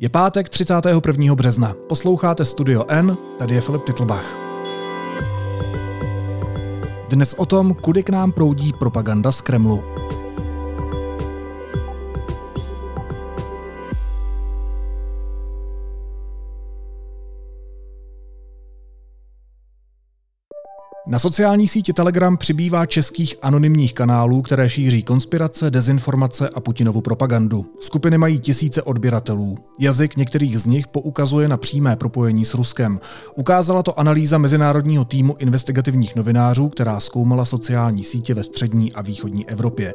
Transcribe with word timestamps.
Je 0.00 0.08
pátek 0.08 0.48
31. 0.48 1.34
března. 1.34 1.74
Posloucháte 1.88 2.44
Studio 2.44 2.84
N, 2.88 3.16
tady 3.38 3.54
je 3.54 3.60
Filip 3.60 3.84
Titlbach. 3.84 4.24
Dnes 7.08 7.34
o 7.34 7.46
tom, 7.46 7.74
kudy 7.74 8.02
k 8.02 8.10
nám 8.10 8.32
proudí 8.32 8.72
propaganda 8.72 9.32
z 9.32 9.40
Kremlu. 9.40 9.84
Na 21.08 21.18
sociální 21.18 21.68
síti 21.68 21.92
Telegram 21.92 22.36
přibývá 22.36 22.86
českých 22.86 23.34
anonymních 23.42 23.94
kanálů, 23.94 24.42
které 24.42 24.68
šíří 24.68 25.02
konspirace, 25.02 25.70
dezinformace 25.70 26.48
a 26.48 26.60
Putinovu 26.60 27.00
propagandu. 27.00 27.66
Skupiny 27.80 28.18
mají 28.18 28.38
tisíce 28.38 28.82
odběratelů. 28.82 29.58
Jazyk 29.78 30.16
některých 30.16 30.58
z 30.58 30.66
nich 30.66 30.88
poukazuje 30.88 31.48
na 31.48 31.56
přímé 31.56 31.96
propojení 31.96 32.44
s 32.44 32.54
Ruskem. 32.54 33.00
Ukázala 33.36 33.82
to 33.82 33.98
analýza 33.98 34.38
mezinárodního 34.38 35.04
týmu 35.04 35.36
investigativních 35.38 36.16
novinářů, 36.16 36.68
která 36.68 37.00
zkoumala 37.00 37.44
sociální 37.44 38.04
sítě 38.04 38.34
ve 38.34 38.42
střední 38.42 38.92
a 38.92 39.02
východní 39.02 39.48
Evropě. 39.48 39.94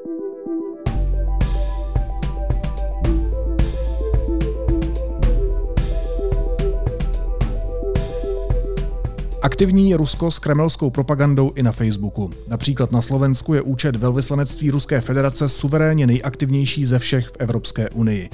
Aktivní 9.43 9.89
je 9.89 9.97
Rusko 9.97 10.31
s 10.31 10.39
kremelskou 10.39 10.89
propagandou 10.89 11.51
i 11.55 11.63
na 11.63 11.71
Facebooku. 11.71 12.29
Například 12.47 12.91
na 12.91 13.01
Slovensku 13.01 13.53
je 13.53 13.61
účet 13.61 13.95
velvyslanectví 13.95 14.71
Ruské 14.71 15.01
federace 15.01 15.49
suverénně 15.49 16.07
nejaktivnější 16.07 16.85
ze 16.85 16.99
všech 16.99 17.27
v 17.27 17.37
Evropské 17.39 17.89
unii. 17.89 18.29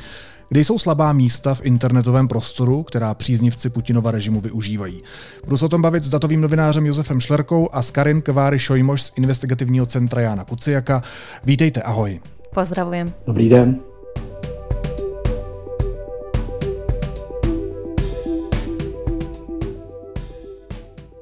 Kde 0.49 0.59
jsou 0.59 0.79
slabá 0.79 1.13
místa 1.13 1.53
v 1.53 1.65
internetovém 1.65 2.27
prostoru, 2.27 2.83
která 2.83 3.13
příznivci 3.13 3.69
Putinova 3.69 4.11
režimu 4.11 4.41
využívají? 4.41 5.03
Budu 5.43 5.57
se 5.57 5.65
o 5.65 5.69
tom 5.69 5.81
bavit 5.81 6.03
s 6.03 6.09
datovým 6.09 6.41
novinářem 6.41 6.85
Josefem 6.85 7.19
Šlerkou 7.19 7.69
a 7.71 7.81
s 7.81 7.91
Karin 7.91 8.21
Kváry 8.21 8.59
Šojmoš 8.59 9.01
z 9.01 9.11
investigativního 9.15 9.85
centra 9.85 10.21
Jana 10.21 10.43
Kuciaka. 10.43 11.03
Vítejte, 11.43 11.81
ahoj. 11.81 12.19
Pozdravujem. 12.53 13.13
Dobrý 13.27 13.49
den. 13.49 13.79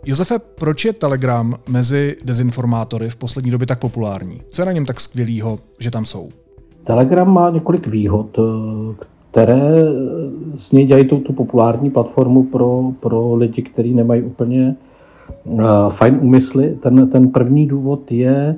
Josefe, 0.08 0.36
proč 0.60 0.86
je 0.86 0.94
Telegram 0.94 1.54
mezi 1.70 2.16
dezinformátory 2.26 3.10
v 3.10 3.16
poslední 3.16 3.52
době 3.52 3.68
tak 3.68 3.80
populární? 3.80 4.38
Co 4.50 4.62
je 4.62 4.66
na 4.66 4.72
něm 4.72 4.86
tak 4.86 5.00
skvělého, 5.00 5.60
že 5.80 5.92
tam 5.92 6.06
jsou? 6.06 6.30
Telegram 6.84 7.34
má 7.34 7.50
několik 7.50 7.88
výhod, 7.88 8.40
které 9.32 9.84
z 10.58 10.72
něj 10.72 10.86
dělají 10.86 11.06
tu, 11.06 11.20
populární 11.20 11.90
platformu 11.90 12.44
pro, 12.44 12.92
pro 13.00 13.36
lidi, 13.36 13.62
kteří 13.62 13.94
nemají 13.94 14.22
úplně 14.22 14.76
uh, 15.44 15.90
fajn 15.90 16.20
úmysly. 16.22 16.78
Ten, 16.82 17.10
ten 17.10 17.30
první 17.30 17.68
důvod 17.68 18.12
je, 18.12 18.56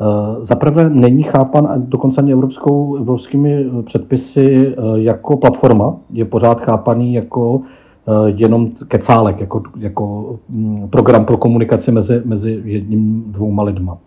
uh, 0.00 0.44
zaprvé 0.44 0.90
není 0.90 1.22
chápan 1.22 1.68
dokonce 1.76 2.20
ani 2.20 2.32
evropskou, 2.32 2.96
evropskými 2.96 3.64
předpisy 3.84 4.76
uh, 4.76 4.96
jako 4.96 5.36
platforma, 5.36 5.96
je 6.12 6.24
pořád 6.24 6.60
chápaný 6.60 7.14
jako 7.14 7.60
Eh, 7.60 7.84
jenom 8.26 8.70
kecálek, 8.88 9.40
jako, 9.40 9.62
jako 9.78 10.36
mm, 10.48 10.88
program 10.90 11.24
pro 11.24 11.36
komunikaci 11.36 11.92
mezi, 11.92 12.22
mezi 12.24 12.60
jedním, 12.64 13.24
dvouma 13.26 13.62
lidma. 13.62 13.98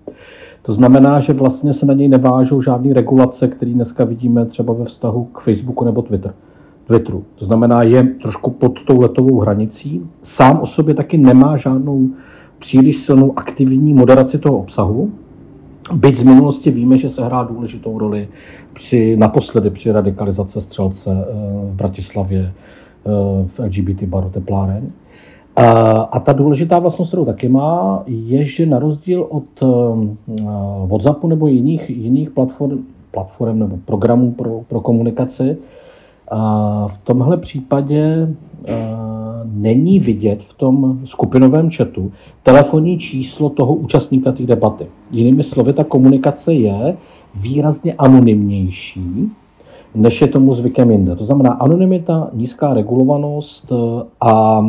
To 0.62 0.74
znamená, 0.74 1.20
že 1.20 1.34
vlastně 1.34 1.74
se 1.74 1.86
na 1.86 1.94
něj 1.94 2.08
nevážou 2.08 2.62
žádné 2.62 2.94
regulace, 2.94 3.48
které 3.48 3.72
dneska 3.72 4.04
vidíme 4.04 4.46
třeba 4.46 4.74
ve 4.74 4.86
vztahu 4.86 5.24
k 5.24 5.40
Facebooku 5.40 5.86
nebo 5.86 6.02
Twitter. 6.02 6.34
Twitteru. 6.88 7.24
To 7.40 7.46
znamená, 7.46 7.84
je 7.84 8.04
trošku 8.04 8.52
pod 8.52 8.74
tou 8.88 9.02
letovou 9.02 9.40
hranicí. 9.40 10.02
Sám 10.24 10.60
o 10.62 10.66
sobě 10.66 10.94
taky 10.94 11.18
nemá 11.18 11.58
žádnou 11.58 12.10
příliš 12.60 12.98
silnou 12.98 13.34
aktivní 13.36 13.94
moderaci 13.94 14.38
toho 14.38 14.58
obsahu. 14.58 15.12
Byť 15.94 16.16
z 16.16 16.24
minulosti 16.24 16.72
víme, 16.72 16.98
že 16.98 17.10
se 17.10 17.26
hrá 17.26 17.44
důležitou 17.44 18.00
roli 18.00 18.28
při, 18.74 19.16
naposledy 19.18 19.70
při 19.70 19.92
radikalizace 19.92 20.62
střelce 20.62 21.12
eh, 21.12 21.34
v 21.72 21.76
Bratislavě 21.76 22.54
v 23.48 23.60
LGBT 23.60 24.04
baru 24.04 24.30
tepláren. 24.30 24.92
A 26.12 26.20
ta 26.20 26.34
důležitá 26.34 26.80
vlastnost, 26.80 27.10
kterou 27.10 27.26
taky 27.26 27.50
má, 27.50 28.04
je, 28.08 28.46
že 28.46 28.66
na 28.66 28.80
rozdíl 28.80 29.28
od 29.30 29.44
eh, 29.62 30.46
WhatsAppu 30.86 31.28
nebo 31.28 31.48
jiných, 31.48 31.90
jiných 31.90 32.30
platform, 32.30 32.86
platform 33.12 33.60
nebo 33.60 33.78
programů 33.86 34.32
pro, 34.32 34.62
pro 34.68 34.82
komunikaci, 34.82 35.58
v 36.88 36.98
tomhle 37.04 37.38
případě 37.38 38.28
eh, 38.66 38.74
není 39.46 40.00
vidět 40.00 40.44
v 40.44 40.54
tom 40.54 41.00
skupinovém 41.04 41.72
chatu 41.72 42.12
telefonní 42.44 42.98
číslo 42.98 43.50
toho 43.50 43.74
účastníka 43.74 44.32
té 44.32 44.44
debaty. 44.44 44.88
Jinými 45.12 45.44
slovy, 45.44 45.74
ta 45.74 45.84
komunikace 45.84 46.54
je 46.54 46.98
výrazně 47.36 47.94
anonymnější, 47.94 49.32
než 49.96 50.22
je 50.22 50.28
tomu 50.28 50.56
zvykem 50.56 50.92
jinde. 50.92 51.16
To 51.16 51.26
znamená 51.26 51.50
anonymita, 51.50 52.30
nízká 52.34 52.74
regulovanost 52.74 53.72
eh, 53.72 54.04
a, 54.22 54.62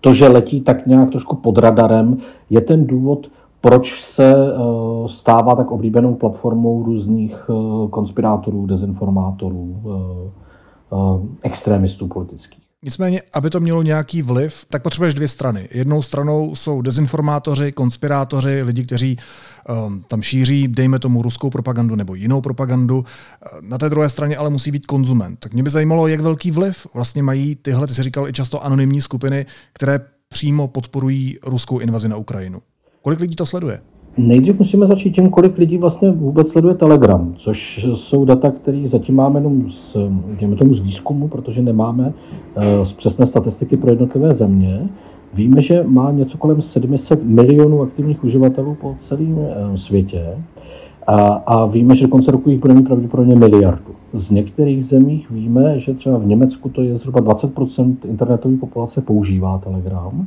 to, 0.00 0.14
že 0.14 0.28
letí 0.28 0.60
tak 0.60 0.86
nějak 0.86 1.10
trošku 1.10 1.36
pod 1.36 1.58
radarem, 1.58 2.18
je 2.50 2.60
ten 2.60 2.86
důvod, 2.86 3.26
proč 3.60 4.02
se 4.02 4.34
eh, 4.34 4.58
stává 5.06 5.54
tak 5.54 5.70
oblíbenou 5.70 6.14
platformou 6.14 6.82
různých 6.82 7.50
eh, 7.50 7.88
konspirátorů, 7.88 8.66
dezinformátorů, 8.66 9.76
extrémistů 11.42 12.08
politických. 12.08 12.69
Nicméně, 12.82 13.22
aby 13.32 13.50
to 13.50 13.60
mělo 13.60 13.82
nějaký 13.82 14.22
vliv, 14.22 14.66
tak 14.70 14.82
potřebuješ 14.82 15.14
dvě 15.14 15.28
strany. 15.28 15.68
Jednou 15.72 16.02
stranou 16.02 16.54
jsou 16.54 16.82
dezinformátoři, 16.82 17.72
konspirátoři, 17.72 18.62
lidi, 18.62 18.84
kteří 18.84 19.16
um, 19.86 20.02
tam 20.02 20.22
šíří, 20.22 20.68
dejme 20.68 20.98
tomu, 20.98 21.22
ruskou 21.22 21.50
propagandu 21.50 21.94
nebo 21.94 22.14
jinou 22.14 22.40
propagandu. 22.40 23.04
Na 23.60 23.78
té 23.78 23.88
druhé 23.88 24.08
straně 24.08 24.36
ale 24.36 24.50
musí 24.50 24.70
být 24.70 24.86
konzument. 24.86 25.38
Tak 25.40 25.54
mě 25.54 25.62
by 25.62 25.70
zajímalo, 25.70 26.08
jak 26.08 26.20
velký 26.20 26.50
vliv 26.50 26.86
vlastně 26.94 27.22
mají 27.22 27.56
tyhle, 27.56 27.86
ty 27.86 27.94
jsi 27.94 28.02
říkal, 28.02 28.28
i 28.28 28.32
často 28.32 28.64
anonymní 28.64 29.00
skupiny, 29.00 29.46
které 29.72 30.00
přímo 30.28 30.68
podporují 30.68 31.38
ruskou 31.46 31.78
invazi 31.78 32.08
na 32.08 32.16
Ukrajinu. 32.16 32.62
Kolik 33.02 33.20
lidí 33.20 33.36
to 33.36 33.46
sleduje? 33.46 33.80
Nejdřív 34.18 34.58
musíme 34.58 34.86
začít 34.86 35.14
tím, 35.14 35.30
kolik 35.30 35.58
lidí 35.58 35.78
vlastně 35.78 36.10
vůbec 36.10 36.48
sleduje 36.48 36.74
Telegram, 36.74 37.34
což 37.36 37.86
jsou 37.94 38.24
data, 38.24 38.50
které 38.50 38.82
zatím 38.86 39.14
máme 39.14 39.40
jenom 39.40 39.70
z, 39.70 39.96
tomu 40.58 40.74
z 40.74 40.80
výzkumu, 40.80 41.28
protože 41.28 41.62
nemáme 41.62 42.12
uh, 42.56 42.84
z 42.84 42.92
přesné 42.92 43.26
statistiky 43.26 43.76
pro 43.76 43.90
jednotlivé 43.90 44.34
země. 44.34 44.88
Víme, 45.34 45.62
že 45.62 45.84
má 45.86 46.10
něco 46.12 46.38
kolem 46.38 46.62
700 46.62 47.24
milionů 47.24 47.82
aktivních 47.82 48.24
uživatelů 48.24 48.76
po 48.80 48.96
celém 49.00 49.38
uh, 49.38 49.46
světě 49.74 50.36
a, 51.06 51.42
a 51.46 51.66
víme, 51.66 51.94
že 51.94 52.06
do 52.06 52.10
konce 52.10 52.30
roku 52.30 52.50
jich 52.50 52.60
bude 52.60 52.74
mít 52.74 52.82
pravděpodobně 52.82 53.36
miliardu. 53.36 53.94
Z 54.12 54.30
některých 54.30 54.86
zemích 54.86 55.30
víme, 55.30 55.78
že 55.78 55.94
třeba 55.94 56.18
v 56.18 56.26
Německu 56.26 56.68
to 56.68 56.82
je 56.82 56.98
zhruba 56.98 57.20
20% 57.20 57.96
internetové 58.04 58.56
populace 58.56 59.00
používá 59.00 59.58
Telegram. 59.58 60.26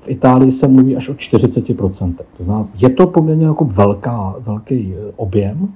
V 0.00 0.08
Itálii 0.08 0.50
se 0.50 0.68
mluví 0.68 0.96
až 0.96 1.08
o 1.08 1.12
40%. 1.12 2.14
To 2.36 2.44
znamená, 2.44 2.68
je 2.78 2.90
to 2.90 3.06
poměrně 3.06 3.46
jako 3.46 3.64
velká, 3.64 4.34
velký 4.38 4.94
eh, 4.94 5.12
objem. 5.16 5.68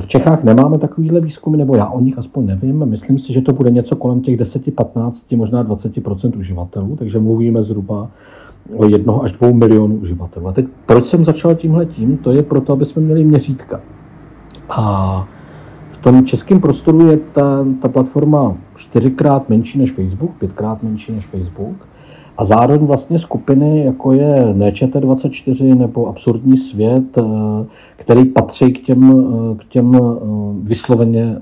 V 0.00 0.06
Čechách 0.06 0.44
nemáme 0.44 0.78
takovýhle 0.78 1.20
výzkumy, 1.20 1.56
nebo 1.56 1.76
já 1.76 1.86
o 1.86 2.00
nich 2.00 2.18
aspoň 2.18 2.46
nevím. 2.46 2.86
Myslím 2.86 3.18
si, 3.18 3.32
že 3.32 3.40
to 3.40 3.52
bude 3.52 3.70
něco 3.70 3.96
kolem 3.96 4.20
těch 4.20 4.36
10, 4.36 4.74
15, 4.74 5.32
možná 5.32 5.64
20% 5.64 6.38
uživatelů, 6.38 6.96
takže 6.96 7.18
mluvíme 7.18 7.62
zhruba 7.62 8.10
o 8.76 8.88
jednoho 8.88 9.22
až 9.22 9.32
dvou 9.32 9.54
milionů 9.54 9.96
uživatelů. 9.96 10.48
A 10.48 10.52
teď 10.52 10.66
proč 10.86 11.06
jsem 11.06 11.24
začal 11.24 11.54
tímhle 11.54 11.86
tím? 11.86 12.16
To 12.16 12.32
je 12.32 12.42
proto, 12.42 12.72
aby 12.72 12.84
jsme 12.84 13.02
měli 13.02 13.24
měřítka. 13.24 13.80
A 14.70 15.28
v 15.90 15.96
tom 15.96 16.24
českém 16.24 16.60
prostoru 16.60 17.06
je 17.06 17.16
ta, 17.16 17.66
ta 17.82 17.88
platforma 17.88 18.56
čtyřikrát 18.76 19.48
menší 19.48 19.78
než 19.78 19.92
Facebook, 19.92 20.30
pětkrát 20.38 20.82
menší 20.82 21.12
než 21.12 21.26
Facebook. 21.26 21.76
A 22.42 22.44
zároveň 22.44 22.86
vlastně 22.86 23.18
skupiny, 23.18 23.84
jako 23.84 24.12
je 24.12 24.54
Nečete24 24.54 25.78
nebo 25.78 26.06
Absurdní 26.06 26.58
svět, 26.58 27.18
eh, 27.18 27.22
který 27.96 28.24
patří 28.24 28.72
k 28.72 28.82
těm, 28.82 29.24
eh, 29.52 29.64
k 29.64 29.68
těm 29.68 29.94
eh, 29.94 29.98
vysloveně 30.62 31.36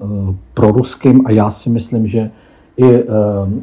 proruským 0.54 1.26
a 1.26 1.30
já 1.30 1.50
si 1.50 1.70
myslím, 1.70 2.06
že 2.06 2.30
i 2.76 3.04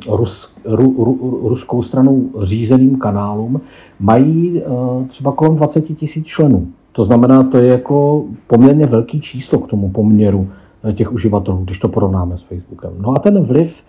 rus, 0.10 0.56
ru, 0.66 0.96
ru, 1.04 1.40
ruskou 1.50 1.84
stranou 1.84 2.30
řízeným 2.44 2.98
kanálům, 2.98 3.62
mají 4.00 4.62
třeba 5.08 5.32
kolem 5.32 5.56
20 5.56 5.82
tisíc 5.82 6.26
členů. 6.26 6.68
To 6.92 7.04
znamená, 7.04 7.44
to 7.44 7.58
je 7.58 7.68
jako 7.68 8.26
poměrně 8.48 8.86
velký 8.86 9.22
číslo 9.22 9.60
k 9.60 9.68
tomu 9.68 9.90
poměru 9.90 10.48
těch 10.94 11.14
uživatelů, 11.14 11.58
když 11.66 11.80
to 11.80 11.90
porovnáme 11.90 12.38
s 12.38 12.42
Facebookem. 12.42 12.92
No 13.00 13.16
a 13.16 13.20
ten 13.20 13.44
vliv, 13.44 13.84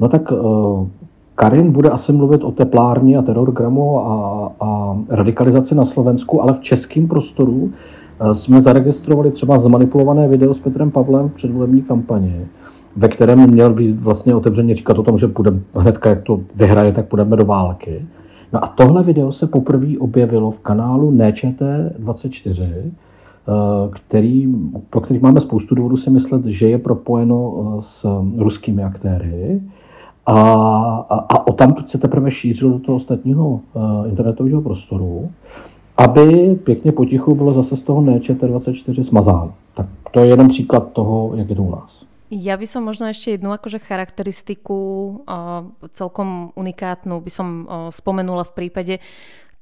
no 0.00 0.08
tak 0.08 0.22
Karin 1.34 1.72
bude 1.72 1.90
asi 1.90 2.12
mluvit 2.12 2.44
o 2.44 2.52
teplárně 2.52 3.18
a 3.18 3.22
terorgramu 3.22 4.00
a, 4.00 4.52
a 4.60 4.98
radikalizaci 5.08 5.74
na 5.74 5.84
Slovensku, 5.84 6.42
ale 6.42 6.52
v 6.52 6.60
českém 6.60 7.08
prostoru 7.08 7.70
eh, 8.20 8.34
jsme 8.34 8.62
zaregistrovali 8.62 9.30
třeba 9.30 9.60
zmanipulované 9.60 10.28
video 10.28 10.54
s 10.54 10.60
Petrem 10.60 10.90
Pavlem 10.90 11.28
v 11.28 11.34
předvolební 11.34 11.82
kampani. 11.82 12.46
ve 12.96 13.08
kterém 13.08 13.50
měl 13.50 13.74
vlastně 13.94 14.34
otevřeně 14.34 14.74
říkat 14.74 14.98
o 14.98 15.02
tom, 15.02 15.18
že 15.18 15.28
půjdeme 15.28 15.60
hnedka, 15.74 16.10
jak 16.10 16.22
to 16.22 16.40
vyhraje, 16.54 16.92
tak 16.92 17.08
půjdeme 17.08 17.36
do 17.36 17.44
války. 17.44 18.06
No 18.52 18.64
a 18.64 18.68
tohle 18.68 19.02
video 19.02 19.32
se 19.32 19.46
poprvé 19.46 19.98
objevilo 19.98 20.50
v 20.50 20.60
kanálu 20.60 21.10
NČT24, 21.10 22.62
eh, 22.64 22.90
který, 23.90 24.54
pro 24.90 25.00
který 25.00 25.20
máme 25.20 25.40
spoustu 25.40 25.74
důvodů 25.74 25.96
si 25.96 26.10
myslet, 26.10 26.44
že 26.44 26.68
je 26.68 26.78
propojeno 26.78 27.54
eh, 27.78 27.82
s 27.82 28.06
ruskými 28.38 28.84
aktéry. 28.84 29.60
A, 30.26 30.38
a, 31.10 31.14
a 31.28 31.46
o 31.46 31.52
tam 31.52 31.74
se 31.86 31.98
teprve 31.98 32.30
šířil 32.30 32.70
do 32.70 32.78
toho 32.78 32.96
ostatního 32.96 33.48
uh, 33.48 34.08
internetového 34.08 34.62
prostoru, 34.62 35.30
aby 35.96 36.54
pěkně 36.64 36.92
potichu 36.92 37.34
bylo 37.34 37.54
zase 37.54 37.76
z 37.76 37.82
toho 37.82 38.02
NČT24 38.02 39.02
smazáno. 39.02 39.54
Tak 39.74 39.86
to 40.10 40.20
je 40.20 40.26
jeden 40.26 40.48
příklad 40.48 40.92
toho, 40.92 41.32
jak 41.36 41.48
je 41.48 41.56
to 41.56 41.62
u 41.62 41.70
nás. 41.70 42.02
Ja 42.32 42.56
by 42.56 42.64
som 42.64 42.88
možno 42.88 43.12
ešte 43.12 43.36
jednu 43.36 43.52
akože 43.52 43.76
charakteristiku 43.76 44.80
uh, 45.28 45.68
celkom 45.92 46.48
unikátnu 46.56 47.20
by 47.20 47.28
som 47.28 47.68
spomenula 47.92 48.40
v 48.48 48.52
prípade 48.56 48.94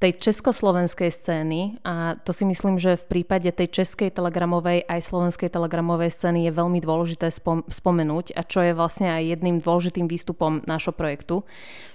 tej 0.01 0.17
československej 0.17 1.13
scény 1.13 1.77
a 1.85 2.17
to 2.17 2.33
si 2.33 2.49
myslím, 2.49 2.81
že 2.81 2.97
v 2.97 3.21
prípade 3.21 3.53
tej 3.53 3.85
českej 3.85 4.09
telegramovej 4.09 4.89
aj 4.89 5.01
slovenskej 5.05 5.53
telegramovej 5.53 6.09
scény 6.09 6.49
je 6.49 6.57
veľmi 6.57 6.81
dôležité 6.81 7.29
spom- 7.29 7.69
spomenúť 7.69 8.33
a 8.33 8.41
čo 8.41 8.65
je 8.65 8.73
vlastne 8.73 9.13
aj 9.13 9.37
jedným 9.37 9.61
dôležitým 9.61 10.09
výstupom 10.09 10.65
nášho 10.65 10.97
projektu, 10.97 11.45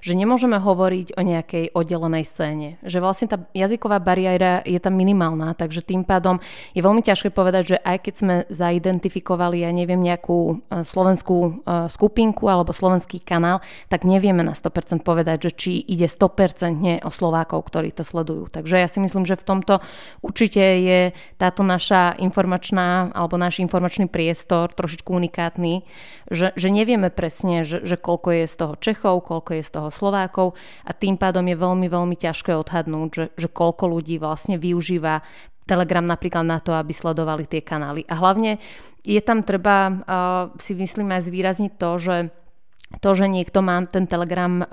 že 0.06 0.14
nemôžeme 0.14 0.62
hovoriť 0.62 1.18
o 1.18 1.22
nejakej 1.26 1.74
oddelenej 1.74 2.30
scéne. 2.30 2.78
Že 2.86 3.02
vlastne 3.02 3.26
tá 3.26 3.42
jazyková 3.58 3.98
bariéra 3.98 4.62
je 4.70 4.78
tam 4.78 4.94
minimálna, 4.94 5.58
takže 5.58 5.82
tým 5.82 6.06
pádom 6.06 6.38
je 6.78 6.86
veľmi 6.86 7.02
ťažké 7.02 7.34
povedať, 7.34 7.74
že 7.74 7.78
aj 7.82 7.98
keď 8.06 8.14
sme 8.14 8.36
zaidentifikovali, 8.54 9.66
ja 9.66 9.74
neviem, 9.74 9.98
nejakú 9.98 10.62
e, 10.62 10.86
slovenskú 10.86 11.38
e, 11.42 11.52
skupinku 11.90 12.46
alebo 12.46 12.70
slovenský 12.70 13.18
kanál, 13.26 13.66
tak 13.90 14.06
nevieme 14.06 14.46
na 14.46 14.54
100% 14.54 15.02
povedať, 15.02 15.50
že 15.50 15.52
či 15.58 15.72
ide 15.90 16.06
100% 16.06 17.02
o 17.02 17.10
Slovákov, 17.10 17.66
ktorí 17.66 17.95
to 17.96 18.04
sledujú. 18.04 18.52
Takže 18.52 18.76
ja 18.76 18.92
si 18.92 19.00
myslím, 19.00 19.24
že 19.24 19.40
v 19.40 19.48
tomto 19.48 19.80
určite 20.20 20.60
je 20.60 21.00
táto 21.40 21.64
naša 21.64 22.20
informačná 22.20 23.16
alebo 23.16 23.40
náš 23.40 23.64
informačný 23.64 24.12
priestor 24.12 24.76
trošičku 24.76 25.08
unikátny, 25.08 25.88
že, 26.28 26.52
že 26.54 26.68
nevieme 26.68 27.08
presne, 27.08 27.64
že, 27.64 27.82
že 27.88 27.96
koľko 27.96 28.44
je 28.44 28.46
z 28.46 28.56
toho 28.60 28.74
Čechov, 28.76 29.16
koľko 29.24 29.52
je 29.56 29.64
z 29.64 29.72
toho 29.72 29.90
Slovákov 29.90 30.60
a 30.84 30.92
tým 30.92 31.16
pádom 31.16 31.48
je 31.48 31.56
veľmi, 31.56 31.88
veľmi 31.88 32.16
ťažké 32.20 32.52
odhadnúť, 32.52 33.10
že, 33.16 33.26
že 33.40 33.48
koľko 33.48 33.88
ľudí 33.88 34.20
vlastne 34.20 34.60
využíva 34.60 35.24
Telegram 35.66 36.06
napríklad 36.06 36.46
na 36.46 36.62
to, 36.62 36.78
aby 36.78 36.94
sledovali 36.94 37.50
tie 37.50 37.66
kanály. 37.66 38.06
A 38.06 38.22
hlavne 38.22 38.62
je 39.02 39.22
tam 39.22 39.42
treba 39.42 39.90
uh, 39.90 39.96
si 40.62 40.78
myslím 40.78 41.10
aj 41.14 41.26
zvýrazniť 41.26 41.72
to, 41.78 41.90
že 41.98 42.16
to, 43.02 43.10
že 43.18 43.26
niekto 43.26 43.66
má 43.66 43.82
ten 43.90 44.06
Telegram 44.06 44.62
um, 44.62 44.66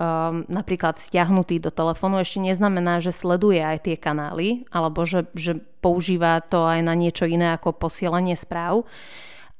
napríklad 0.46 1.00
stiahnutý 1.00 1.58
do 1.58 1.72
telefónu, 1.72 2.20
ešte 2.20 2.44
neznamená, 2.44 3.00
že 3.00 3.10
sleduje 3.10 3.58
aj 3.58 3.88
tie 3.88 3.96
kanály, 3.96 4.68
alebo 4.68 5.08
že, 5.08 5.26
že 5.32 5.58
používa 5.80 6.44
to 6.44 6.68
aj 6.68 6.84
na 6.84 6.92
niečo 6.92 7.24
iné 7.24 7.56
ako 7.56 7.72
posielanie 7.72 8.36
správ. 8.36 8.84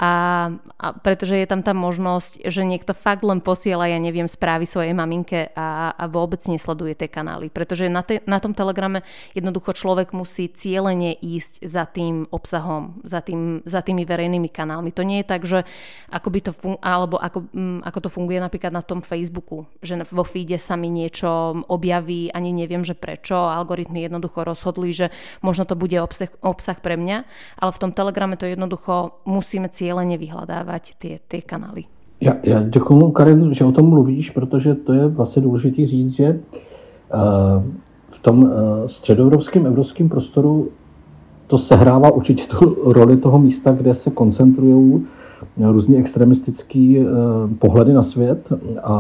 A, 0.02 0.50
a 0.82 0.98
pretože 0.98 1.38
je 1.38 1.46
tam 1.46 1.62
tá 1.62 1.70
možnosť, 1.70 2.42
že 2.50 2.66
niekto 2.66 2.90
fakt 2.90 3.22
len 3.22 3.38
posiela, 3.38 3.86
ja 3.86 4.02
neviem, 4.02 4.26
správy 4.26 4.66
svojej 4.66 4.90
maminke 4.98 5.54
a, 5.54 5.94
a 5.94 6.04
vôbec 6.10 6.42
nesleduje 6.50 6.98
tie 6.98 7.06
kanály. 7.06 7.54
Pretože 7.54 7.86
na, 7.86 8.02
te, 8.02 8.18
na 8.26 8.42
tom 8.42 8.50
telegrame 8.50 9.06
jednoducho 9.30 9.70
človek 9.70 10.10
musí 10.10 10.50
cieľene 10.50 11.14
ísť 11.22 11.62
za 11.62 11.86
tým 11.86 12.26
obsahom, 12.34 12.98
za, 13.06 13.22
tým, 13.22 13.62
za 13.62 13.78
tými 13.78 14.02
verejnými 14.02 14.50
kanálmi. 14.50 14.90
To 14.90 15.06
nie 15.06 15.22
je 15.22 15.30
tak, 15.30 15.46
že 15.46 15.62
ako 16.10 16.28
by 16.34 16.40
to 16.42 16.50
fun- 16.50 16.82
alebo 16.82 17.22
ako, 17.22 17.46
um, 17.54 17.78
ako 17.86 17.98
to 18.02 18.08
funguje 18.10 18.42
napríklad 18.42 18.74
na 18.74 18.82
tom 18.82 19.06
Facebooku, 19.06 19.70
že 19.86 19.94
vo 20.10 20.26
feede 20.26 20.58
sa 20.58 20.74
mi 20.74 20.90
niečo 20.90 21.62
objaví, 21.70 22.34
ani 22.34 22.50
neviem, 22.50 22.82
že 22.82 22.98
prečo. 22.98 23.38
Algoritmy 23.38 24.02
jednoducho 24.02 24.42
rozhodli, 24.42 24.90
že 24.90 25.14
možno 25.46 25.62
to 25.62 25.78
bude 25.78 25.94
obsah, 26.02 26.32
obsah 26.42 26.74
pre 26.82 26.98
mňa, 26.98 27.22
ale 27.62 27.70
v 27.70 27.80
tom 27.86 27.94
telegrame 27.94 28.34
to 28.34 28.50
jednoducho 28.50 29.22
musíme 29.22 29.70
cieľ 29.70 29.91
cíleně 29.92 30.18
vyhledávat 30.18 30.82
ty, 30.98 31.18
ty 31.28 31.42
kanály. 31.42 31.84
Já, 32.20 32.32
já 32.42 32.62
děkuji, 32.62 33.10
Karin, 33.10 33.54
že 33.54 33.64
o 33.64 33.72
tom 33.72 33.86
mluvíš, 33.86 34.30
protože 34.30 34.74
to 34.74 34.92
je 34.92 35.08
vlastně 35.08 35.42
důležité 35.42 35.86
říct, 35.86 36.10
že 36.10 36.28
uh, 36.30 37.62
v 38.10 38.18
tom 38.18 38.42
uh, 38.42 38.50
středoevropském 38.86 39.66
evropském 39.66 40.08
prostoru 40.08 40.68
to 41.46 41.58
sehrává 41.58 42.10
určitě 42.10 42.44
tu 42.46 42.92
roli 42.92 43.16
toho 43.16 43.38
místa, 43.38 43.72
kde 43.72 43.94
se 43.94 44.10
koncentrují 44.10 45.06
různě 45.56 45.98
extremistické 45.98 46.96
uh, 47.00 47.06
pohledy 47.58 47.92
na 47.92 48.02
svět. 48.02 48.52
A, 48.82 48.94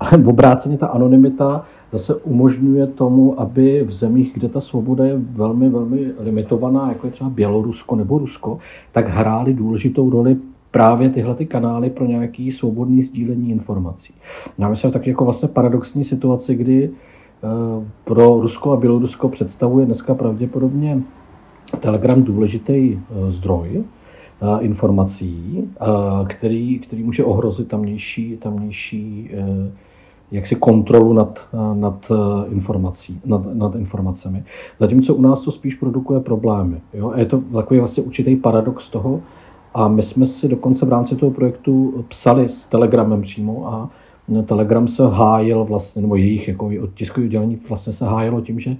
ale 0.00 0.22
v 0.22 0.28
obráceně 0.28 0.78
ta 0.78 0.86
anonymita 0.86 1.64
zase 1.92 2.14
umožňuje 2.14 2.86
tomu, 2.86 3.40
aby 3.40 3.84
v 3.86 3.92
zemích, 3.92 4.32
kde 4.34 4.48
ta 4.48 4.60
svoboda 4.60 5.04
je 5.04 5.16
velmi, 5.16 5.68
velmi 5.68 6.12
limitovaná, 6.18 6.88
jako 6.88 7.06
je 7.06 7.10
třeba 7.10 7.30
Bělorusko 7.30 7.96
nebo 7.96 8.18
Rusko, 8.18 8.58
tak 8.92 9.08
hrály 9.08 9.54
důležitou 9.54 10.10
roli 10.10 10.36
právě 10.70 11.10
tyhle 11.10 11.34
ty 11.34 11.46
kanály 11.46 11.90
pro 11.90 12.06
nějaký 12.06 12.52
svobodný 12.52 13.02
sdílení 13.02 13.50
informací. 13.50 14.14
Já 14.58 14.68
myslím 14.68 14.90
tak 14.90 15.06
jako 15.06 15.24
vlastně 15.24 15.48
paradoxní 15.48 16.04
situaci, 16.04 16.54
kdy 16.54 16.90
eh, 16.90 17.86
pro 18.04 18.40
Rusko 18.40 18.72
a 18.72 18.76
Bělorusko 18.76 19.28
představuje 19.28 19.86
dneska 19.86 20.14
pravděpodobně 20.14 21.02
Telegram 21.80 22.22
důležitý 22.22 22.94
eh, 22.94 23.32
zdroj 23.32 23.68
eh, 23.76 23.97
informací, 24.60 25.68
který, 26.28 26.78
který 26.78 27.02
může 27.02 27.24
ohrozit 27.24 27.68
tamnější, 27.68 28.36
tamnější 28.36 29.30
jaksi 30.30 30.54
kontrolu 30.54 31.12
nad, 31.12 31.48
nad, 31.74 32.12
eh, 32.12 32.48
informací, 32.52 33.20
nad, 33.24 33.54
nad 33.54 33.74
informacemi. 33.74 34.44
Zatímco 34.80 35.14
u 35.14 35.20
nás 35.20 35.42
to 35.42 35.52
spíš 35.52 35.74
produkuje 35.74 36.20
problémy. 36.20 36.80
Jo? 36.94 37.10
A 37.10 37.18
je 37.18 37.26
to 37.26 37.38
takový 37.38 37.78
vlastně 37.80 38.02
určitý 38.02 38.36
paradox 38.36 38.90
toho. 38.90 39.20
A 39.74 39.88
my 39.88 40.02
jsme 40.02 40.26
si 40.26 40.48
dokonce 40.48 40.86
v 40.86 40.88
rámci 40.88 41.16
toho 41.16 41.32
projektu 41.32 42.04
psali 42.08 42.48
s 42.48 42.66
Telegramem 42.66 43.22
přímo 43.22 43.68
a 43.68 43.90
Telegram 44.46 44.88
se 44.88 45.06
hájil 45.06 45.64
vlastně, 45.64 46.02
nebo 46.02 46.16
jejich 46.16 46.48
jako 46.48 46.70
tiskový 46.94 47.26
oddělení 47.26 47.58
vlastně 47.68 47.92
se 47.92 48.06
hájilo 48.06 48.40
tím, 48.40 48.60
že 48.60 48.76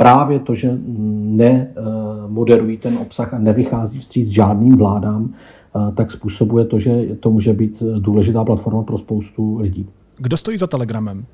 právě 0.00 0.38
to, 0.38 0.54
že 0.54 0.78
nemoderují 0.88 2.76
ten 2.76 2.98
obsah 2.98 3.34
a 3.34 3.38
nevychází 3.38 3.98
vstříc 3.98 4.28
žádným 4.28 4.76
vládám, 4.76 5.30
eh, 5.30 5.92
tak 5.94 6.10
způsobuje 6.10 6.64
to, 6.64 6.78
že 6.78 7.06
to 7.20 7.30
může 7.30 7.52
být 7.52 7.82
důležitá 7.98 8.44
platforma 8.44 8.82
pro 8.82 8.98
spoustu 8.98 9.58
lidí. 9.58 9.86
Kdo 10.18 10.36
stojí 10.36 10.58
za 10.58 10.66
Telegramem? 10.66 11.24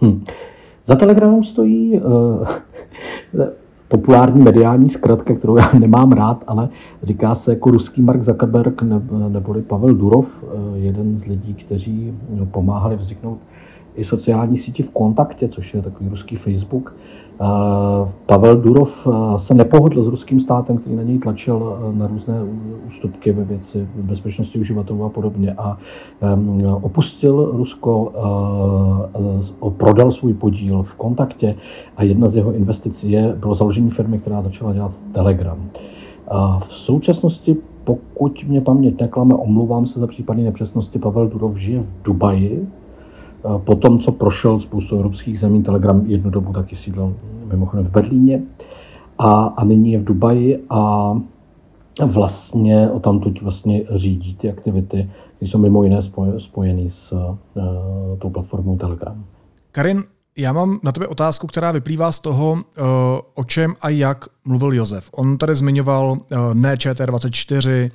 Hmm. 0.00 0.24
Za 0.86 0.96
Telegramem 0.96 1.44
stojí 1.44 2.00
uh, 2.00 2.48
populární 3.88 4.42
mediální 4.42 4.90
zkratka, 4.90 5.34
kterou 5.34 5.56
já 5.56 5.72
nemám 5.78 6.12
rád, 6.12 6.44
ale 6.46 6.68
říká 7.02 7.34
se 7.34 7.52
jako 7.52 7.70
ruský 7.70 8.02
Mark 8.02 8.22
Zuckerberg 8.22 8.82
neboli 9.28 9.62
Pavel 9.62 9.94
Durov, 9.94 10.42
uh, 10.42 10.50
jeden 10.74 11.18
z 11.18 11.26
lidí, 11.26 11.54
kteří 11.54 12.14
pomáhali 12.50 12.96
vzniknout 12.96 13.38
i 13.94 14.04
sociální 14.04 14.58
síti 14.58 14.82
v 14.82 14.90
kontaktě, 14.90 15.48
což 15.48 15.74
je 15.74 15.82
takový 15.82 16.08
ruský 16.08 16.36
Facebook. 16.36 16.94
Pavel 18.26 18.56
Durov 18.56 19.08
se 19.36 19.54
nepohodl 19.54 20.02
s 20.02 20.06
ruským 20.06 20.40
státem, 20.40 20.78
který 20.78 20.96
na 20.96 21.02
něj 21.02 21.18
tlačil 21.18 21.78
na 21.94 22.06
různé 22.06 22.34
ústupky 22.86 23.32
ve 23.32 23.44
věci 23.44 23.88
bezpečnosti 23.94 24.58
uživatelů 24.58 25.04
a 25.04 25.08
podobně 25.08 25.54
a 25.58 25.78
opustil 26.80 27.50
Rusko, 27.52 28.12
prodal 29.76 30.12
svůj 30.12 30.34
podíl 30.34 30.82
v 30.82 30.94
kontaktě 30.94 31.54
a 31.96 32.02
jedna 32.02 32.28
z 32.28 32.36
jeho 32.36 32.52
investic 32.52 33.04
je, 33.04 33.36
bylo 33.40 33.54
založení 33.54 33.90
firmy, 33.90 34.18
která 34.18 34.42
začala 34.42 34.72
dělat 34.72 34.92
Telegram. 35.12 35.58
A 36.28 36.58
v 36.58 36.72
současnosti, 36.72 37.56
pokud 37.84 38.44
mě 38.48 38.60
paměť 38.60 39.00
neklame, 39.00 39.34
omlouvám 39.34 39.86
se 39.86 40.00
za 40.00 40.06
případné 40.06 40.42
nepřesnosti, 40.44 40.98
Pavel 40.98 41.28
Durov 41.28 41.56
žije 41.56 41.82
v 41.82 42.02
Dubaji, 42.02 42.68
po 43.64 43.74
tom, 43.74 43.98
co 43.98 44.12
prošel 44.12 44.60
spoustu 44.60 44.96
evropských 44.96 45.40
zemí, 45.40 45.62
Telegram 45.62 46.06
jednu 46.06 46.30
dobu 46.30 46.52
taky 46.52 46.76
sídlil 46.76 47.14
mimochodem 47.44 47.84
v 47.86 47.90
Berlíně 47.90 48.42
a, 49.18 49.32
a 49.44 49.64
nyní 49.64 49.92
je 49.92 49.98
v 49.98 50.04
Dubaji 50.04 50.64
a 50.70 51.12
vlastně 52.06 52.90
o 52.90 53.00
tamtud 53.00 53.42
vlastně 53.42 53.84
řídí 53.94 54.36
ty 54.36 54.50
aktivity, 54.50 55.10
které 55.36 55.50
jsou 55.50 55.58
mimo 55.58 55.82
jiné 55.82 55.98
spojené 56.38 56.90
s 56.90 57.12
uh, 57.12 57.36
tou 58.18 58.30
platformou 58.30 58.76
Telegram. 58.76 59.24
Karin, 59.72 60.02
Já 60.38 60.52
mám 60.52 60.80
na 60.82 60.92
tebe 60.92 61.06
otázku, 61.06 61.46
která 61.46 61.72
vyplývá 61.72 62.12
z 62.12 62.20
toho, 62.20 62.64
o 63.34 63.44
čem 63.44 63.74
a 63.80 63.88
jak 63.88 64.24
mluvil 64.44 64.72
Josef. 64.72 65.08
On 65.12 65.38
tady 65.38 65.54
zmiňoval 65.54 66.18
ne 66.54 66.74
ČT24, 66.74 67.90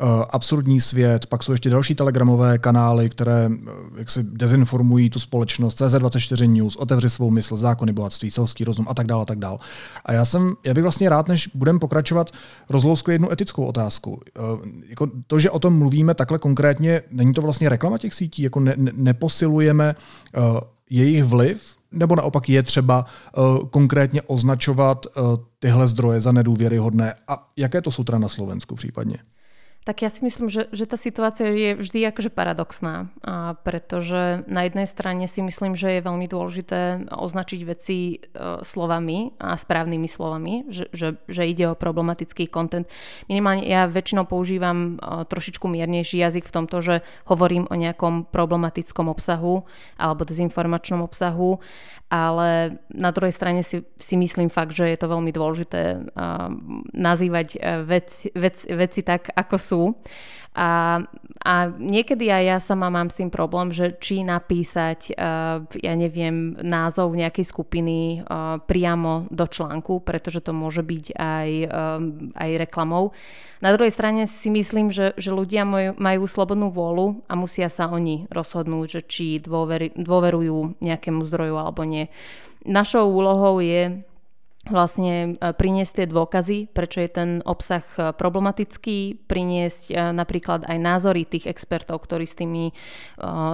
Eh, 0.00 0.24
absurdní 0.30 0.80
svět, 0.80 1.26
pak 1.26 1.42
jsou 1.42 1.52
ještě 1.52 1.70
další 1.70 1.94
telegramové 1.94 2.58
kanály, 2.58 3.10
které 3.10 3.50
eh, 3.52 3.70
jak 3.98 4.10
si 4.10 4.22
dezinformují 4.22 5.10
tu 5.10 5.18
společnost, 5.18 5.80
CZ24 5.80 6.50
News, 6.50 6.76
otevři 6.76 7.10
svou 7.10 7.30
mysl, 7.30 7.56
zákony 7.56 7.92
bohatství, 7.92 8.30
selský 8.30 8.64
rozum 8.64 8.86
a 8.88 8.94
tak 8.94 9.06
dále 9.06 9.22
a 9.22 9.24
tak 9.24 9.38
dále. 9.38 9.58
A 10.04 10.12
já 10.12 10.24
jsem, 10.24 10.54
já 10.64 10.74
bych 10.74 10.82
vlastně 10.82 11.08
rád, 11.08 11.28
než 11.28 11.50
budeme 11.54 11.78
pokračovat, 11.78 12.30
rozlousku 12.68 13.10
jednu 13.10 13.32
etickou 13.32 13.64
otázku. 13.64 14.20
Eh, 14.26 14.40
jako 14.88 15.10
to, 15.26 15.38
že 15.38 15.50
o 15.50 15.58
tom 15.58 15.78
mluvíme 15.78 16.14
takhle 16.14 16.38
konkrétně, 16.38 17.02
není 17.10 17.34
to 17.34 17.42
vlastně 17.42 17.68
reklama 17.68 17.98
těch 17.98 18.14
sítí, 18.14 18.42
jako 18.42 18.60
ne, 18.60 18.74
ne, 18.76 18.92
neposilujeme 18.94 19.94
jejich 20.90 21.24
vliv, 21.24 21.76
nebo 21.92 22.16
naopak 22.16 22.48
je 22.48 22.62
třeba 22.62 23.06
uh, 23.36 23.68
konkrétně 23.68 24.22
označovat 24.22 25.06
uh, 25.06 25.36
tyhle 25.58 25.86
zdroje 25.86 26.20
za 26.20 26.32
nedůvěryhodné? 26.32 27.14
A 27.28 27.48
jaké 27.56 27.82
to 27.82 27.90
jsou 27.90 28.04
teda 28.04 28.18
na 28.18 28.28
Slovensku 28.28 28.74
případně? 28.74 29.18
Tak 29.88 30.04
ja 30.04 30.12
si 30.12 30.20
myslím, 30.20 30.52
že, 30.52 30.68
že 30.68 30.84
tá 30.84 31.00
situácia 31.00 31.48
je 31.48 31.72
vždy 31.72 32.12
akože 32.12 32.28
paradoxná, 32.28 33.08
a 33.24 33.56
pretože 33.56 34.44
na 34.44 34.68
jednej 34.68 34.84
strane 34.84 35.24
si 35.24 35.40
myslím, 35.40 35.72
že 35.72 35.96
je 35.96 36.04
veľmi 36.04 36.28
dôležité 36.28 37.08
označiť 37.08 37.60
veci 37.64 38.20
uh, 38.20 38.60
slovami 38.60 39.32
a 39.40 39.56
správnymi 39.56 40.04
slovami, 40.04 40.68
že, 40.68 40.92
že, 40.92 41.16
že 41.24 41.48
ide 41.48 41.72
o 41.72 41.78
problematický 41.78 42.52
content. 42.52 42.84
Minimálne 43.32 43.64
ja 43.64 43.88
väčšinou 43.88 44.28
používam 44.28 45.00
uh, 45.00 45.24
trošičku 45.24 45.64
miernejší 45.64 46.20
jazyk 46.20 46.44
v 46.44 46.52
tomto, 46.60 46.84
že 46.84 47.00
hovorím 47.24 47.64
o 47.72 47.74
nejakom 47.80 48.28
problematickom 48.28 49.08
obsahu 49.08 49.64
alebo 49.96 50.28
dezinformačnom 50.28 51.00
obsahu 51.00 51.64
ale 52.08 52.80
na 52.88 53.12
druhej 53.12 53.36
strane 53.36 53.60
si, 53.60 53.84
si 54.00 54.16
myslím 54.16 54.48
fakt, 54.48 54.72
že 54.72 54.88
je 54.88 54.96
to 54.96 55.12
veľmi 55.12 55.28
dôležité 55.28 56.08
uh, 56.08 56.48
nazývať 56.96 57.60
veci, 57.84 58.32
veci, 58.32 58.64
veci 58.72 59.00
tak, 59.04 59.28
ako 59.36 59.56
sú. 59.60 59.77
A, 60.58 60.98
a 61.46 61.54
niekedy 61.78 62.34
aj 62.34 62.42
ja 62.42 62.58
sama 62.58 62.90
mám 62.90 63.14
s 63.14 63.22
tým 63.22 63.30
problém, 63.30 63.70
že 63.70 63.94
či 64.02 64.26
napísať, 64.26 65.14
uh, 65.14 65.62
ja 65.70 65.94
neviem, 65.94 66.58
názov 66.58 67.14
nejakej 67.14 67.46
skupiny 67.46 68.26
uh, 68.26 68.58
priamo 68.58 69.30
do 69.30 69.46
článku, 69.46 70.02
pretože 70.02 70.42
to 70.42 70.50
môže 70.50 70.82
byť 70.82 71.04
aj, 71.14 71.48
um, 71.70 72.34
aj 72.34 72.50
reklamou. 72.58 73.14
Na 73.62 73.70
druhej 73.70 73.94
strane 73.94 74.26
si 74.26 74.50
myslím, 74.50 74.90
že, 74.90 75.14
že 75.14 75.30
ľudia 75.30 75.62
majú, 75.62 75.94
majú 75.94 76.26
slobodnú 76.26 76.74
vôľu 76.74 77.22
a 77.30 77.38
musia 77.38 77.70
sa 77.70 77.86
oni 77.86 78.26
rozhodnúť, 78.26 78.86
že 78.98 79.00
či 79.06 79.26
dôveri, 79.38 79.94
dôverujú 79.94 80.82
nejakému 80.82 81.22
zdroju 81.22 81.54
alebo 81.54 81.86
nie. 81.86 82.10
Našou 82.66 83.06
úlohou 83.06 83.62
je 83.62 84.02
vlastne 84.66 85.38
e, 85.38 85.54
priniesť 85.54 86.02
tie 86.02 86.06
dôkazy, 86.10 86.58
prečo 86.74 86.98
je 86.98 87.10
ten 87.10 87.30
obsah 87.46 87.84
e, 87.94 88.10
problematický, 88.10 89.22
priniesť 89.30 89.84
e, 89.88 89.94
napríklad 90.10 90.66
aj 90.66 90.78
názory 90.78 91.22
tých 91.22 91.46
expertov, 91.46 92.02
ktorí 92.02 92.26
s 92.26 92.38
tými 92.38 92.74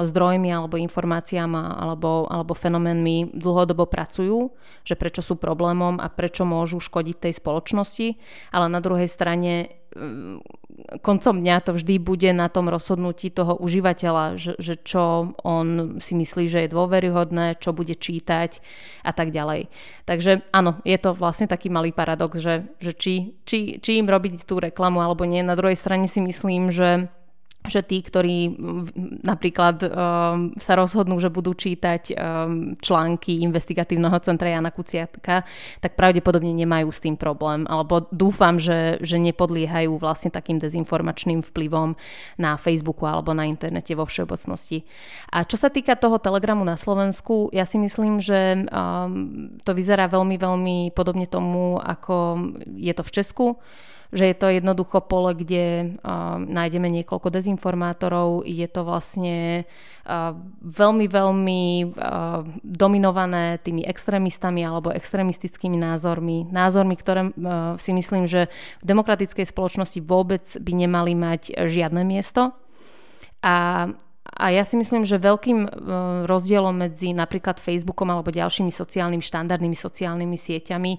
zdrojmi 0.05 0.51
alebo 0.51 0.81
informáciami 0.81 1.57
alebo, 1.57 2.27
alebo 2.29 2.53
fenoménmi 2.57 3.37
dlhodobo 3.37 3.87
pracujú, 3.87 4.53
že 4.83 4.97
prečo 4.97 5.21
sú 5.21 5.37
problémom 5.37 6.01
a 6.01 6.09
prečo 6.09 6.49
môžu 6.49 6.81
škodiť 6.81 7.29
tej 7.29 7.33
spoločnosti, 7.37 8.09
ale 8.51 8.67
na 8.73 8.81
druhej 8.81 9.09
strane 9.09 9.85
koncom 11.03 11.39
dňa 11.39 11.57
to 11.63 11.71
vždy 11.79 12.03
bude 12.03 12.31
na 12.35 12.51
tom 12.51 12.67
rozhodnutí 12.67 13.31
toho 13.31 13.55
užívateľa, 13.59 14.35
že, 14.35 14.53
že 14.59 14.75
čo 14.83 15.35
on 15.47 15.99
si 16.03 16.19
myslí, 16.19 16.51
že 16.51 16.67
je 16.67 16.75
dôveryhodné, 16.75 17.63
čo 17.63 17.71
bude 17.71 17.95
čítať 17.95 18.59
a 19.07 19.13
tak 19.15 19.31
ďalej. 19.31 19.71
Takže 20.03 20.43
áno, 20.51 20.83
je 20.83 20.99
to 20.99 21.15
vlastne 21.15 21.47
taký 21.47 21.71
malý 21.71 21.95
paradox, 21.95 22.43
že, 22.43 22.67
že 22.83 22.93
či, 22.93 23.15
či, 23.47 23.79
či 23.79 24.03
im 24.03 24.11
robiť 24.11 24.43
tú 24.43 24.59
reklamu 24.59 24.99
alebo 24.99 25.23
nie. 25.23 25.47
Na 25.47 25.55
druhej 25.55 25.79
strane 25.79 26.11
si 26.11 26.19
myslím, 26.19 26.75
že 26.75 27.07
že 27.65 27.81
tí, 27.81 28.05
ktorí 28.05 28.61
napríklad 29.25 29.77
um, 29.81 29.89
sa 30.61 30.77
rozhodnú, 30.77 31.17
že 31.17 31.33
budú 31.33 31.57
čítať 31.57 32.13
um, 32.13 32.77
články 32.77 33.41
investigatívneho 33.41 34.13
centra 34.21 34.53
Jana 34.53 34.69
Kuciatka, 34.69 35.49
tak 35.81 35.97
pravdepodobne 35.97 36.53
nemajú 36.53 36.93
s 36.93 37.01
tým 37.01 37.17
problém. 37.17 37.65
Alebo 37.65 38.05
dúfam, 38.13 38.61
že, 38.61 39.01
že 39.01 39.17
nepodliehajú 39.17 39.97
vlastne 39.97 40.29
takým 40.29 40.61
dezinformačným 40.61 41.41
vplyvom 41.41 41.97
na 42.37 42.61
Facebooku 42.61 43.09
alebo 43.09 43.33
na 43.33 43.49
internete 43.49 43.97
vo 43.97 44.05
všeobecnosti. 44.05 44.85
A 45.33 45.49
čo 45.49 45.57
sa 45.57 45.73
týka 45.73 45.97
toho 45.97 46.21
telegramu 46.21 46.69
na 46.69 46.77
Slovensku, 46.77 47.49
ja 47.49 47.65
si 47.65 47.81
myslím, 47.81 48.21
že 48.21 48.69
um, 48.69 49.57
to 49.65 49.73
vyzerá 49.73 50.05
veľmi, 50.13 50.37
veľmi 50.37 50.77
podobne 50.93 51.25
tomu, 51.25 51.81
ako 51.81 52.45
je 52.77 52.93
to 52.93 53.01
v 53.01 53.15
Česku 53.17 53.47
že 54.15 54.31
je 54.31 54.37
to 54.39 54.47
jednoducho 54.47 55.03
pole, 55.03 55.35
kde 55.35 55.99
uh, 56.01 56.39
nájdeme 56.39 56.87
niekoľko 57.03 57.35
dezinformátorov. 57.35 58.47
Je 58.47 58.65
to 58.71 58.87
vlastne 58.87 59.67
uh, 60.07 60.39
veľmi, 60.63 61.07
veľmi 61.11 61.63
uh, 61.91 62.47
dominované 62.63 63.59
tými 63.59 63.83
extrémistami 63.83 64.63
alebo 64.63 64.95
extrémistickými 64.95 65.75
názormi. 65.75 66.47
Názormi, 66.49 66.95
ktoré 66.95 67.35
uh, 67.35 67.75
si 67.75 67.91
myslím, 67.91 68.31
že 68.31 68.47
v 68.81 68.85
demokratickej 68.87 69.51
spoločnosti 69.51 69.99
vôbec 70.07 70.47
by 70.47 70.73
nemali 70.73 71.19
mať 71.19 71.67
žiadne 71.67 72.07
miesto. 72.07 72.55
A 73.43 73.91
a 74.25 74.51
ja 74.51 74.65
si 74.65 74.75
myslím, 74.81 75.05
že 75.05 75.21
veľkým 75.21 75.59
e, 75.63 75.69
rozdielom 76.25 76.73
medzi 76.75 77.13
napríklad 77.13 77.61
Facebookom 77.61 78.09
alebo 78.09 78.35
ďalšími 78.35 78.73
sociálnymi, 78.73 79.21
štandardnými 79.21 79.77
sociálnymi 79.77 80.37
sieťami, 80.41 80.93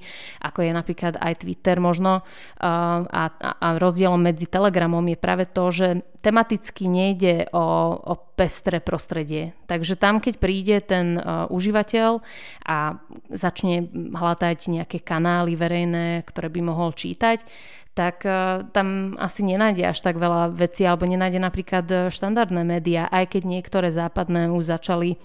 ako 0.45 0.59
je 0.63 0.71
napríklad 0.71 1.17
aj 1.17 1.43
Twitter 1.43 1.81
možno, 1.81 2.21
e, 2.21 2.21
a, 2.61 3.23
a 3.35 3.67
rozdielom 3.81 4.21
medzi 4.21 4.47
Telegramom 4.47 5.03
je 5.09 5.17
práve 5.17 5.49
to, 5.49 5.73
že 5.73 5.87
tematicky 6.21 6.89
nejde 6.89 7.49
o, 7.53 7.65
o 7.97 8.13
pestré 8.33 8.81
prostredie. 8.81 9.53
Takže 9.69 9.93
tam, 9.93 10.17
keď 10.17 10.33
príde 10.41 10.81
ten 10.81 11.21
uh, 11.21 11.45
užívateľ 11.53 12.17
a 12.65 12.97
začne 13.29 13.85
hľadať 13.93 14.59
nejaké 14.73 15.05
kanály 15.05 15.53
verejné, 15.53 16.25
ktoré 16.25 16.49
by 16.49 16.61
mohol 16.65 16.97
čítať, 16.97 17.45
tak 17.95 18.27
uh, 18.27 18.67
tam 18.75 19.15
asi 19.15 19.41
nenájde 19.47 19.87
až 19.87 20.03
tak 20.03 20.19
veľa 20.19 20.51
vecí, 20.51 20.83
alebo 20.83 21.07
nenájde 21.07 21.39
napríklad 21.39 22.11
štandardné 22.11 22.61
médiá, 22.67 23.07
aj 23.07 23.39
keď 23.39 23.43
niektoré 23.47 23.87
západné 23.87 24.51
už 24.51 24.67
začali 24.75 25.15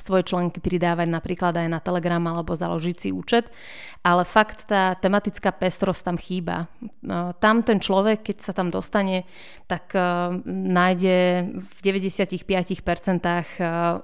svoje 0.00 0.24
články 0.24 0.56
pridávať 0.56 1.04
napríklad 1.04 1.52
aj 1.52 1.68
na 1.68 1.76
Telegram 1.76 2.22
alebo 2.24 2.56
založiť 2.56 2.96
si 2.96 3.08
účet, 3.12 3.52
ale 4.00 4.24
fakt 4.24 4.64
tá 4.64 4.96
tematická 4.96 5.52
pestrosť 5.52 6.00
tam 6.00 6.16
chýba. 6.16 6.72
No, 7.04 7.36
tam 7.36 7.60
ten 7.60 7.76
človek, 7.76 8.24
keď 8.24 8.36
sa 8.40 8.52
tam 8.56 8.72
dostane, 8.72 9.28
tak 9.68 9.92
nájde 10.48 11.44
v 11.60 11.78
95% 11.84 12.40
uh, 12.40 13.36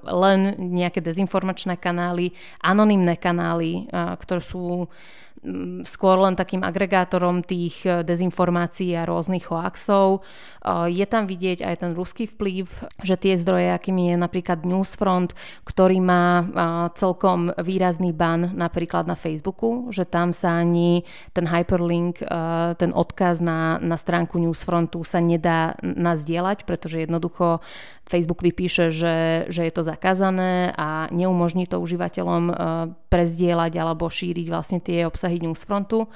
len 0.04 0.40
nejaké 0.60 1.00
dezinformačné 1.00 1.80
kanály, 1.80 2.36
anonymné 2.60 3.16
kanály, 3.16 3.88
ktoré 4.20 4.44
sú 4.44 4.92
skôr 5.86 6.16
len 6.18 6.34
takým 6.34 6.66
agregátorom 6.66 7.46
tých 7.46 7.82
eh, 7.86 8.02
dezinformácií 8.02 8.94
a 8.98 9.06
rôznych 9.06 9.48
hoaxov. 9.48 10.20
Eh, 10.20 10.90
je 10.92 11.06
tam 11.06 11.30
vidieť 11.30 11.62
aj 11.62 11.74
ten 11.84 11.92
ruský 11.94 12.26
vplyv, 12.26 12.66
že 13.02 13.14
tie 13.14 13.34
zdroje, 13.38 13.70
akými 13.70 14.14
je 14.14 14.16
napríklad 14.18 14.66
Newsfront, 14.66 15.32
ktorý 15.62 15.98
má 16.02 16.42
eh, 16.42 16.46
celkom 16.98 17.54
výrazný 17.58 18.10
ban 18.10 18.50
napríklad 18.54 19.06
na 19.06 19.14
Facebooku, 19.14 19.90
že 19.94 20.04
tam 20.04 20.34
sa 20.34 20.60
ani 20.60 21.06
ten 21.32 21.46
hyperlink, 21.48 22.20
ten 22.78 22.90
odkaz 22.92 23.40
na, 23.40 23.78
na 23.78 23.96
stránku 23.96 24.38
Newsfrontu 24.38 25.02
sa 25.02 25.22
nedá 25.22 25.74
nazdieľať, 25.82 26.64
pretože 26.64 27.04
jednoducho 27.04 27.60
Facebook 28.08 28.40
vypíše, 28.42 28.90
že, 28.90 29.44
že 29.52 29.68
je 29.68 29.72
to 29.72 29.84
zakázané 29.84 30.72
a 30.72 31.12
neumožní 31.12 31.68
to 31.68 31.76
užívateľom 31.76 32.50
prezdieľať 33.12 33.72
alebo 33.76 34.08
šíriť 34.08 34.46
vlastne 34.48 34.80
tie 34.80 35.04
obsahy 35.04 35.36
Newsfrontu, 35.44 36.08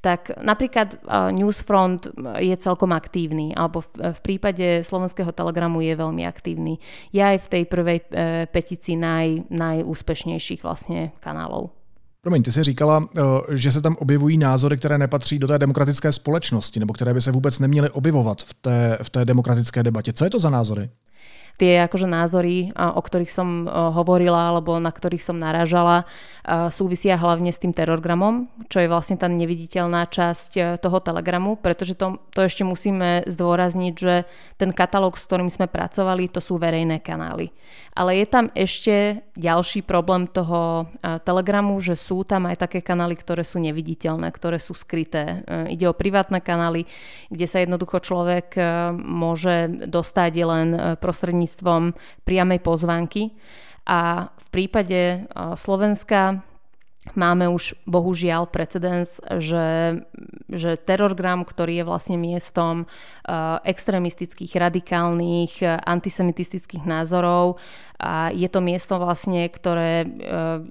tak 0.00 0.32
napríklad 0.40 1.04
Newsfront 1.36 2.08
je 2.40 2.56
celkom 2.56 2.92
aktívny, 2.96 3.52
alebo 3.52 3.84
v, 3.84 4.20
prípade 4.24 4.80
slovenského 4.84 5.32
telegramu 5.32 5.84
je 5.84 5.94
veľmi 5.96 6.24
aktívny. 6.24 6.80
Je 7.12 7.20
aj 7.20 7.44
v 7.44 7.50
tej 7.52 7.62
prvej 7.68 7.98
e, 8.00 8.04
petici 8.48 8.96
naj, 8.96 9.48
najúspešnejších 9.52 10.64
vlastne 10.64 11.12
kanálov. 11.20 11.72
Promiň, 12.24 12.42
ty 12.42 12.52
jsi 12.52 12.64
říkala, 12.64 13.08
že 13.52 13.72
se 13.72 13.82
tam 13.82 13.96
objevují 13.98 14.38
názory, 14.38 14.76
které 14.76 14.98
nepatří 14.98 15.38
do 15.38 15.48
té 15.48 15.58
demokratické 15.58 16.12
společnosti, 16.12 16.80
nebo 16.80 16.92
které 16.92 17.14
by 17.14 17.20
se 17.20 17.32
vůbec 17.32 17.58
neměly 17.58 17.90
objevovat 17.90 18.42
v 18.42 18.54
té, 18.54 18.98
v 19.02 19.10
té 19.10 19.24
demokratické 19.24 19.82
debatě. 19.82 20.12
Co 20.12 20.24
je 20.24 20.30
to 20.30 20.38
za 20.38 20.50
názory? 20.50 20.88
Tie 21.54 21.86
akože 21.86 22.10
názory, 22.10 22.74
o 22.74 22.98
ktorých 22.98 23.30
som 23.30 23.68
hovorila 23.68 24.50
alebo 24.50 24.76
na 24.82 24.90
ktorých 24.90 25.22
som 25.22 25.38
narážala, 25.38 26.02
súvisia 26.68 27.16
hlavne 27.16 27.48
s 27.48 27.62
tým 27.62 27.72
terorgramom, 27.72 28.52
čo 28.68 28.84
je 28.84 28.88
vlastne 28.88 29.16
tá 29.16 29.26
neviditeľná 29.32 30.04
časť 30.12 30.50
e, 30.54 30.60
toho 30.76 31.00
telegramu, 31.00 31.56
pretože 31.56 31.96
to, 31.96 32.20
to 32.36 32.44
ešte 32.44 32.68
musíme 32.68 33.24
zdôrazniť, 33.24 33.94
že 33.96 34.28
ten 34.60 34.68
katalóg, 34.68 35.16
s 35.16 35.24
ktorým 35.24 35.48
sme 35.48 35.64
pracovali, 35.64 36.28
to 36.28 36.44
sú 36.44 36.60
verejné 36.60 37.00
kanály. 37.00 37.48
Ale 37.96 38.20
je 38.20 38.26
tam 38.28 38.52
ešte 38.52 39.24
ďalší 39.40 39.88
problém 39.88 40.28
toho 40.28 40.84
e, 41.00 41.16
telegramu, 41.24 41.80
že 41.80 41.96
sú 41.96 42.28
tam 42.28 42.44
aj 42.44 42.60
také 42.68 42.84
kanály, 42.84 43.16
ktoré 43.16 43.40
sú 43.40 43.56
neviditeľné, 43.64 44.28
ktoré 44.28 44.60
sú 44.60 44.76
skryté. 44.76 45.44
E, 45.48 45.78
ide 45.80 45.88
o 45.88 45.96
privátne 45.96 46.44
kanály, 46.44 46.84
kde 47.32 47.46
sa 47.48 47.64
jednoducho 47.64 48.04
človek 48.04 48.56
môže 48.94 49.88
dostať 49.88 50.32
len 50.44 50.68
prostredníctvom 51.00 51.43
priamej 52.24 52.60
pozvánky. 52.60 53.32
A 53.84 54.32
v 54.32 54.48
prípade 54.48 55.28
Slovenska 55.60 56.40
máme 57.12 57.52
už 57.52 57.76
bohužiaľ 57.84 58.48
precedens, 58.48 59.20
že, 59.36 60.00
že 60.48 60.80
terorgram, 60.80 61.44
ktorý 61.44 61.84
je 61.84 61.84
vlastne 61.84 62.16
miestom 62.16 62.88
extrémistických, 63.60 64.56
radikálnych, 64.56 65.60
antisemitistických 65.84 66.88
názorov, 66.88 67.60
a 68.00 68.32
je 68.32 68.48
to 68.48 68.64
miesto 68.64 68.96
vlastne, 68.96 69.44
ktoré 69.52 70.08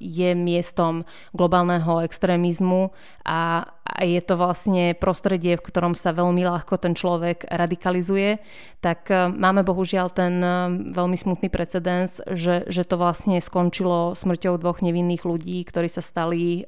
je 0.01 0.31
miestom 0.33 1.05
globálneho 1.37 2.01
extrémizmu 2.01 2.89
a, 3.25 3.69
a 3.93 4.01
je 4.09 4.17
to 4.25 4.33
vlastne 4.33 4.97
prostredie, 4.97 5.53
v 5.53 5.65
ktorom 5.69 5.93
sa 5.93 6.17
veľmi 6.17 6.41
ľahko 6.41 6.81
ten 6.81 6.97
človek 6.97 7.45
radikalizuje, 7.45 8.41
tak 8.81 9.13
e, 9.13 9.29
máme 9.29 9.61
bohužiaľ 9.61 10.09
ten 10.09 10.41
e, 10.41 10.49
veľmi 10.89 11.13
smutný 11.13 11.53
precedens, 11.53 12.17
že, 12.25 12.65
že 12.65 12.83
to 12.89 12.97
vlastne 12.97 13.37
skončilo 13.37 14.17
smrťou 14.17 14.57
dvoch 14.57 14.81
nevinných 14.81 15.21
ľudí, 15.23 15.61
ktorí 15.61 15.87
sa 15.87 16.01
stali 16.01 16.65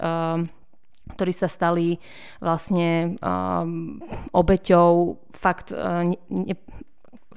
ktorí 1.05 1.33
sa 1.37 1.45
stali 1.45 2.01
vlastne 2.41 3.13
um, 3.21 4.01
obeťou 4.33 5.21
fakt 5.29 5.69
uh, 5.69 6.01
ne, 6.01 6.57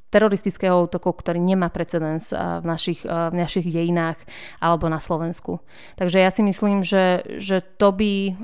teroristického 0.08 0.88
útoku, 0.88 1.12
ktorý 1.12 1.36
nemá 1.36 1.68
precedens 1.68 2.32
v 2.32 2.64
našich, 2.64 3.04
v 3.04 3.34
našich 3.36 3.68
dejinách 3.68 4.16
alebo 4.56 4.88
na 4.88 4.98
Slovensku. 4.98 5.60
Takže 6.00 6.24
ja 6.24 6.32
si 6.32 6.40
myslím, 6.40 6.80
že, 6.80 7.24
že 7.36 7.60
to 7.60 7.92
by 7.92 8.36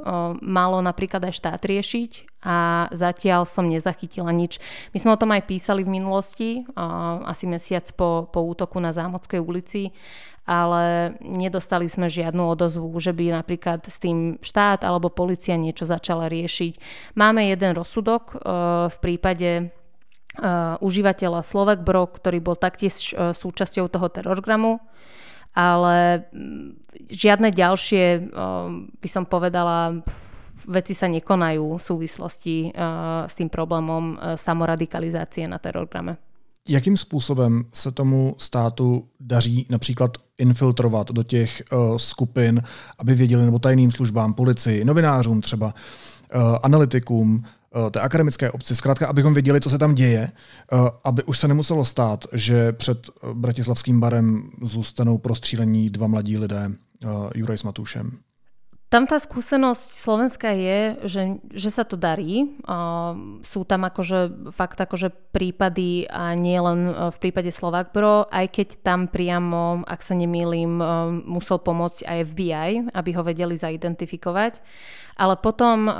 malo 0.44 0.84
napríklad 0.84 1.24
aj 1.24 1.34
štát 1.40 1.62
riešiť 1.64 2.42
a 2.44 2.88
zatiaľ 2.92 3.48
som 3.48 3.64
nezachytila 3.72 4.28
nič. 4.28 4.60
My 4.92 5.00
sme 5.00 5.16
o 5.16 5.20
tom 5.20 5.32
aj 5.32 5.48
písali 5.48 5.80
v 5.80 5.96
minulosti, 5.96 6.68
asi 7.24 7.48
mesiac 7.48 7.88
po, 7.96 8.28
po 8.28 8.44
útoku 8.44 8.76
na 8.84 8.92
Zámodskej 8.92 9.40
ulici, 9.40 9.96
ale 10.44 11.16
nedostali 11.24 11.88
sme 11.88 12.12
žiadnu 12.12 12.44
odozvu, 12.44 12.92
že 13.00 13.16
by 13.16 13.40
napríklad 13.40 13.88
s 13.88 13.96
tým 13.96 14.36
štát 14.44 14.84
alebo 14.84 15.08
policia 15.08 15.56
niečo 15.56 15.88
začala 15.88 16.28
riešiť. 16.28 16.76
Máme 17.16 17.48
jeden 17.48 17.72
rozsudok 17.72 18.44
v 18.92 18.96
prípade 19.00 19.72
užívateľa 20.80 21.46
Slovak 21.46 21.86
Bro, 21.86 22.18
ktorý 22.18 22.42
bol 22.42 22.56
taktiež 22.58 23.14
uh, 23.14 23.30
súčasťou 23.30 23.86
toho 23.86 24.08
terorgramu, 24.10 24.82
ale 25.54 26.26
mm, 26.34 26.82
žiadne 27.10 27.54
ďalšie, 27.54 28.04
uh, 28.34 28.70
by 28.98 29.08
som 29.08 29.24
povedala, 29.26 30.02
veci 30.66 30.96
sa 30.96 31.06
nekonajú 31.06 31.76
v 31.76 31.82
súvislosti 31.82 32.72
s 33.28 33.34
tým 33.36 33.52
problémom 33.52 34.16
samoradikalizácie 34.32 35.44
na 35.44 35.60
terorgrame. 35.60 36.16
Jakým 36.68 36.96
způsobem 36.96 37.64
se 37.72 37.92
tomu 37.92 38.34
státu 38.38 39.08
daří 39.20 39.66
například 39.70 40.10
infiltrovat 40.38 41.10
do 41.10 41.22
těch 41.22 41.62
uh, 41.72 41.96
skupin, 41.96 42.62
aby 42.98 43.14
věděli, 43.14 43.44
nebo 43.44 43.58
tajným 43.58 43.92
službám, 43.92 44.34
policii, 44.34 44.84
novinářům 44.84 45.40
třeba, 45.40 45.66
uh, 46.34 46.42
analytikům, 46.62 47.44
Eh, 47.44 47.63
té 47.90 48.00
akademické 48.00 48.50
obci, 48.50 48.76
zkrátka, 48.76 49.06
abychom 49.06 49.34
věděli, 49.34 49.60
co 49.60 49.70
se 49.70 49.78
tam 49.78 49.94
děje, 49.94 50.30
eh, 50.30 50.76
aby 51.04 51.22
už 51.22 51.38
se 51.38 51.48
nemuselo 51.48 51.84
stát, 51.84 52.24
že 52.32 52.72
před 52.72 53.08
eh, 53.08 53.34
bratislavským 53.34 54.00
barem 54.00 54.50
zůstanou 54.62 55.18
prostřílení 55.18 55.90
dva 55.90 56.06
mladí 56.06 56.38
lidé, 56.38 56.70
Juraj 57.34 57.58
s 57.58 57.62
Matušem. 57.62 58.18
Tam 58.94 59.10
tá 59.10 59.18
skúsenosť 59.18 59.90
Slovenska 59.90 60.54
je, 60.54 60.94
že, 61.02 61.22
že 61.50 61.70
sa 61.74 61.82
to 61.82 61.98
darí. 61.98 62.46
Uh, 62.62 63.42
sú 63.42 63.66
tam 63.66 63.82
akože 63.90 64.54
fakt 64.54 64.78
akože 64.78 65.10
prípady 65.34 66.06
a 66.06 66.38
nie 66.38 66.54
len 66.54 66.94
v 67.10 67.18
prípade 67.18 67.50
Slovak 67.50 67.90
Pro, 67.90 68.30
aj 68.30 68.54
keď 68.54 68.86
tam 68.86 69.10
priamo, 69.10 69.82
ak 69.82 69.98
sa 69.98 70.14
nemýlim, 70.14 70.78
uh, 70.78 71.10
musel 71.10 71.58
pomôcť 71.58 72.06
aj 72.06 72.18
FBI, 72.22 72.70
aby 72.94 73.10
ho 73.18 73.26
vedeli 73.26 73.58
zaidentifikovať. 73.58 74.62
Ale 75.14 75.38
potom 75.38 75.86
e, 75.86 75.92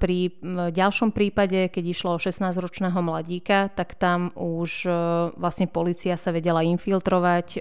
pri 0.00 0.32
ďalšom 0.72 1.12
prípade, 1.12 1.68
keď 1.68 1.84
išlo 1.92 2.16
o 2.16 2.22
16-ročného 2.22 2.96
mladíka, 3.04 3.68
tak 3.68 4.00
tam 4.00 4.32
už 4.32 4.88
e, 4.88 4.90
vlastne 5.36 5.68
policia 5.68 6.16
sa 6.16 6.32
vedela 6.32 6.64
infiltrovať 6.64 7.48
e, 7.56 7.60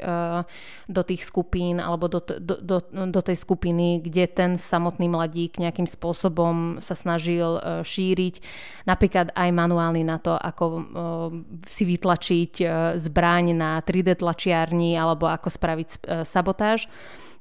do 0.87 1.01
tých 1.03 1.27
skupín 1.27 1.83
alebo 1.83 2.07
do, 2.07 2.23
do, 2.23 2.55
do, 2.63 2.77
do 2.87 3.21
tej 3.21 3.35
skupiny, 3.35 3.99
kde 3.99 4.23
ten 4.31 4.51
samotný 4.81 5.05
mladík 5.13 5.61
nejakým 5.61 5.85
spôsobom 5.85 6.81
sa 6.81 6.97
snažil 6.97 7.61
šíriť 7.85 8.41
napríklad 8.89 9.29
aj 9.37 9.49
manuálny 9.53 10.01
na 10.01 10.17
to, 10.17 10.33
ako 10.33 10.65
si 11.69 11.85
vytlačiť 11.85 12.65
zbraň 12.97 13.53
na 13.53 13.77
3D 13.85 14.17
tlačiarni 14.17 14.97
alebo 14.97 15.29
ako 15.29 15.53
spraviť 15.53 15.89
sabotáž. 16.25 16.89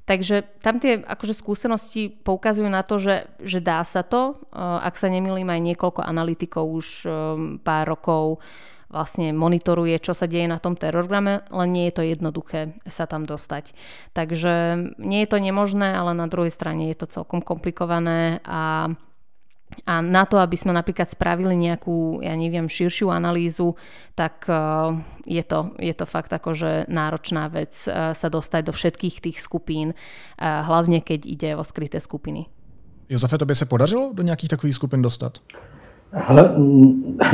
Takže 0.01 0.43
tam 0.65 0.81
tie 0.81 0.99
akože 1.05 1.37
skúsenosti 1.37 2.09
poukazujú 2.09 2.65
na 2.65 2.81
to, 2.81 2.97
že, 2.97 3.29
že 3.39 3.61
dá 3.61 3.85
sa 3.85 4.01
to. 4.01 4.35
Eh, 4.51 4.59
ak 4.59 4.97
sa 4.97 5.07
nemýlim, 5.07 5.47
aj 5.47 5.61
niekoľko 5.71 6.01
analytikov 6.01 6.65
už 6.67 6.87
eh, 7.05 7.13
pár 7.61 7.85
rokov 7.95 8.41
vlastne 8.91 9.31
monitoruje, 9.31 9.95
čo 10.03 10.11
sa 10.11 10.27
deje 10.27 10.45
na 10.51 10.59
tom 10.59 10.75
terorgrame, 10.75 11.47
len 11.47 11.69
nie 11.71 11.87
je 11.89 11.95
to 11.95 12.03
jednoduché 12.03 12.75
sa 12.85 13.07
tam 13.07 13.23
dostať. 13.23 13.71
Takže 14.11 14.53
nie 14.99 15.19
je 15.23 15.29
to 15.31 15.39
nemožné, 15.39 15.95
ale 15.95 16.11
na 16.11 16.27
druhej 16.27 16.51
strane 16.51 16.91
je 16.91 16.99
to 16.99 17.07
celkom 17.07 17.39
komplikované 17.39 18.43
a 18.43 18.91
a 19.85 20.03
na 20.03 20.27
to, 20.27 20.35
aby 20.35 20.59
sme 20.59 20.75
napríklad 20.75 21.07
spravili 21.07 21.55
nejakú, 21.55 22.19
ja 22.19 22.35
neviem, 22.35 22.67
širšiu 22.67 23.07
analýzu, 23.07 23.79
tak 24.19 24.45
e, 24.51 24.53
je 25.25 25.43
to, 25.47 25.71
je 25.79 25.93
to 25.95 26.05
fakt 26.05 26.27
akože 26.27 26.91
náročná 26.91 27.47
vec 27.47 27.71
e, 27.87 28.11
sa 28.11 28.27
dostať 28.27 28.61
do 28.67 28.73
všetkých 28.75 29.15
tých 29.23 29.37
skupín, 29.39 29.95
e, 29.95 29.95
hlavne 30.43 30.99
keď 30.99 31.19
ide 31.23 31.49
o 31.55 31.63
skryté 31.63 32.03
skupiny. 32.03 32.51
Josefe, 33.09 33.37
tobě 33.37 33.55
se 33.55 33.65
podařilo 33.65 34.11
do 34.13 34.23
nějakých 34.23 34.49
takových 34.49 34.75
skupin 34.75 35.01
dostat? 35.01 35.37
Hele, 36.13 36.51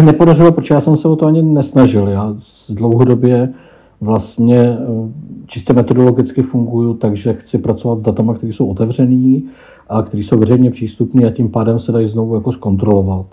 nepodařilo, 0.06 0.52
protože 0.52 0.74
já 0.74 0.82
jsem 0.82 0.98
se 0.98 1.08
o 1.08 1.16
to 1.16 1.26
ani 1.26 1.42
nesnažil. 1.42 2.08
Já 2.08 2.36
dlouhodobě 2.70 3.54
vlastně 4.02 4.78
čistě 5.46 5.74
metodologicky 5.74 6.42
funguju, 6.42 6.94
takže 6.94 7.34
chci 7.34 7.58
pracovat 7.58 8.00
s 8.00 8.02
datama, 8.02 8.34
které 8.34 8.54
jsou 8.54 8.68
otevřený, 8.68 9.44
a 9.90 10.02
které 10.02 10.24
jsou 10.24 10.38
veřejně 10.38 10.72
přístupné 10.72 11.28
a 11.28 11.32
tím 11.32 11.50
pádem 11.50 11.80
se 11.80 11.92
dají 11.92 12.08
znovu 12.08 12.36
jako 12.36 12.52
zkontrolovat. 12.52 13.26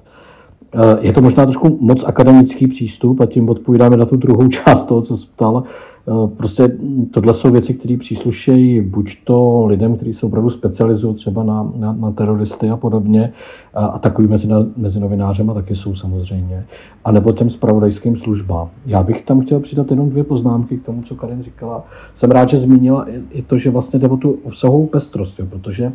Eh, 0.74 0.96
je 1.00 1.12
to 1.12 1.22
možná 1.22 1.44
trošku 1.44 1.78
moc 1.80 2.04
akademický 2.04 2.66
přístup 2.66 3.20
a 3.20 3.26
tím 3.26 3.48
odpovídáme 3.48 3.96
na 3.96 4.06
tu 4.06 4.16
druhou 4.16 4.48
část 4.48 4.84
toho, 4.84 5.02
co 5.02 5.16
jsi 5.16 5.26
ptal. 5.26 5.62
Eh, 6.08 6.28
prostě 6.36 6.78
tohle 7.10 7.34
jsou 7.34 7.50
věci, 7.50 7.74
které 7.74 7.96
příslušejí 7.96 8.80
buď 8.80 9.18
to 9.24 9.66
lidem, 9.66 9.96
kteří 9.96 10.14
se 10.14 10.26
opravdu 10.26 10.50
specializují 10.50 11.14
třeba 11.14 11.42
na, 11.42 11.72
na, 11.76 11.92
na 11.92 12.10
teroristy 12.10 12.70
a 12.70 12.76
podobně, 12.76 13.32
a, 13.74 13.86
a 13.86 13.98
takový 13.98 14.28
mezi, 14.28 14.48
mezi 14.76 15.00
novinářem 15.00 15.50
a 15.50 15.54
taky 15.54 15.74
jsou 15.74 15.94
samozřejmě, 15.94 16.66
a 17.04 17.12
nebo 17.12 17.32
těm 17.32 17.50
spravodajským 17.50 18.16
službám. 18.16 18.70
Já 18.86 19.02
bych 19.02 19.22
tam 19.22 19.40
chtěl 19.40 19.60
přidat 19.60 19.90
jenom 19.90 20.10
dvě 20.10 20.24
poznámky 20.24 20.76
k 20.76 20.84
tomu, 20.84 21.02
co 21.02 21.14
Karin 21.14 21.42
říkala. 21.42 21.84
Jsem 22.14 22.30
rád, 22.30 22.48
že 22.48 22.58
zmínila 22.58 23.06
i, 23.30 23.42
to, 23.42 23.58
že 23.58 23.70
vlastně 23.70 23.98
jde 23.98 24.08
o 24.08 24.16
tu 24.16 24.38
obsahovou 24.42 24.86
pestrost, 24.86 25.38
jo, 25.38 25.46
protože 25.50 25.92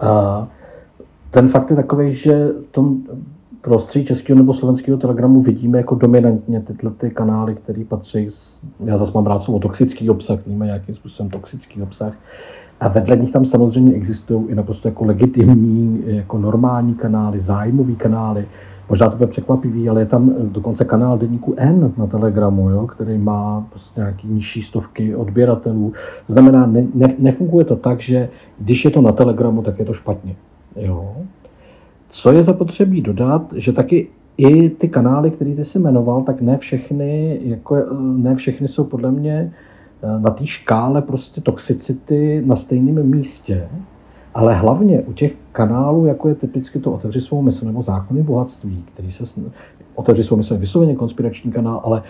a 0.00 0.48
ten 1.30 1.48
fakt 1.48 1.70
je 1.70 1.76
takový, 1.76 2.14
že 2.14 2.48
tom 2.70 3.02
prostředí 3.62 4.06
českého 4.06 4.38
nebo 4.38 4.54
slovenského 4.54 4.98
telegramu 4.98 5.42
vidíme 5.42 5.78
jako 5.78 5.94
dominantně 5.94 6.60
tyhle 6.60 6.90
ty 6.90 7.10
kanály, 7.10 7.54
které 7.54 7.84
patří, 7.88 8.30
já 8.84 8.98
zase 8.98 9.12
mám 9.14 9.26
rád 9.26 9.42
slovo 9.42 9.58
toxický 9.58 10.10
obsah, 10.10 10.40
který 10.40 10.56
má 10.56 10.64
nějakým 10.64 10.94
způsobem 10.94 11.30
toxický 11.30 11.82
obsah, 11.82 12.14
a 12.80 12.88
vedle 12.88 13.16
nich 13.16 13.32
tam 13.32 13.46
samozřejmě 13.46 13.92
existují 13.94 14.48
i 14.48 14.54
naprosto 14.54 14.88
jako 14.88 15.04
legitimní, 15.04 16.02
jako 16.06 16.38
normální 16.38 16.94
kanály, 16.94 17.40
zájmový 17.40 17.96
kanály. 17.96 18.46
Možná 18.88 19.10
to 19.10 19.16
bude 19.16 19.26
překvapivý, 19.26 19.88
ale 19.88 20.00
je 20.00 20.06
tam 20.06 20.34
dokonce 20.42 20.84
kanál 20.84 21.18
deníku 21.18 21.54
N 21.56 21.92
na 21.96 22.06
Telegramu, 22.06 22.70
jo, 22.70 22.86
který 22.86 23.18
má 23.18 23.66
prostě 23.70 24.00
nějaký 24.00 24.28
nižší 24.28 24.62
stovky 24.62 25.16
odběratelů. 25.16 25.92
To 26.26 26.32
znamená, 26.32 26.66
ne, 26.66 26.86
ne, 26.94 27.14
nefunguje 27.18 27.64
to 27.64 27.76
tak, 27.76 28.00
že 28.00 28.28
když 28.58 28.84
je 28.84 28.90
to 28.90 29.00
na 29.00 29.12
Telegramu, 29.12 29.62
tak 29.62 29.78
je 29.78 29.84
to 29.84 29.92
špatně. 29.92 30.34
Jo. 30.76 31.14
Co 32.14 32.32
je 32.32 32.42
zapotřebí 32.42 33.00
dodat, 33.00 33.52
že 33.56 33.72
taky 33.72 34.08
i 34.36 34.70
ty 34.70 34.88
kanály, 34.88 35.30
které 35.30 35.54
ty 35.54 35.64
si 35.64 35.78
jmenoval, 35.78 36.22
tak 36.22 36.40
ne 36.40 36.58
všechny, 36.58 37.40
jako, 37.42 37.76
ne 38.16 38.34
všechny 38.34 38.68
jsou 38.68 38.84
podle 38.84 39.10
mě 39.10 39.52
na 40.18 40.30
té 40.30 40.46
škále 40.46 41.02
prostě 41.02 41.40
toxicity 41.40 42.42
na 42.46 42.56
stejném 42.56 43.10
místě. 43.10 43.68
Ale 44.34 44.54
hlavně 44.54 45.00
u 45.00 45.12
těch 45.12 45.32
kanálů, 45.52 46.06
jako 46.06 46.28
je 46.28 46.34
typicky 46.34 46.78
to 46.78 46.92
Otevři 46.92 47.20
svou 47.20 47.42
mysl 47.42 47.66
nebo 47.66 47.82
Zákony 47.82 48.22
bohatství, 48.22 48.84
který 48.92 49.12
se 49.12 49.40
Otevři 49.94 50.24
svou 50.24 50.36
mysl 50.36 50.54
je 50.54 50.60
vysloveně 50.60 50.94
konspirační 50.94 51.52
kanál, 51.52 51.80
ale 51.84 52.02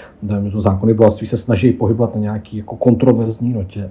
to 0.53 0.61
Zákony 0.61 0.95
bohatství 0.95 1.27
se 1.27 1.37
snaží 1.37 1.73
pohybovat 1.73 2.15
na 2.15 2.21
nějaký 2.21 2.57
jako 2.57 2.77
kontroverzní 2.77 3.53
notě. 3.53 3.91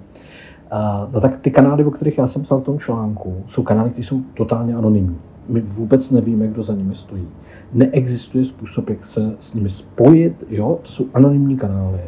No 1.12 1.20
tak 1.20 1.40
ty 1.40 1.50
kanály, 1.50 1.84
o 1.84 1.90
kterých 1.90 2.18
já 2.18 2.26
jsem 2.26 2.42
psal 2.42 2.60
v 2.60 2.64
tom 2.64 2.78
článku, 2.78 3.36
jsou 3.48 3.62
kanály, 3.62 3.90
které 3.90 4.04
jsou 4.04 4.20
totálně 4.34 4.74
anonymní. 4.74 5.16
My 5.48 5.60
vůbec 5.60 6.10
nevíme, 6.10 6.46
kdo 6.46 6.62
za 6.62 6.74
nimi 6.74 6.94
stojí. 6.94 7.28
Neexistuje 7.72 8.44
způsob, 8.44 8.90
jak 8.90 9.04
se 9.04 9.36
s 9.38 9.54
nimi 9.54 9.70
spojit. 9.70 10.44
Jo? 10.48 10.78
To 10.82 10.92
jsou 10.92 11.06
anonymní 11.14 11.56
kanály. 11.56 12.00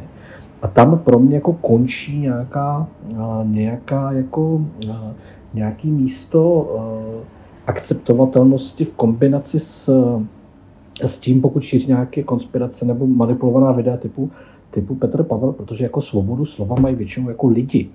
A 0.62 0.68
tam 0.68 0.98
pro 0.98 1.18
mě 1.18 1.34
jako 1.34 1.52
končí 1.52 2.18
nějaká, 2.18 2.88
nějaká 3.44 4.12
jako 4.12 4.64
nějaký 5.54 5.90
místo 5.90 6.70
akceptovatelnosti 7.66 8.84
v 8.84 8.92
kombinaci 8.92 9.58
s, 9.58 9.90
s 11.02 11.18
tím, 11.18 11.40
pokud 11.40 11.62
šíří 11.62 11.86
nějaké 11.86 12.22
konspirace 12.22 12.84
nebo 12.84 13.06
manipulovaná 13.06 13.72
videa 13.72 13.96
typu, 13.96 14.30
typu 14.70 14.94
Petr 14.94 15.22
Pavel, 15.22 15.52
protože 15.52 15.84
jako 15.84 16.00
svobodu 16.00 16.44
slova 16.44 16.76
mají 16.80 16.94
většinou 16.94 17.28
jako 17.28 17.46
lidi. 17.46 17.88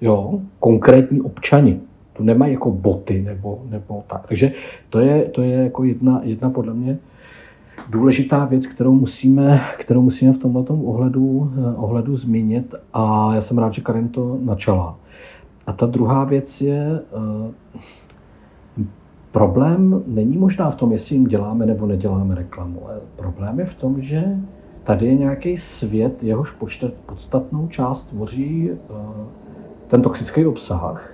Jo, 0.00 0.40
konkrétní 0.60 1.20
občani. 1.20 1.80
Tu 2.16 2.22
nemají 2.22 2.52
jako 2.52 2.70
boty 2.70 3.22
nebo, 3.22 3.62
nebo 3.70 4.04
tak. 4.06 4.26
Takže 4.28 4.52
to 4.90 4.98
je, 4.98 5.24
to 5.24 5.42
je 5.42 5.56
jako 5.56 5.84
jedna, 5.84 6.20
jedna 6.24 6.50
podle 6.50 6.74
mě 6.74 6.98
důležitá 7.90 8.44
věc, 8.44 8.66
kterou 8.66 8.92
musíme, 8.92 9.60
kterou 9.78 10.02
musíme 10.02 10.32
v 10.32 10.38
tomto 10.38 10.74
ohledu, 10.74 11.52
eh, 11.56 11.76
ohledu 11.76 12.16
zmínit 12.16 12.74
a 12.92 13.34
já 13.34 13.40
jsem 13.40 13.58
rád, 13.58 13.74
že 13.74 13.82
Karin 13.82 14.08
to 14.08 14.38
načala. 14.42 14.96
A 15.66 15.72
ta 15.72 15.86
druhá 15.86 16.24
věc 16.24 16.60
je, 16.60 17.00
eh, 17.00 18.84
problém 19.30 20.02
není 20.06 20.36
možná 20.36 20.70
v 20.70 20.76
tom, 20.76 20.92
jestli 20.92 21.14
jim 21.14 21.24
děláme 21.24 21.66
nebo 21.66 21.86
neděláme 21.86 22.34
reklamu. 22.34 22.82
Ale 22.86 23.00
problém 23.16 23.60
je 23.60 23.66
v 23.66 23.74
tom, 23.74 24.00
že 24.00 24.24
tady 24.84 25.06
je 25.06 25.14
nějaký 25.14 25.56
svět, 25.56 26.22
jehož 26.22 26.56
podstatnou 27.06 27.68
část 27.68 28.06
tvoří 28.06 28.70
eh, 28.70 28.76
ten 29.88 30.02
toxický 30.02 30.46
obsah, 30.46 31.13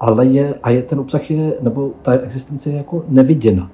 ale 0.00 0.26
je, 0.26 0.54
a 0.62 0.70
je, 0.70 0.82
ten 0.82 1.00
obsah 1.00 1.30
je, 1.30 1.52
nebo 1.62 1.92
ta 2.02 2.12
existence 2.12 2.70
je 2.70 2.76
jako 2.76 3.04
neviděna. 3.08 3.70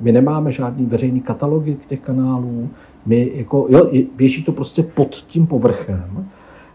My 0.00 0.12
nemáme 0.12 0.52
žádný 0.52 0.86
veřejný 0.86 1.20
katalogy 1.20 1.76
těch 1.88 2.00
kanálů, 2.00 2.68
my 3.06 3.32
jako, 3.34 3.66
jo, 3.68 3.90
běží 4.16 4.42
to 4.42 4.52
prostě 4.52 4.82
pod 4.82 5.16
tím 5.16 5.46
povrchem 5.46 6.26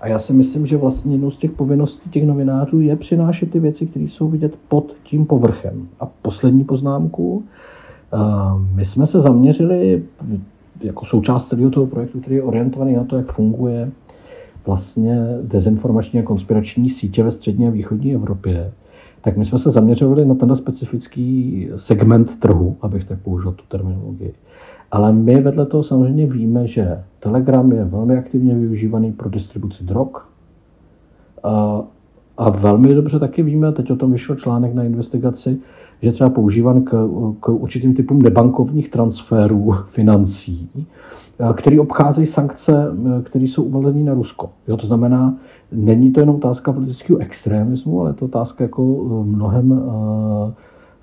a 0.05 0.07
já 0.07 0.19
si 0.19 0.33
myslím, 0.33 0.67
že 0.67 0.77
vlastně 0.77 1.13
jednou 1.13 1.31
z 1.31 1.37
těch 1.37 1.51
povinností 1.51 2.09
těch 2.09 2.25
novinářů 2.25 2.81
je 2.81 2.95
přinášet 2.95 3.51
ty 3.51 3.59
věci, 3.59 3.85
které 3.85 4.05
jsou 4.05 4.29
vidět 4.29 4.55
pod 4.67 4.93
tím 5.03 5.25
povrchem. 5.25 5.87
A 5.99 6.05
poslední 6.05 6.63
poznámku. 6.63 7.43
My 8.75 8.85
jsme 8.85 9.07
se 9.07 9.19
zaměřili 9.19 10.03
jako 10.81 11.05
součást 11.05 11.47
celého 11.47 11.69
toho 11.69 11.87
projektu, 11.87 12.19
který 12.19 12.35
je 12.35 12.43
orientovaný 12.43 12.95
na 12.95 13.03
to, 13.03 13.17
jak 13.17 13.31
funguje 13.31 13.91
vlastně 14.65 15.27
dezinformační 15.41 16.19
a 16.19 16.23
konspirační 16.23 16.89
sítě 16.89 17.23
ve 17.23 17.31
střední 17.31 17.67
a 17.67 17.71
východní 17.71 18.13
Evropě, 18.13 18.71
tak 19.21 19.37
my 19.37 19.45
jsme 19.45 19.57
se 19.57 19.71
zaměřovali 19.71 20.25
na 20.25 20.35
ten 20.35 20.55
specifický 20.55 21.69
segment 21.75 22.39
trhu, 22.39 22.75
abych 22.81 23.05
tak 23.05 23.19
použil 23.19 23.51
tu 23.51 23.63
terminologii. 23.67 24.33
Ale 24.91 25.13
my 25.13 25.41
vedle 25.41 25.65
toho 25.65 25.83
samozřejmě 25.83 26.27
víme, 26.27 26.67
že 26.67 27.03
Telegram 27.19 27.71
je 27.71 27.83
velmi 27.83 28.17
aktivně 28.17 28.55
využívaný 28.55 29.11
pro 29.11 29.29
distribuci 29.29 29.83
drog. 29.83 30.09
A, 31.43 31.83
a 32.37 32.49
velmi 32.49 32.93
dobře 32.93 33.19
taky 33.19 33.43
víme, 33.43 33.71
teď 33.71 33.91
o 33.91 33.95
tom 33.95 34.11
vyšel 34.11 34.35
článek 34.35 34.73
na 34.73 34.83
investigaci, 34.83 35.57
že 36.01 36.11
třeba 36.11 36.29
používan 36.29 36.81
k, 36.81 37.09
k 37.39 37.49
určitým 37.49 37.93
typům 37.93 38.21
nebankovních 38.21 38.89
transferů 38.89 39.75
financí, 39.89 40.69
který 41.53 41.79
obcházejí 41.79 42.27
sankce, 42.27 42.73
které 43.23 43.45
jsou 43.45 43.63
uvaleny 43.63 44.03
na 44.03 44.13
Rusko. 44.13 44.49
Jo, 44.67 44.77
to 44.77 44.87
znamená, 44.87 45.35
není 45.71 46.11
to 46.11 46.19
jenom 46.19 46.35
otázka 46.35 46.73
politického 46.73 47.19
extremismu, 47.19 48.01
ale 48.01 48.09
je 48.09 48.13
to 48.13 48.25
otázka 48.25 48.63
jako 48.63 48.81
mnohem 49.25 49.81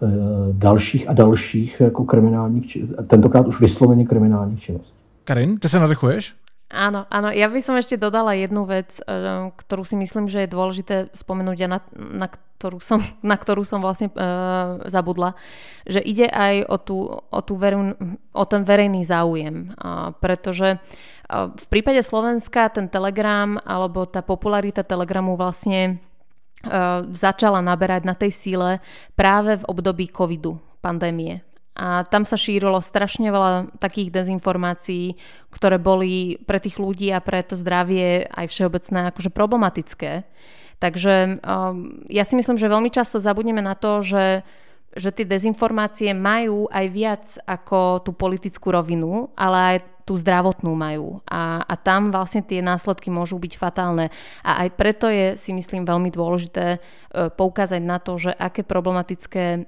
Eh, 0.03 0.09
dalších 0.53 1.09
a 1.09 1.13
dalších 1.13 1.81
jako 1.81 2.05
kriminálních, 2.05 2.77
tentokrát 3.07 3.47
už 3.47 3.61
vysloveně 3.61 4.07
kriminálních 4.07 4.61
činností. 4.61 4.93
Karin, 5.25 5.59
ty 5.59 5.69
se 5.69 5.79
nadechuješ? 5.79 6.35
Áno, 6.73 7.05
áno. 7.13 7.29
Ja 7.37 7.53
by 7.53 7.61
som 7.61 7.77
ešte 7.77 8.01
dodala 8.01 8.33
jednu 8.33 8.65
vec, 8.65 8.97
eh, 9.05 9.53
ktorú 9.55 9.85
si 9.85 9.93
myslím, 9.95 10.27
že 10.27 10.43
je 10.43 10.55
dôležité 10.57 11.13
spomenúť 11.13 11.59
a 11.63 11.69
na, 11.69 11.79
na, 12.17 12.27
ktorú, 12.63 12.79
som, 12.79 13.03
na 13.27 13.35
ktorú 13.35 13.67
som 13.67 13.83
vlastne 13.83 14.15
uh, 14.15 14.87
zabudla, 14.87 15.35
že 15.83 15.99
ide 15.99 16.31
aj 16.31 16.71
o, 16.71 16.77
tú, 16.79 16.97
o, 17.11 17.41
tú 17.43 17.59
veru, 17.59 17.99
o 18.31 18.45
ten 18.47 18.63
verejný 18.63 19.03
záujem. 19.03 19.75
Uh, 19.75 20.15
pretože 20.23 20.79
uh, 20.79 21.51
v 21.51 21.67
prípade 21.67 21.99
Slovenska 22.07 22.71
ten 22.71 22.87
Telegram 22.87 23.59
alebo 23.67 24.07
tá 24.07 24.23
popularita 24.23 24.87
Telegramu 24.87 25.35
vlastne 25.35 25.99
uh, 26.63 27.03
začala 27.11 27.59
naberať 27.59 28.07
na 28.07 28.15
tej 28.15 28.31
síle 28.31 28.79
práve 29.19 29.59
v 29.59 29.67
období 29.67 30.07
covidu, 30.15 30.63
pandémie. 30.79 31.43
A 31.73 32.05
tam 32.05 32.29
sa 32.29 32.37
šírilo 32.37 32.85
strašne 32.85 33.33
veľa 33.33 33.81
takých 33.81 34.13
dezinformácií, 34.13 35.17
ktoré 35.49 35.81
boli 35.81 36.37
pre 36.45 36.61
tých 36.61 36.77
ľudí 36.77 37.09
a 37.09 37.25
pre 37.25 37.41
to 37.41 37.57
zdravie 37.57 38.29
aj 38.29 38.45
všeobecné 38.45 39.09
akože 39.09 39.33
problematické. 39.33 40.29
Takže 40.83 41.39
um, 41.39 42.03
ja 42.11 42.27
si 42.27 42.35
myslím, 42.35 42.59
že 42.59 42.67
veľmi 42.67 42.91
často 42.91 43.23
zabudneme 43.23 43.63
na 43.63 43.79
to, 43.79 44.03
že 44.03 44.43
že 44.93 45.09
tie 45.09 45.25
dezinformácie 45.25 46.13
majú 46.13 46.69
aj 46.69 46.87
viac 46.93 47.25
ako 47.49 48.05
tú 48.05 48.13
politickú 48.13 48.77
rovinu, 48.77 49.33
ale 49.33 49.57
aj 49.57 49.77
tú 50.03 50.19
zdravotnú 50.19 50.75
majú. 50.75 51.23
A, 51.27 51.63
a 51.63 51.75
tam 51.79 52.11
vlastne 52.11 52.43
tie 52.43 52.59
následky 52.59 53.09
môžu 53.09 53.39
byť 53.39 53.55
fatálne. 53.55 54.11
A 54.43 54.67
aj 54.67 54.69
preto 54.75 55.07
je, 55.07 55.39
si 55.39 55.55
myslím, 55.55 55.87
veľmi 55.87 56.11
dôležité 56.11 56.77
e, 56.77 56.79
poukázať 57.31 57.83
na 57.83 58.03
to, 58.03 58.19
že 58.19 58.35
aké 58.35 58.67
problematické 58.67 59.45
e, 59.57 59.61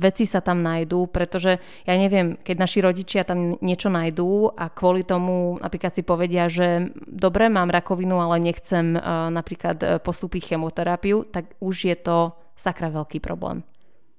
veci 0.00 0.24
sa 0.24 0.40
tam 0.40 0.64
nájdú, 0.64 1.06
pretože 1.12 1.60
ja 1.84 1.94
neviem, 1.94 2.40
keď 2.40 2.56
naši 2.56 2.78
rodičia 2.80 3.22
tam 3.28 3.56
niečo 3.60 3.92
nájdú 3.92 4.56
a 4.56 4.72
kvôli 4.72 5.04
tomu 5.04 5.60
napríklad 5.60 5.92
si 5.92 6.02
povedia, 6.02 6.48
že 6.48 6.90
dobre, 7.04 7.52
mám 7.52 7.68
rakovinu, 7.68 8.18
ale 8.20 8.40
nechcem 8.40 8.96
e, 8.96 9.00
napríklad 9.30 10.00
postúpiť 10.00 10.56
chemoterapiu, 10.56 11.28
tak 11.28 11.52
už 11.60 11.92
je 11.92 11.96
to 12.00 12.32
sakra 12.56 12.88
veľký 12.88 13.20
problém. 13.20 13.60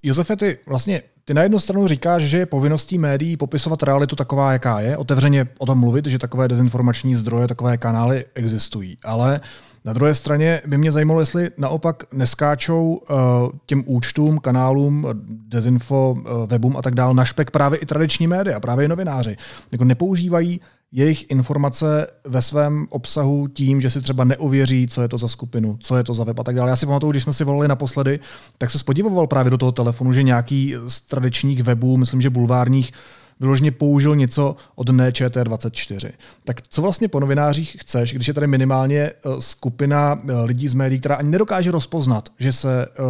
Josefe, 0.06 0.36
ty 0.36 0.58
vlastně 0.68 1.15
ty 1.26 1.34
na 1.34 1.44
jednu 1.44 1.60
stranu 1.60 1.88
říkáš, 1.88 2.24
že 2.24 2.38
je 2.38 2.46
povinností 2.46 2.98
médií 2.98 3.38
popisovat 3.38 3.84
realitu 3.84 4.16
taková, 4.16 4.54
jaká 4.54 4.80
je, 4.80 4.98
otevřeně 4.98 5.48
o 5.58 5.66
tom 5.66 5.80
mluvit, 5.80 6.06
že 6.06 6.20
takové 6.20 6.48
dezinformační 6.48 7.16
zdroje, 7.16 7.48
takové 7.48 7.78
kanály 7.78 8.26
existují. 8.36 8.98
Ale 9.04 9.42
na 9.86 9.94
druhé 9.94 10.16
straně 10.16 10.62
by 10.66 10.78
mě 10.78 10.92
zajímalo, 10.92 11.20
jestli 11.20 11.50
naopak 11.58 12.04
neskáčou 12.14 12.94
uh, 12.94 13.18
těm 13.66 13.84
účtům, 13.86 14.40
kanálům, 14.40 15.08
dezinfo, 15.28 16.16
uh, 16.18 16.48
webům 16.48 16.78
a 16.78 16.82
tak 16.82 16.96
dále 16.96 17.14
na 17.14 17.26
špek 17.26 17.52
právě 17.52 17.80
i 17.80 17.86
tradiční 17.86 18.28
média, 18.28 18.60
právě 18.60 18.86
i 18.86 18.88
novináři. 18.88 19.38
Jako 19.72 19.84
nepoužívají 19.84 20.62
jejich 20.96 21.26
informace 21.30 22.08
ve 22.24 22.42
svém 22.42 22.88
obsahu 22.90 23.48
tím, 23.48 23.82
že 23.82 23.90
si 23.90 24.02
třeba 24.02 24.24
neověří, 24.24 24.88
co 24.88 25.02
je 25.02 25.08
to 25.08 25.18
za 25.18 25.28
skupinu, 25.28 25.78
co 25.80 25.98
je 25.98 26.04
to 26.04 26.14
za 26.14 26.24
web 26.24 26.40
a 26.40 26.44
tak 26.44 26.56
dále. 26.56 26.70
Já 26.70 26.76
si 26.76 26.86
pamatuju, 26.86 27.12
když 27.12 27.24
jsme 27.24 27.34
si 27.34 27.44
volali 27.44 27.68
naposledy, 27.68 28.20
tak 28.58 28.72
se 28.72 28.80
spodívoval 28.80 29.28
právě 29.28 29.50
do 29.50 29.58
toho 29.58 29.72
telefonu, 29.72 30.14
že 30.14 30.24
nějaký 30.24 30.76
z 30.88 31.02
tradičních 31.02 31.64
webů, 31.64 31.98
myslím, 31.98 32.22
že 32.22 32.30
bulvárních, 32.30 32.92
vyloženě 33.40 33.72
použil 33.72 34.16
něco 34.16 34.56
od 34.76 34.90
NČT24. 34.90 36.12
Tak 36.44 36.62
co 36.70 36.82
vlastně 36.82 37.08
po 37.08 37.20
novinářích 37.20 37.78
chceš, 37.80 38.14
když 38.14 38.28
je 38.28 38.34
tady 38.34 38.48
minimálně 38.48 39.00
eh, 39.00 39.14
skupina 39.40 40.22
eh, 40.30 40.34
lidí 40.34 40.68
z 40.68 40.74
médií, 40.74 41.00
která 41.00 41.16
ani 41.16 41.30
nedokáže 41.30 41.72
rozpoznat, 41.72 42.30
že 42.40 42.54
se 42.54 42.86
eh, 42.86 43.02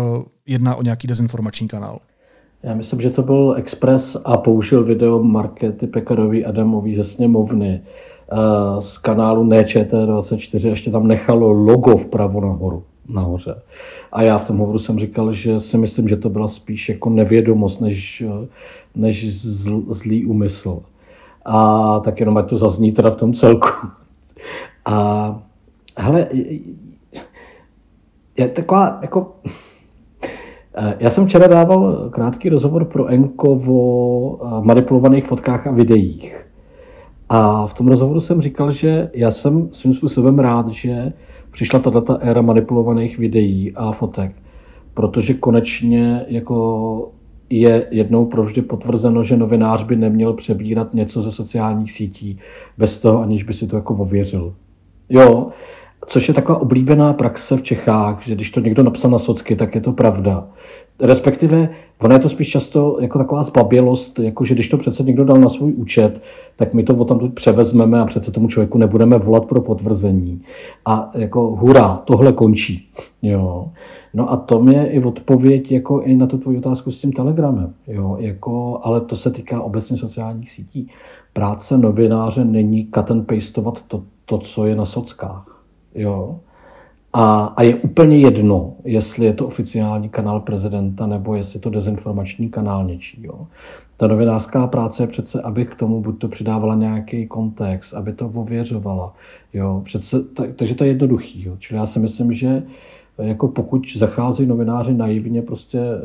jedná 0.45 0.75
o 0.75 0.83
nějaký 0.83 1.07
dezinformační 1.07 1.67
kanál? 1.67 1.99
Já 2.65 2.73
myslím, 2.73 3.01
že 3.01 3.09
to 3.09 3.23
byl 3.23 3.55
Express 3.57 4.17
a 4.25 4.37
použil 4.37 4.83
video 4.83 5.23
Markety 5.23 5.87
Pekarový 5.87 6.45
Adamový 6.45 6.95
ze 6.95 7.03
sněmovny 7.03 7.81
uh, 8.31 8.79
z 8.79 8.97
kanálu 8.97 9.43
NČT24, 9.49 10.67
ještě 10.67 10.91
tam 10.91 11.07
nechalo 11.07 11.51
logo 11.51 11.97
vpravo 11.97 12.41
nahoru, 12.41 12.83
nahoře. 13.09 13.61
A 14.11 14.21
já 14.21 14.37
v 14.37 14.47
tom 14.47 14.57
hovoru 14.57 14.79
jsem 14.79 14.99
říkal, 14.99 15.33
že 15.33 15.59
si 15.59 15.77
myslím, 15.77 16.09
že 16.09 16.17
to 16.17 16.29
byla 16.29 16.47
spíš 16.47 16.89
jako 16.89 17.09
nevědomost, 17.09 17.81
než, 17.81 18.23
než 18.95 19.35
zl, 19.35 19.83
zlý 19.89 20.25
úmysl. 20.25 20.83
A 21.45 21.99
tak 21.99 22.19
jenom 22.19 22.37
ať 22.37 22.49
to 22.49 22.57
zazní 22.57 22.91
teda 22.91 23.09
v 23.11 23.15
tom 23.15 23.33
celku. 23.33 23.67
A 24.85 25.39
hele, 25.97 26.27
je 28.37 28.47
taková, 28.47 28.99
jako, 29.01 29.35
Já 30.99 31.09
jsem 31.09 31.25
včera 31.25 31.47
dával 31.47 32.09
krátký 32.09 32.49
rozhovor 32.49 32.85
pro 32.85 33.07
Enko 33.07 33.61
o 33.67 34.61
manipulovaných 34.61 35.25
fotkách 35.25 35.67
a 35.67 35.71
videích. 35.71 36.45
A 37.29 37.67
v 37.67 37.73
tom 37.73 37.87
rozhovoru 37.87 38.19
jsem 38.19 38.41
říkal, 38.41 38.71
že 38.71 39.09
já 39.13 39.31
jsem 39.31 39.69
svým 39.71 39.93
způsobem 39.93 40.39
rád, 40.39 40.69
že 40.69 41.13
přišla 41.51 41.79
tato 41.79 42.17
éra 42.21 42.41
manipulovaných 42.41 43.17
videí 43.17 43.71
a 43.75 43.91
fotek, 43.91 44.35
protože 44.93 45.33
konečně 45.33 46.25
jako 46.27 47.09
je 47.49 47.87
jednou 47.91 48.25
provždy 48.25 48.61
potvrzeno, 48.61 49.23
že 49.23 49.37
novinář 49.37 49.83
by 49.83 49.95
neměl 49.95 50.33
přebírat 50.33 50.93
něco 50.93 51.21
ze 51.21 51.31
sociálních 51.31 51.91
sítí 51.91 52.39
bez 52.77 52.99
toho, 52.99 53.21
aniž 53.21 53.43
by 53.43 53.53
si 53.53 53.67
to 53.67 53.75
jako 53.75 53.93
ověřil. 53.93 54.53
Jo, 55.09 55.47
což 56.07 56.27
je 56.27 56.33
taková 56.33 56.61
oblíbená 56.61 57.13
praxe 57.13 57.57
v 57.57 57.63
Čechách, 57.63 58.23
že 58.27 58.35
když 58.35 58.51
to 58.51 58.59
někdo 58.59 58.83
napsal 58.83 59.11
na 59.11 59.19
socky, 59.19 59.55
tak 59.55 59.75
je 59.75 59.81
to 59.81 59.91
pravda. 59.91 60.47
Respektive, 60.99 61.69
ono 61.99 62.15
je 62.15 62.19
to 62.19 62.29
spíš 62.29 62.49
často 62.49 62.97
jako 63.01 63.17
taková 63.17 63.43
zbabělost, 63.43 64.19
jako 64.19 64.45
že 64.45 64.53
když 64.53 64.69
to 64.69 64.77
přece 64.77 65.03
někdo 65.03 65.25
dal 65.25 65.37
na 65.37 65.49
svůj 65.49 65.73
účet, 65.73 66.21
tak 66.55 66.73
my 66.73 66.83
to 66.83 67.05
tam 67.05 67.31
převezmeme 67.31 68.01
a 68.01 68.05
přece 68.05 68.31
tomu 68.31 68.47
člověku 68.47 68.77
nebudeme 68.77 69.17
volat 69.17 69.45
pro 69.45 69.61
potvrzení. 69.61 70.41
A 70.85 71.11
jako 71.13 71.41
hurá, 71.41 72.01
tohle 72.05 72.33
končí. 72.33 72.87
Jo. 73.21 73.67
No 74.13 74.31
a 74.31 74.37
to 74.37 74.61
mě 74.61 74.91
i 74.91 75.03
odpověď 75.03 75.71
jako 75.71 76.01
i 76.01 76.15
na 76.15 76.27
tu 76.27 76.37
tvoji 76.37 76.57
otázku 76.57 76.91
s 76.91 77.01
tím 77.01 77.11
telegramem. 77.11 77.73
Jo. 77.87 78.17
Jako, 78.19 78.79
ale 78.83 79.01
to 79.01 79.15
se 79.15 79.31
týká 79.31 79.61
obecně 79.61 79.97
sociálních 79.97 80.51
sítí. 80.51 80.87
Práce 81.33 81.77
novináře 81.77 82.45
není 82.45 82.87
cut 82.95 83.11
and 83.11 83.27
pastovat 83.27 83.81
to, 83.87 84.03
to 84.25 84.37
co 84.37 84.65
je 84.65 84.75
na 84.75 84.85
sockách. 84.85 85.54
Jo. 85.95 86.39
A, 87.13 87.45
a 87.45 87.63
je 87.63 87.75
úplně 87.75 88.17
jedno, 88.17 88.73
jestli 88.83 89.25
je 89.25 89.33
to 89.33 89.47
oficiální 89.47 90.09
kanál 90.09 90.39
prezidenta 90.39 91.07
nebo 91.07 91.35
jestli 91.35 91.57
je 91.57 91.61
to 91.61 91.69
dezinformační 91.69 92.49
kanál 92.49 92.85
něčího. 92.85 93.47
Ta 93.97 94.07
novinářská 94.07 94.67
práce 94.67 95.03
je 95.03 95.07
přece, 95.07 95.41
aby 95.41 95.65
k 95.65 95.75
tomu 95.75 96.01
buď 96.01 96.19
to 96.19 96.27
přidávala 96.27 96.75
nějaký 96.75 97.27
kontext, 97.27 97.93
aby 97.93 98.13
to 98.13 98.31
ověřovala. 98.33 99.13
Jo, 99.53 99.81
přece, 99.85 100.23
tak, 100.23 100.49
takže 100.55 100.75
to 100.75 100.83
je 100.83 100.89
jednoduchý. 100.89 101.43
Jo. 101.43 101.55
Čili 101.59 101.79
já 101.79 101.85
si 101.85 101.99
myslím, 101.99 102.33
že 102.33 102.63
jako 103.17 103.47
pokud 103.47 103.81
zachází 103.95 104.45
novináři 104.45 104.93
naivně 104.93 105.41
prostě 105.41 105.79
e, 105.79 105.95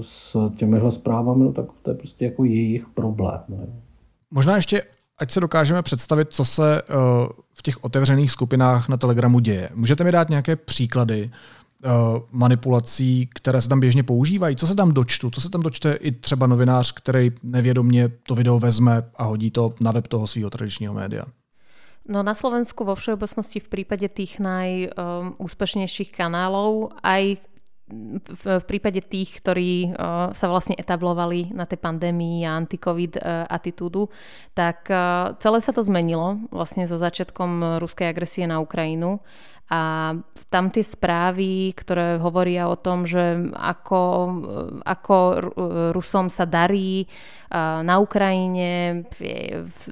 s 0.00 0.50
těmihle 0.56 0.92
zprávami, 0.92 1.44
no, 1.44 1.52
tak 1.52 1.66
to 1.82 1.90
je 1.90 1.96
prostě 1.96 2.24
jako 2.24 2.44
jejich 2.44 2.86
problém. 2.88 3.40
Ne? 3.48 3.66
Možná 4.30 4.56
ještě 4.56 4.82
ať 5.18 5.30
se 5.30 5.40
dokážeme 5.40 5.82
představit, 5.82 6.28
co 6.30 6.44
se 6.44 6.82
uh, 6.82 6.96
v 7.54 7.62
těch 7.62 7.84
otevřených 7.84 8.30
skupinách 8.30 8.88
na 8.88 8.96
Telegramu 8.96 9.40
děje. 9.40 9.70
Můžete 9.74 10.04
mi 10.04 10.12
dát 10.12 10.28
nějaké 10.28 10.56
příklady 10.56 11.30
uh, 11.84 11.90
manipulací, 12.30 13.28
které 13.34 13.60
se 13.60 13.68
tam 13.68 13.80
běžně 13.80 14.02
používají? 14.02 14.56
Co 14.56 14.66
se 14.66 14.74
tam 14.74 14.92
dočtu? 14.92 15.30
Co 15.30 15.40
se 15.40 15.50
tam 15.50 15.60
dočte 15.60 15.94
i 15.94 16.12
třeba 16.12 16.46
novinář, 16.46 16.92
který 16.92 17.32
nevědomně 17.42 18.08
to 18.08 18.34
video 18.34 18.58
vezme 18.58 19.02
a 19.16 19.24
hodí 19.24 19.50
to 19.50 19.74
na 19.80 19.90
web 19.90 20.06
toho 20.06 20.26
svého 20.26 20.50
tradičního 20.50 20.94
média? 20.94 21.24
No 22.08 22.22
na 22.22 22.34
Slovensku 22.34 22.82
vo 22.82 22.98
všeobecnosti 22.98 23.62
v 23.62 23.68
prípade 23.70 24.10
tých 24.10 24.42
najúspešnejších 24.42 26.10
um, 26.10 26.16
kanálov 26.18 26.98
aj 26.98 27.38
v, 28.26 28.44
prípade 28.64 29.04
tých, 29.04 29.38
ktorí 29.38 29.92
uh, 29.92 30.32
sa 30.32 30.46
vlastne 30.48 30.74
etablovali 30.74 31.52
na 31.52 31.68
tej 31.68 31.78
pandémii 31.78 32.42
a 32.48 32.56
anti-covid 32.56 33.20
uh, 33.20 33.44
atitúdu, 33.46 34.08
tak 34.56 34.88
uh, 34.88 35.36
celé 35.38 35.58
sa 35.60 35.76
to 35.76 35.84
zmenilo 35.84 36.40
vlastne 36.48 36.88
so 36.88 36.96
začiatkom 36.96 37.78
ruskej 37.78 38.08
agresie 38.08 38.48
na 38.48 38.58
Ukrajinu 38.64 39.20
a 39.70 40.12
tam 40.52 40.68
tie 40.68 40.84
správy, 40.84 41.72
ktoré 41.72 42.20
hovoria 42.20 42.68
o 42.68 42.76
tom, 42.76 43.08
že 43.08 43.52
ako, 43.56 44.00
ako 44.84 45.16
Rusom 45.96 46.28
sa 46.28 46.44
darí 46.44 47.08
na 47.56 47.96
Ukrajine 47.96 49.04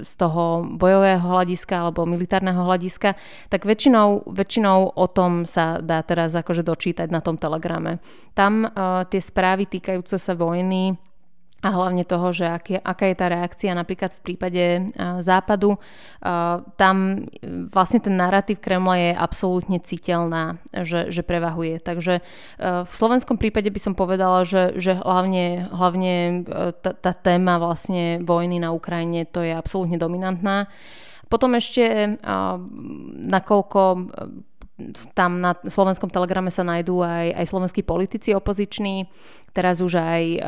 z 0.00 0.12
toho 0.20 0.64
bojového 0.76 1.24
hľadiska 1.24 1.80
alebo 1.80 2.04
militárneho 2.04 2.60
hľadiska, 2.60 3.16
tak 3.48 3.64
väčšinou, 3.64 4.28
väčšinou 4.28 4.96
o 4.96 5.06
tom 5.08 5.48
sa 5.48 5.80
dá 5.80 6.04
teraz 6.04 6.36
akože 6.36 6.60
dočítať 6.60 7.08
na 7.08 7.24
tom 7.24 7.40
telegrame. 7.40 8.04
Tam 8.36 8.68
tie 9.08 9.20
správy 9.24 9.64
týkajúce 9.64 10.20
sa 10.20 10.36
vojny 10.36 10.92
a 11.60 11.68
hlavne 11.68 12.08
toho, 12.08 12.32
že 12.32 12.48
aký, 12.48 12.80
aká 12.80 13.04
je 13.12 13.16
tá 13.16 13.26
reakcia 13.28 13.72
napríklad 13.76 14.16
v 14.16 14.24
prípade 14.24 14.64
uh, 14.80 15.20
západu. 15.20 15.76
Uh, 16.20 16.64
tam 16.80 17.28
vlastne 17.72 18.00
ten 18.00 18.16
narratív 18.16 18.64
Kremla 18.64 18.96
je 18.96 19.10
absolútne 19.12 19.78
citeľná, 19.80 20.56
že, 20.72 21.12
že 21.12 21.20
prevahuje. 21.24 21.80
Takže 21.80 22.20
v 22.60 22.92
slovenskom 22.92 23.36
prípade 23.40 23.68
by 23.72 23.80
som 23.80 23.94
povedala, 23.96 24.44
že, 24.44 24.76
že 24.76 24.96
hlavne, 24.96 25.68
hlavne 25.72 26.44
tá, 26.80 26.92
tá 26.92 27.12
téma 27.16 27.56
vlastne 27.56 28.20
vojny 28.20 28.60
na 28.60 28.72
Ukrajine 28.72 29.24
to 29.28 29.40
je 29.44 29.52
absolútne 29.52 29.96
dominantná. 29.96 30.68
Potom 31.30 31.54
ešte, 31.54 32.18
nakoľko 33.30 33.80
tam 35.14 35.40
na 35.40 35.56
slovenskom 35.62 36.08
telegrame 36.08 36.48
sa 36.48 36.66
najdú 36.66 37.00
aj, 37.02 37.36
aj 37.36 37.46
slovenskí 37.46 37.82
politici 37.82 38.34
opoziční, 38.34 39.08
teraz 39.50 39.82
už 39.82 39.98
aj 39.98 40.22
uh, 40.22 40.40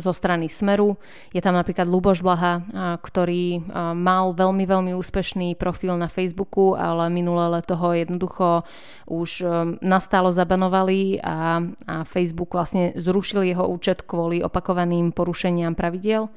zo 0.00 0.12
strany 0.16 0.48
Smeru. 0.48 0.96
Je 1.30 1.40
tam 1.44 1.52
napríklad 1.52 1.84
Luboš 1.84 2.24
Blaha, 2.24 2.60
uh, 2.60 2.96
ktorý 3.00 3.60
uh, 3.60 3.92
mal 3.92 4.32
veľmi, 4.32 4.64
veľmi 4.64 4.92
úspešný 4.96 5.56
profil 5.60 5.96
na 6.00 6.08
Facebooku, 6.08 6.72
ale 6.72 7.12
minulé 7.12 7.60
leto 7.60 7.76
ho 7.76 7.92
jednoducho 7.92 8.64
už 9.08 9.30
um, 9.44 9.76
nastálo 9.84 10.32
zabanovali 10.32 11.20
a, 11.20 11.60
a 11.84 11.94
Facebook 12.08 12.56
vlastne 12.56 12.96
zrušil 12.96 13.44
jeho 13.44 13.68
účet 13.68 14.08
kvôli 14.08 14.40
opakovaným 14.40 15.12
porušeniam 15.12 15.76
pravidiel. 15.76 16.32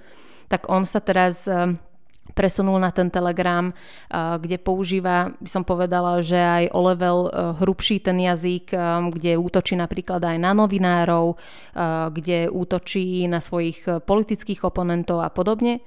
Tak 0.52 0.68
on 0.68 0.84
sa 0.84 1.00
teraz 1.00 1.48
uh, 1.48 1.72
presunul 2.32 2.80
na 2.80 2.90
ten 2.90 3.12
Telegram, 3.12 3.76
kde 4.40 4.58
používa, 4.58 5.36
by 5.44 5.50
som 5.52 5.68
povedala, 5.68 6.24
že 6.24 6.40
aj 6.40 6.64
o 6.72 6.80
level 6.88 7.20
e, 7.28 7.30
hrubší 7.60 8.00
ten 8.00 8.16
jazyk, 8.16 8.74
e, 8.74 8.78
kde 9.12 9.32
útočí 9.36 9.76
napríklad 9.76 10.24
aj 10.24 10.38
na 10.40 10.56
novinárov, 10.56 11.36
kde 12.16 12.48
útočí 12.48 13.28
na 13.28 13.44
svojich 13.44 13.86
politických 14.08 14.64
oponentov 14.64 15.20
a 15.20 15.30
podobne. 15.30 15.84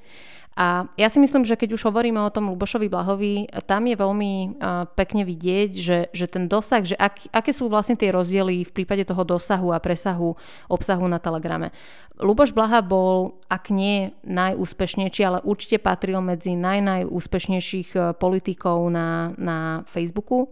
A 0.56 0.88
ja 0.96 1.12
si 1.12 1.20
myslím, 1.20 1.44
že 1.44 1.52
keď 1.52 1.76
už 1.76 1.92
hovoríme 1.92 2.16
o 2.16 2.32
tom 2.32 2.48
Lubošovi 2.48 2.88
Blahovi, 2.88 3.44
tam 3.68 3.84
je 3.84 3.92
veľmi 3.92 4.32
uh, 4.56 4.88
pekne 4.96 5.28
vidieť, 5.28 5.70
že, 5.76 5.98
že 6.16 6.24
ten 6.32 6.48
dosah, 6.48 6.80
že 6.80 6.96
ak, 6.96 7.28
aké 7.28 7.52
sú 7.52 7.68
vlastne 7.68 7.92
tie 7.92 8.08
rozdiely 8.08 8.64
v 8.64 8.72
prípade 8.72 9.04
toho 9.04 9.20
dosahu 9.20 9.76
a 9.76 9.84
presahu 9.84 10.32
obsahu 10.72 11.04
na 11.12 11.20
Telegrame. 11.20 11.76
Luboš 12.16 12.56
Blaha 12.56 12.80
bol, 12.80 13.36
ak 13.52 13.68
nie 13.68 14.16
najúspešnejší, 14.24 15.20
ale 15.28 15.44
určite 15.44 15.76
patril 15.76 16.24
medzi 16.24 16.56
naj, 16.56 16.80
najúspešnejších 16.80 17.92
e, 17.92 18.00
politikov 18.16 18.88
na, 18.88 19.36
na 19.36 19.84
Facebooku. 19.84 20.48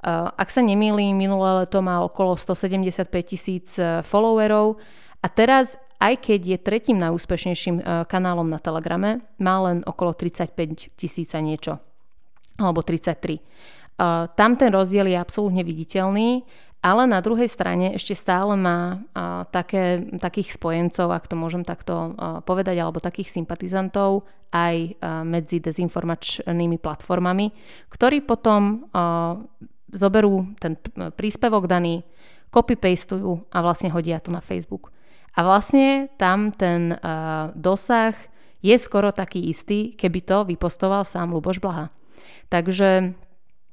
Uh, 0.00 0.32
ak 0.40 0.48
sa 0.48 0.64
nemýlim, 0.64 1.12
minulé 1.12 1.68
leto 1.68 1.84
mal 1.84 2.08
okolo 2.08 2.40
175 2.40 3.12
tisíc 3.24 3.76
followerov 4.08 4.80
a 5.20 5.26
teraz 5.28 5.76
aj 6.00 6.14
keď 6.20 6.40
je 6.54 6.58
tretím 6.58 6.98
najúspešnejším 7.00 7.76
e, 7.80 7.82
kanálom 8.06 8.46
na 8.46 8.58
Telegrame, 8.62 9.24
má 9.40 9.56
len 9.64 9.82
okolo 9.86 10.14
35 10.14 10.94
tisíc 10.98 11.30
a 11.34 11.40
niečo. 11.40 11.78
Alebo 12.58 12.82
33. 12.82 13.38
E, 13.38 13.40
tam 14.34 14.50
ten 14.58 14.70
rozdiel 14.70 15.10
je 15.10 15.18
absolútne 15.18 15.62
viditeľný, 15.66 16.46
ale 16.84 17.08
na 17.08 17.24
druhej 17.24 17.48
strane 17.48 17.96
ešte 17.96 18.12
stále 18.12 18.52
má 18.54 18.78
e, 18.92 18.96
také, 19.48 20.04
takých 20.20 20.54
spojencov, 20.54 21.08
ak 21.10 21.24
to 21.30 21.34
môžem 21.34 21.64
takto 21.64 22.12
povedať, 22.44 22.76
alebo 22.78 23.02
takých 23.02 23.32
sympatizantov 23.32 24.28
aj 24.54 25.02
medzi 25.26 25.58
dezinformačnými 25.58 26.78
platformami, 26.78 27.50
ktorí 27.90 28.22
potom 28.22 28.86
zoberú 29.90 30.54
ten 30.62 30.78
príspevok 31.10 31.66
daný, 31.66 32.06
copy-pastujú 32.54 33.50
a 33.50 33.58
vlastne 33.66 33.90
hodia 33.90 34.22
to 34.22 34.30
na 34.30 34.38
Facebook. 34.38 34.93
A 35.34 35.40
vlastne 35.42 36.08
tam 36.14 36.54
ten 36.54 36.94
uh, 36.94 37.50
dosah 37.58 38.14
je 38.64 38.76
skoro 38.78 39.12
taký 39.12 39.50
istý, 39.50 39.92
keby 39.92 40.20
to 40.24 40.48
vypostoval 40.48 41.04
sám 41.04 41.34
Luboš 41.34 41.60
Blaha. 41.60 41.92
Takže 42.48 43.12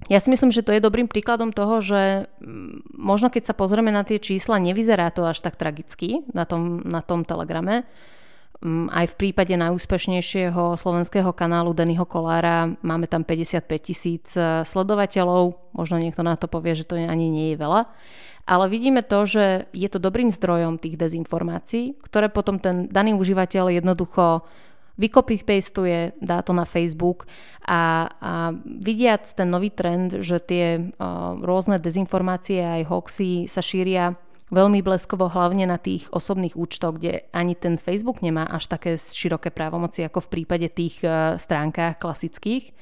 ja 0.09 0.19
si 0.19 0.33
myslím, 0.33 0.49
že 0.49 0.65
to 0.65 0.73
je 0.73 0.81
dobrým 0.81 1.05
príkladom 1.05 1.53
toho, 1.53 1.77
že 1.79 2.25
mm, 2.41 2.97
možno 2.97 3.29
keď 3.29 3.53
sa 3.53 3.57
pozrieme 3.57 3.93
na 3.93 4.01
tie 4.01 4.17
čísla, 4.17 4.57
nevyzerá 4.57 5.13
to 5.13 5.21
až 5.23 5.45
tak 5.45 5.55
tragicky 5.55 6.25
na 6.33 6.49
tom, 6.49 6.81
na 6.81 7.05
tom 7.05 7.21
telegrame. 7.21 7.85
Mm, 8.61 8.93
aj 8.93 9.17
v 9.17 9.17
prípade 9.17 9.57
najúspešnejšieho 9.57 10.77
slovenského 10.77 11.33
kanálu 11.33 11.73
Dennyho 11.73 12.05
Kolára 12.05 12.69
máme 12.85 13.09
tam 13.09 13.25
55 13.25 13.65
tisíc 13.81 14.37
eh, 14.37 14.61
sledovateľov. 14.61 15.73
Možno 15.73 15.97
niekto 15.97 16.21
na 16.21 16.37
to 16.37 16.45
povie, 16.45 16.77
že 16.77 16.85
to 16.85 16.93
ani 16.93 17.27
nie 17.27 17.53
je 17.53 17.57
veľa 17.57 17.89
ale 18.45 18.65
vidíme 18.67 19.05
to, 19.05 19.23
že 19.23 19.69
je 19.71 19.87
to 19.87 20.01
dobrým 20.01 20.33
zdrojom 20.33 20.81
tých 20.81 20.97
dezinformácií, 20.97 22.01
ktoré 22.01 22.27
potom 22.27 22.57
ten 22.57 22.89
daný 22.89 23.13
užívateľ 23.15 23.79
jednoducho 23.79 24.43
vykopy-pastuje, 24.99 26.19
dá 26.19 26.43
to 26.45 26.51
na 26.53 26.67
Facebook 26.67 27.25
a, 27.65 28.05
a 28.11 28.53
vidiac 28.65 29.23
ten 29.33 29.49
nový 29.49 29.71
trend, 29.71 30.19
že 30.19 30.37
tie 30.43 30.77
uh, 30.77 31.39
rôzne 31.41 31.79
dezinformácie 31.79 32.59
aj 32.59 32.91
hoxy 32.91 33.47
sa 33.47 33.63
šíria 33.63 34.19
veľmi 34.51 34.83
bleskovo 34.83 35.31
hlavne 35.31 35.65
na 35.65 35.79
tých 35.79 36.11
osobných 36.11 36.59
účtoch, 36.59 36.99
kde 36.99 37.25
ani 37.31 37.55
ten 37.55 37.79
Facebook 37.79 38.19
nemá 38.19 38.45
až 38.45 38.67
také 38.67 38.99
široké 38.99 39.49
právomoci 39.49 40.03
ako 40.03 40.27
v 40.27 40.31
prípade 40.39 40.67
tých 40.69 40.99
uh, 41.01 41.39
stránkách 41.39 41.97
klasických 41.97 42.75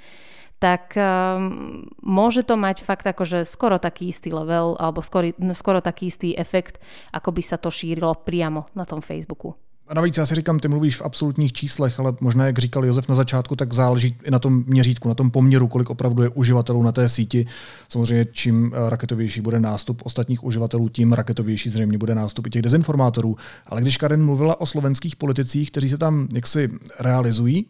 tak 0.60 0.92
um, 1.00 1.88
môže 2.04 2.44
to 2.44 2.60
mať 2.60 2.84
fakt 2.84 3.08
akože 3.08 3.48
skoro 3.48 3.80
taký 3.80 4.12
istý 4.12 4.36
level 4.36 4.76
alebo 4.76 5.00
skoro, 5.00 5.32
skoro 5.56 5.80
taký 5.80 6.12
istý 6.12 6.36
efekt, 6.36 6.84
ako 7.16 7.32
by 7.32 7.42
sa 7.42 7.56
to 7.56 7.72
šírilo 7.72 8.12
priamo 8.28 8.68
na 8.76 8.84
tom 8.84 9.00
Facebooku. 9.00 9.56
A 9.90 9.94
navíc 9.94 10.18
já 10.18 10.26
si 10.26 10.36
říkám, 10.36 10.60
ty 10.60 10.68
mluvíš 10.68 10.98
v 10.98 11.02
absolutních 11.02 11.54
číslech, 11.54 12.00
ale 12.00 12.14
možná, 12.22 12.46
jak 12.46 12.60
říkal 12.60 12.86
Josef 12.86 13.10
na 13.10 13.16
začátku, 13.16 13.56
tak 13.56 13.74
záleží 13.74 14.18
i 14.24 14.32
na 14.32 14.40
tom 14.40 14.64
měřítku, 14.68 15.08
na 15.08 15.14
tom 15.14 15.32
poměru, 15.32 15.68
kolik 15.68 15.90
opravdu 15.90 16.24
je 16.24 16.30
uživatelů 16.30 16.84
na 16.84 16.92
té 16.92 17.10
síti. 17.10 17.46
Samozřejmě, 17.90 18.26
čím 18.32 18.74
eh, 18.74 18.90
raketovější 18.90 19.42
bude 19.42 19.60
nástup 19.60 20.02
ostatních 20.06 20.44
uživatelů, 20.44 20.90
tím 20.90 21.14
raketovější 21.14 21.70
zřejmě 21.70 21.98
bude 21.98 22.16
nástup 22.16 22.48
i 22.48 22.50
těch 22.50 22.62
dezinformátorů. 22.62 23.36
Ale 23.66 23.82
když 23.82 23.98
Karen 23.98 24.26
mluvila 24.26 24.62
o 24.62 24.66
slovenských 24.66 25.16
politicích, 25.16 25.72
kteří 25.72 25.90
se 25.90 25.98
tam 25.98 26.28
jaksi 26.34 26.70
realizují 27.00 27.68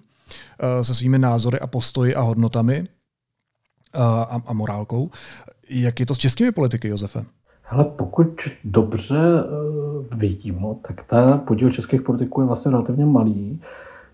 eh, 0.60 0.84
se 0.84 0.96
svými 0.96 1.20
názory 1.20 1.60
a 1.60 1.68
postoji 1.68 2.16
a 2.16 2.22
hodnotami 2.22 2.78
eh, 2.78 4.00
a, 4.00 4.42
a 4.46 4.54
morálkou, 4.54 5.12
jak 5.70 6.00
je 6.00 6.06
to 6.06 6.16
s 6.16 6.18
českými 6.18 6.52
politiky, 6.52 6.88
Josefe? 6.88 7.26
Hele, 7.72 7.86
pokud 7.96 8.28
dobře 8.64 9.18
eh, 9.18 10.16
vidím, 10.16 10.66
tak 10.88 11.04
ten 11.04 11.40
podíl 11.48 11.72
českých 11.72 12.02
politiků 12.02 12.42
je 12.42 12.48
vlastně 12.48 12.72
relativně 12.72 13.06
malý. 13.06 13.62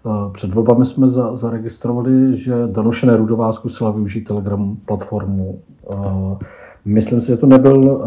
Eh, 0.06 0.10
před 0.34 0.54
volbami 0.54 0.86
jsme 0.86 1.10
za, 1.10 1.36
zaregistrovali, 1.36 2.38
že 2.38 2.54
Danuše 2.68 3.06
Nerudová 3.06 3.52
zkusila 3.52 3.91
využít 3.91 4.24
Telegram 4.24 4.78
platformu. 4.86 5.60
Eh, 5.91 6.46
myslím 6.86 7.22
si, 7.22 7.28
že 7.28 7.38
to 7.38 7.48
nebyl 7.48 8.06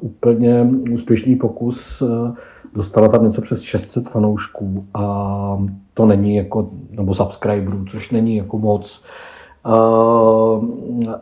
úplně 0.00 0.70
úspěšný 0.92 1.36
pokus. 1.36 2.02
Dostala 2.74 3.08
tam 3.08 3.24
něco 3.24 3.42
přes 3.42 3.60
600 3.60 4.08
fanoušků 4.08 4.84
a 4.94 5.62
to 5.94 6.06
není 6.06 6.36
jako, 6.36 6.70
nebo 6.90 7.14
subscriberů, 7.14 7.84
což 7.90 8.10
není 8.10 8.36
jako 8.36 8.58
moc. 8.58 8.98
Uh, 8.98 9.33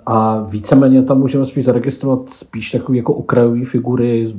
a 0.07 0.47
víceméně 0.49 1.03
tam 1.03 1.19
můžeme 1.19 1.47
spíš 1.47 1.65
zaregistrovat 1.65 2.31
spíš 2.31 2.71
takové 2.71 2.99
jako 2.99 3.15
okrajové 3.15 3.65
figury, 3.65 4.35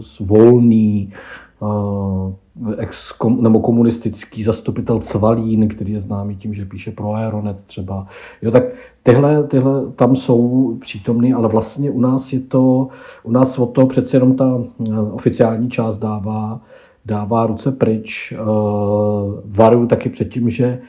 z 0.00 0.20
volný, 0.20 1.12
uh, 1.60 2.32
ex, 2.78 3.12
kom, 3.12 3.42
nebo 3.42 3.60
komunistický 3.60 4.42
zastupitel 4.42 5.00
Cvalín, 5.00 5.68
který 5.68 5.92
je 5.92 6.00
známý 6.00 6.36
tím, 6.36 6.54
že 6.54 6.64
píše 6.64 6.90
pro 6.90 7.14
Aeronet 7.14 7.56
třeba. 7.66 8.06
Jo, 8.42 8.50
tak 8.50 8.64
tyhle, 9.02 9.42
tyhle 9.44 9.90
tam 9.96 10.16
jsou 10.16 10.74
přítomný, 10.80 11.34
ale 11.34 11.48
vlastně 11.48 11.90
u 11.90 12.00
nás 12.00 12.32
je 12.32 12.40
to, 12.40 12.88
u 13.22 13.30
nás 13.30 13.58
o 13.58 13.66
to 13.66 13.86
přece 13.86 14.16
jenom 14.16 14.36
ta 14.36 14.54
uh, 14.54 15.14
oficiální 15.14 15.70
část 15.70 15.98
dává, 15.98 16.60
dává 17.06 17.46
ruce 17.46 17.72
pryč. 17.72 18.34
Varuju 19.44 19.86
taky 19.86 20.08
před 20.08 20.28
tím, 20.28 20.50
že 20.50 20.78
Eh, 20.78 20.80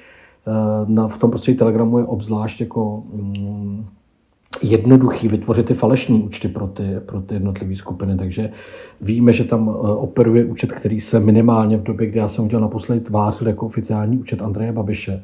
na, 0.87 1.07
v 1.07 1.17
tom 1.17 1.29
prostředí 1.29 1.57
Telegramu 1.57 1.97
je 1.97 2.05
obzvlášť 2.05 2.61
jako 2.61 3.03
mm, 3.13 3.85
jednoduchý 4.61 5.27
vytvořit 5.27 5.65
ty 5.65 5.73
falešní 5.73 6.23
účty 6.23 6.47
pro 6.47 6.67
ty, 6.67 6.83
pro 7.05 7.21
ty 7.21 7.33
jednotlivé 7.33 7.75
skupiny. 7.75 8.17
Takže 8.17 8.51
víme, 9.01 9.33
že 9.33 9.43
tam 9.43 9.69
eh, 9.69 9.87
operuje 9.87 10.45
účet, 10.45 10.71
který 10.71 10.99
se 10.99 11.19
minimálně 11.19 11.77
v 11.77 11.83
době, 11.83 12.07
kdy 12.07 12.19
já 12.19 12.27
jsem 12.27 12.45
udělal 12.45 12.61
naposledy 12.61 13.01
tvářil 13.01 13.47
jako 13.47 13.65
oficiální 13.65 14.17
účet 14.17 14.41
Andreje 14.41 14.71
Babiše. 14.71 15.23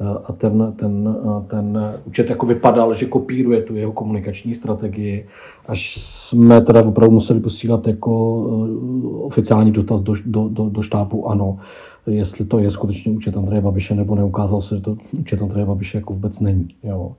Eh, 0.00 0.18
a 0.24 0.32
ten, 0.32 0.74
ten, 0.76 1.16
ten 1.46 1.78
účet 2.04 2.30
jako 2.30 2.46
vypadal, 2.46 2.94
že 2.94 3.06
kopíruje 3.06 3.62
tu 3.62 3.76
jeho 3.76 3.92
komunikační 3.92 4.54
strategii, 4.54 5.26
až 5.66 5.96
jsme 5.98 6.60
teda 6.60 6.82
opravdu 6.82 7.14
museli 7.14 7.40
posílat 7.40 7.86
jako 7.86 8.42
oficiální 9.22 9.72
dotaz 9.72 10.00
do, 10.00 10.14
do, 10.24 10.48
do, 10.48 10.68
do 10.68 10.82
štábu 10.82 11.28
ANO 11.28 11.58
jestli 12.06 12.44
to 12.44 12.58
je 12.58 12.70
skutečně 12.70 13.12
účet 13.12 13.36
Andreje 13.36 13.60
Babiše, 13.60 13.94
nebo 13.94 14.14
neukázal 14.14 14.60
se, 14.60 14.76
že 14.76 14.82
to 14.82 14.96
účet 15.12 15.42
Andreje 15.42 15.66
Babiše 15.66 15.98
jako 15.98 16.12
vůbec 16.12 16.40
není. 16.40 16.68
Jo. 16.82 17.12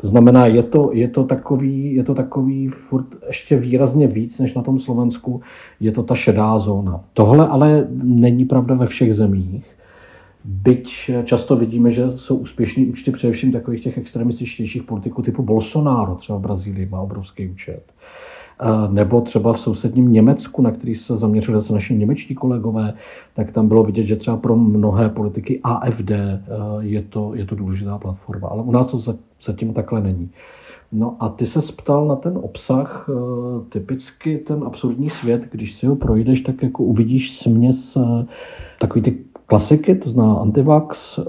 To 0.00 0.06
znamená, 0.06 0.46
je 0.46 0.62
to, 0.62 0.90
je, 0.92 1.08
to 1.08 1.24
takový, 1.24 1.94
je 1.94 2.04
to 2.04 2.14
takový 2.14 2.68
furt 2.68 3.06
ještě 3.26 3.56
výrazně 3.56 4.06
víc 4.06 4.38
než 4.38 4.54
na 4.54 4.62
tom 4.62 4.78
Slovensku, 4.78 5.40
je 5.80 5.92
to 5.92 6.02
ta 6.02 6.14
šedá 6.14 6.58
zóna. 6.58 7.00
Tohle 7.12 7.48
ale 7.48 7.86
není 8.02 8.44
pravda 8.44 8.74
ve 8.74 8.86
všech 8.86 9.14
zemích. 9.14 9.64
Byť 10.44 11.10
často 11.24 11.56
vidíme, 11.56 11.90
že 11.90 12.18
jsou 12.18 12.36
úspěšní 12.36 12.86
účty 12.86 13.10
především 13.10 13.52
takových 13.52 13.82
těch 13.82 13.98
extremističtějších 13.98 14.82
politiků 14.82 15.22
typu 15.22 15.42
Bolsonaro, 15.42 16.14
třeba 16.14 16.38
v 16.38 16.42
Brazílii 16.42 16.86
má 16.86 17.00
obrovský 17.00 17.48
účet 17.48 17.92
nebo 18.90 19.20
třeba 19.20 19.52
v 19.52 19.60
sousedním 19.60 20.12
Německu, 20.12 20.62
na 20.62 20.70
který 20.70 20.94
se 20.94 21.16
zaměřili 21.16 21.58
zase 21.60 21.72
naši 21.72 21.94
němečtí 21.94 22.34
kolegové, 22.34 22.94
tak 23.34 23.52
tam 23.52 23.68
bylo 23.68 23.82
vidět, 23.82 24.06
že 24.06 24.16
třeba 24.16 24.36
pro 24.36 24.56
mnohé 24.56 25.08
politiky 25.08 25.60
AFD 25.64 26.10
eh, 26.10 26.40
je 26.78 27.02
to, 27.02 27.34
je 27.34 27.44
to 27.44 27.54
důležitá 27.54 27.98
platforma. 27.98 28.48
Ale 28.48 28.62
u 28.62 28.72
nás 28.72 28.86
to 28.86 29.16
zatím 29.42 29.72
takhle 29.72 30.02
není. 30.02 30.30
No 30.92 31.16
a 31.20 31.28
ty 31.28 31.46
se 31.46 31.72
ptal 31.72 32.08
na 32.08 32.16
ten 32.16 32.38
obsah, 32.42 33.08
eh, 33.08 33.12
typicky 33.68 34.38
ten 34.38 34.64
absurdní 34.64 35.10
svět, 35.10 35.48
když 35.50 35.74
si 35.74 35.86
ho 35.86 35.96
projdeš, 35.96 36.40
tak 36.40 36.62
jako 36.62 36.82
uvidíš 36.82 37.38
směs 37.38 37.96
eh, 37.96 38.26
takový 38.78 39.02
ty 39.02 39.18
klasiky, 39.52 39.94
to 39.94 40.10
znamená 40.10 40.34
antivax, 40.34 41.20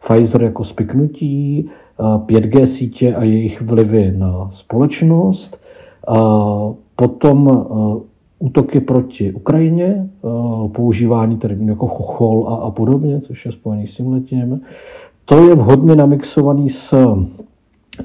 Pfizer 0.00 0.42
jako 0.42 0.64
spiknutí, 0.64 1.68
5G 1.98 2.64
sítě 2.64 3.14
a 3.14 3.24
jejich 3.24 3.62
vlivy 3.62 4.14
na 4.16 4.48
společnost, 4.52 5.60
Potom 6.96 7.48
e, 7.48 8.00
útoky 8.38 8.80
proti 8.80 9.32
Ukrajině, 9.32 10.08
používání 10.72 11.36
termínů 11.36 11.72
jako 11.72 11.86
chochol 11.86 12.48
a, 12.48 12.54
a 12.54 12.70
podobně, 12.70 13.20
což 13.20 13.46
je 13.46 13.52
spojený 13.52 13.86
s 13.86 13.96
tím 13.96 14.12
letím. 14.12 14.60
To 15.24 15.48
je 15.48 15.54
vhodně 15.54 15.96
namixovaný 15.96 16.70
s 16.70 17.16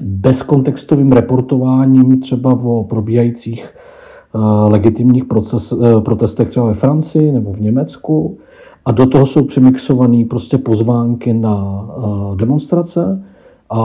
bezkontextovým 0.00 1.12
reportováním 1.12 2.20
třeba 2.20 2.50
o 2.50 2.84
probíhajících 2.84 3.68
legitimních 4.68 5.24
proces, 5.24 5.74
protestech 6.04 6.50
třeba 6.50 6.66
ve 6.66 6.74
Francii 6.74 7.32
nebo 7.32 7.52
v 7.52 7.60
Německu. 7.60 8.38
A 8.88 8.92
do 8.92 9.06
toho 9.06 9.26
jsou 9.26 9.44
přemixované 9.44 10.24
prostě 10.24 10.58
pozvánky 10.58 11.32
na 11.32 11.86
demonstrace, 12.36 13.24
a, 13.70 13.80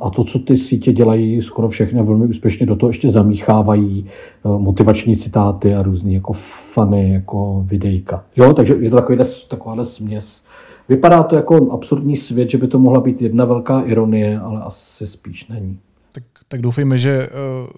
a 0.00 0.10
to, 0.10 0.24
co 0.24 0.38
ty 0.38 0.56
sítě 0.56 0.92
dělají 0.92 1.42
skoro 1.42 1.68
všechny 1.68 2.02
velmi 2.02 2.26
úspěšně, 2.26 2.66
do 2.66 2.76
toho 2.76 2.90
ještě 2.90 3.10
zamíchávají 3.10 4.06
eh, 4.06 4.48
motivační 4.58 5.16
citáty 5.16 5.74
a 5.74 5.82
různý 5.82 6.14
jako 6.14 6.32
fany, 6.72 7.12
jako 7.12 7.64
videjka. 7.66 8.24
Jo, 8.36 8.52
takže 8.52 8.74
je 8.80 8.90
to 8.90 8.96
takový, 8.96 9.18
takováhle 9.48 9.84
směs. 9.84 10.44
Vypadá 10.88 11.22
to 11.22 11.36
jako 11.36 11.72
absurdní 11.72 12.16
svět, 12.16 12.50
že 12.50 12.58
by 12.58 12.68
to 12.68 12.78
mohla 12.78 13.00
být 13.00 13.22
jedna 13.22 13.44
velká 13.44 13.80
ironie, 13.80 14.38
ale 14.38 14.62
asi 14.62 15.06
spíš 15.06 15.48
není 15.48 15.78
tak 16.48 16.60
doufejme, 16.60 16.98
že 16.98 17.10
eh, 17.22 17.28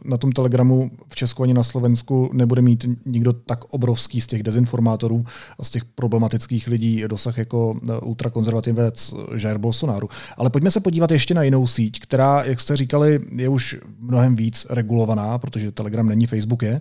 na 0.05 0.16
tom 0.16 0.33
Telegramu 0.33 0.90
v 1.09 1.16
Česku 1.16 1.42
ani 1.42 1.55
na 1.55 1.62
Slovensku 1.62 2.31
nebude 2.33 2.62
mít 2.62 2.87
nikdo 3.07 3.33
tak 3.33 3.64
obrovský 3.64 4.20
z 4.20 4.27
těch 4.27 4.42
dezinformátorů 4.42 5.24
a 5.59 5.64
z 5.64 5.70
těch 5.70 5.85
problematických 5.85 6.68
lidí 6.68 7.05
dosah 7.07 7.38
jako 7.38 7.81
eh, 7.88 7.98
ultrakonzervativec 7.98 9.14
Jair 9.42 9.59
Bolsonaro. 9.59 10.09
Ale 10.37 10.51
pojďme 10.51 10.70
se 10.70 10.81
podívat 10.81 11.11
ještě 11.11 11.35
na 11.35 11.42
jinou 11.42 11.66
síť, 11.66 12.01
která, 12.01 12.42
jak 12.42 12.61
jste 12.61 12.77
říkali, 12.77 13.20
je 13.37 13.48
už 13.48 13.77
mnohem 13.98 14.37
víc 14.37 14.66
regulovaná, 14.70 15.38
protože 15.38 15.72
Telegram 15.72 16.09
není 16.09 16.27
Facebook 16.27 16.62
je. 16.62 16.81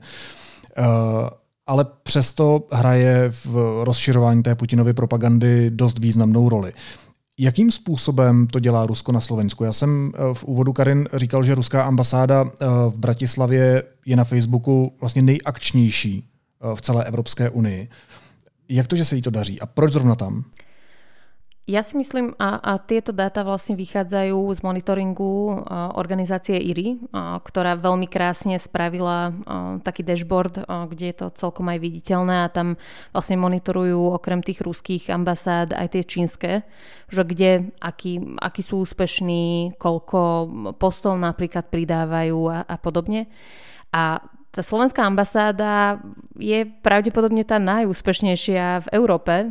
Ale 1.67 1.85
přesto 2.03 2.67
hraje 2.71 3.29
v 3.45 3.81
rozšiřování 3.83 4.43
té 4.43 4.55
Putinovy 4.55 4.93
propagandy 4.93 5.69
dost 5.69 5.99
významnou 5.99 6.49
roli. 6.49 6.73
Jakým 7.39 7.71
způsobem 7.71 8.47
to 8.47 8.59
dělá 8.59 8.85
Rusko 8.85 9.11
na 9.11 9.21
Slovensku? 9.21 9.63
Já 9.63 9.73
jsem 9.73 10.11
eh, 10.15 10.33
v 10.33 10.43
úvodu 10.43 10.73
Karin 10.73 11.07
říkal, 11.13 11.43
že 11.43 11.55
ruská 11.55 11.83
ambasáda 11.83 12.45
eh, 12.45 12.65
v 12.89 12.97
Bratislavě 12.97 13.83
je 14.05 14.15
na 14.15 14.23
Facebooku 14.23 14.93
vlastně 14.99 15.21
nejakčnější 15.21 16.23
eh, 16.23 16.75
v 16.75 16.81
celé 16.81 17.05
Evropské 17.05 17.49
unii. 17.49 17.89
Jak 18.69 18.87
to, 18.87 18.95
že 18.95 19.05
se 19.05 19.15
jí 19.15 19.21
to 19.21 19.29
daří 19.29 19.61
a 19.61 19.65
proč 19.65 19.93
zrovna 19.93 20.15
tam? 20.15 20.43
Ja 21.67 21.83
si 21.83 21.99
myslím, 21.99 22.31
a, 22.39 22.63
a 22.63 22.79
tieto 22.79 23.11
dáta 23.11 23.43
vlastne 23.43 23.75
vychádzajú 23.75 24.39
z 24.55 24.59
monitoringu 24.63 25.67
organizácie 25.99 26.55
IRI, 26.55 27.11
ktorá 27.43 27.75
veľmi 27.75 28.07
krásne 28.07 28.55
spravila 28.55 29.35
taký 29.83 29.99
dashboard, 29.99 30.63
kde 30.63 31.11
je 31.11 31.15
to 31.19 31.27
celkom 31.35 31.67
aj 31.67 31.83
viditeľné 31.83 32.47
a 32.47 32.53
tam 32.55 32.79
vlastne 33.11 33.35
monitorujú 33.35 34.15
okrem 34.15 34.39
tých 34.39 34.63
ruských 34.63 35.11
ambasád 35.11 35.75
aj 35.75 35.87
tie 35.91 36.03
čínske, 36.07 36.51
že 37.11 37.27
kde, 37.27 37.75
aký, 37.83 38.39
aký 38.39 38.63
sú 38.63 38.87
úspešní, 38.87 39.75
koľko 39.75 40.47
postov 40.79 41.19
napríklad 41.19 41.67
pridávajú 41.67 42.47
a, 42.47 42.63
a 42.63 42.79
podobne. 42.79 43.27
A 43.91 44.23
tá 44.51 44.65
slovenská 44.65 45.05
ambasáda 45.05 46.01
je 46.33 46.65
pravdepodobne 46.81 47.45
tá 47.45 47.61
najúspešnejšia 47.61 48.87
v 48.87 48.91
Európe, 48.95 49.35
eh, 49.43 49.49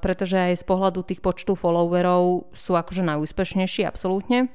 pretože 0.00 0.36
aj 0.36 0.62
z 0.62 0.64
pohľadu 0.64 1.04
tých 1.04 1.20
počtu 1.20 1.52
followerov 1.58 2.52
sú 2.56 2.72
akože 2.72 3.04
najúspešnejší, 3.04 3.84
absolútne. 3.84 4.48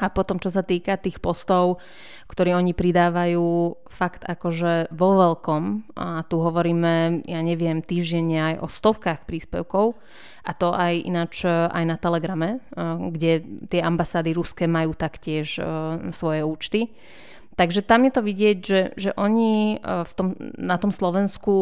A 0.00 0.08
potom, 0.08 0.40
čo 0.40 0.48
sa 0.48 0.64
týka 0.64 0.96
tých 0.96 1.20
postov, 1.20 1.76
ktoré 2.24 2.56
oni 2.56 2.72
pridávajú 2.72 3.76
fakt 3.92 4.24
akože 4.24 4.88
vo 4.88 5.20
veľkom, 5.20 5.92
a 6.00 6.24
tu 6.24 6.40
hovoríme, 6.40 7.20
ja 7.28 7.40
neviem, 7.44 7.84
týždenne 7.84 8.40
aj 8.40 8.54
o 8.64 8.68
stovkách 8.72 9.28
príspevkov, 9.28 10.00
a 10.48 10.56
to 10.56 10.72
aj 10.72 10.96
ináč 10.96 11.44
aj 11.44 11.84
na 11.84 12.00
Telegrame, 12.00 12.64
kde 13.12 13.44
tie 13.68 13.84
ambasády 13.84 14.32
ruské 14.32 14.64
majú 14.64 14.96
taktiež 14.96 15.60
svoje 16.16 16.40
účty. 16.40 16.88
Takže 17.52 17.84
tam 17.84 18.08
je 18.08 18.12
to 18.16 18.22
vidieť, 18.24 18.58
že, 18.64 18.80
že 18.96 19.10
oni 19.12 19.76
e, 19.76 20.06
v 20.08 20.12
tom, 20.16 20.32
na 20.56 20.80
tom 20.80 20.88
Slovensku 20.88 21.52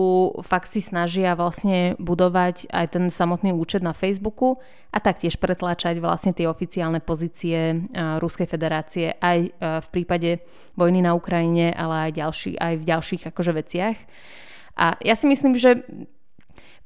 fakt 0.47 0.71
si 0.71 0.79
snažia 0.79 1.35
vlastne 1.35 1.99
budovať 1.99 2.71
aj 2.71 2.87
ten 2.95 3.05
samotný 3.11 3.51
účet 3.51 3.83
na 3.83 3.91
Facebooku 3.91 4.55
a 4.95 4.99
taktiež 5.03 5.43
pretláčať 5.43 5.99
vlastne 5.99 6.31
tie 6.31 6.47
oficiálne 6.47 7.03
pozície 7.03 7.75
e, 7.75 7.77
Ruskej 8.23 8.47
federácie 8.47 9.19
aj 9.19 9.39
e, 9.43 9.51
v 9.83 9.89
prípade 9.91 10.47
vojny 10.79 11.03
na 11.03 11.19
Ukrajine, 11.19 11.75
ale 11.75 12.11
aj, 12.11 12.13
ďalší, 12.23 12.51
aj 12.55 12.75
v 12.79 12.85
ďalších 12.87 13.23
akože 13.27 13.53
veciach. 13.59 13.99
A 14.79 14.95
ja 15.03 15.19
si 15.19 15.27
myslím, 15.27 15.59
že 15.59 15.83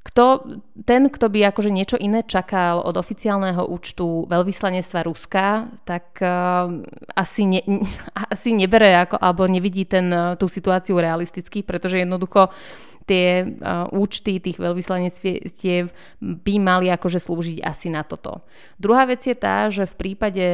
kto, 0.04 0.44
ten, 0.84 1.08
kto 1.08 1.32
by 1.32 1.48
akože 1.48 1.72
niečo 1.72 1.96
iné 1.96 2.20
čakal 2.28 2.84
od 2.84 2.92
oficiálneho 3.00 3.64
účtu 3.64 4.28
veľvyslanectva 4.28 5.00
Ruska, 5.08 5.72
tak 5.88 6.20
uh, 6.20 6.68
asi, 7.16 7.42
ne, 7.48 7.60
asi 8.34 8.52
nebere 8.52 8.92
ako, 9.00 9.16
alebo 9.16 9.48
nevidí 9.48 9.88
ten, 9.88 10.12
uh, 10.12 10.36
tú 10.36 10.44
situáciu 10.44 11.00
realisticky, 11.00 11.64
pretože 11.64 12.04
jednoducho 12.04 12.52
tie 13.08 13.44
uh, 13.44 13.88
účty 13.96 14.44
tých 14.44 14.60
veľvyslanectiev 14.60 15.88
by 16.20 16.54
mali 16.60 16.92
akože 16.92 17.20
slúžiť 17.20 17.64
asi 17.64 17.88
na 17.88 18.04
toto. 18.04 18.44
Druhá 18.76 19.08
vec 19.08 19.24
je 19.24 19.36
tá, 19.36 19.72
že 19.72 19.88
v 19.88 19.96
prípade, 19.96 20.46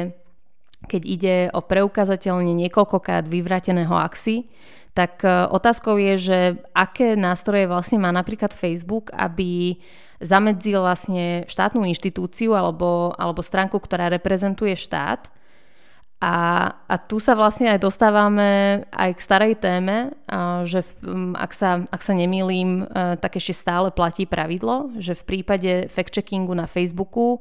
keď 0.86 1.02
ide 1.02 1.36
o 1.50 1.58
preukazateľne 1.58 2.54
niekoľkokrát 2.54 3.26
vyvrateného 3.26 3.98
axi, 3.98 4.46
tak 4.94 5.22
e, 5.22 5.30
otázkou 5.50 5.96
je, 5.96 6.14
že 6.18 6.38
aké 6.74 7.14
nástroje 7.14 7.70
vlastne 7.70 8.02
má 8.02 8.10
napríklad 8.10 8.50
Facebook, 8.50 9.14
aby 9.14 9.78
zamedzil 10.20 10.84
vlastne 10.84 11.48
štátnu 11.48 11.86
inštitúciu 11.88 12.52
alebo, 12.52 13.16
alebo 13.16 13.40
stránku, 13.40 13.80
ktorá 13.80 14.12
reprezentuje 14.12 14.76
štát. 14.76 15.32
A, 16.20 16.68
a 16.84 16.94
tu 17.00 17.16
sa 17.16 17.32
vlastne 17.32 17.72
aj 17.72 17.80
dostávame 17.80 18.84
aj 18.92 19.16
k 19.16 19.24
starej 19.24 19.54
téme, 19.56 20.12
že 20.68 20.84
v, 20.84 21.32
ak, 21.32 21.52
sa, 21.56 21.80
ak 21.88 22.02
sa 22.04 22.12
nemýlim, 22.12 22.84
e, 22.84 23.16
tak 23.16 23.40
ešte 23.40 23.56
stále 23.56 23.88
platí 23.88 24.28
pravidlo, 24.28 24.92
že 25.00 25.16
v 25.16 25.24
prípade 25.24 25.88
fact-checkingu 25.88 26.52
na 26.52 26.68
Facebooku 26.68 27.40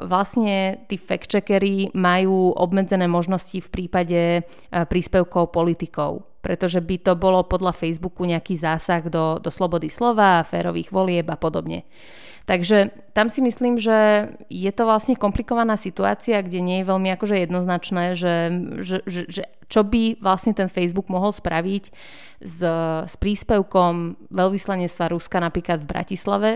vlastne 0.00 0.80
tí 0.88 0.96
fact-checkery 0.96 1.92
majú 1.92 2.56
obmedzené 2.56 3.04
možnosti 3.04 3.60
v 3.60 3.68
prípade 3.68 4.40
e, 4.40 4.42
príspevkov 4.72 5.52
politikov 5.52 6.31
pretože 6.42 6.82
by 6.82 6.96
to 6.98 7.12
bolo 7.14 7.46
podľa 7.46 7.72
Facebooku 7.72 8.26
nejaký 8.26 8.58
zásah 8.58 9.06
do, 9.06 9.38
do 9.38 9.48
slobody 9.48 9.86
slova, 9.86 10.42
férových 10.42 10.90
volieb 10.90 11.30
a 11.30 11.38
podobne. 11.38 11.86
Takže 12.42 12.90
tam 13.14 13.30
si 13.30 13.38
myslím, 13.38 13.78
že 13.78 14.26
je 14.50 14.72
to 14.74 14.82
vlastne 14.82 15.14
komplikovaná 15.14 15.78
situácia, 15.78 16.42
kde 16.42 16.58
nie 16.58 16.76
je 16.82 16.90
veľmi 16.90 17.14
akože 17.14 17.38
jednoznačné, 17.38 18.18
že, 18.18 18.50
že, 18.82 18.98
že, 19.06 19.22
že 19.30 19.42
čo 19.70 19.86
by 19.86 20.18
vlastne 20.18 20.50
ten 20.50 20.66
Facebook 20.66 21.06
mohol 21.06 21.30
spraviť 21.30 21.94
s, 22.42 22.60
s 23.06 23.14
príspevkom 23.14 24.26
veľvyslanectva 24.34 25.14
Ruska 25.14 25.38
napríklad 25.38 25.86
v 25.86 25.90
Bratislave, 25.94 26.50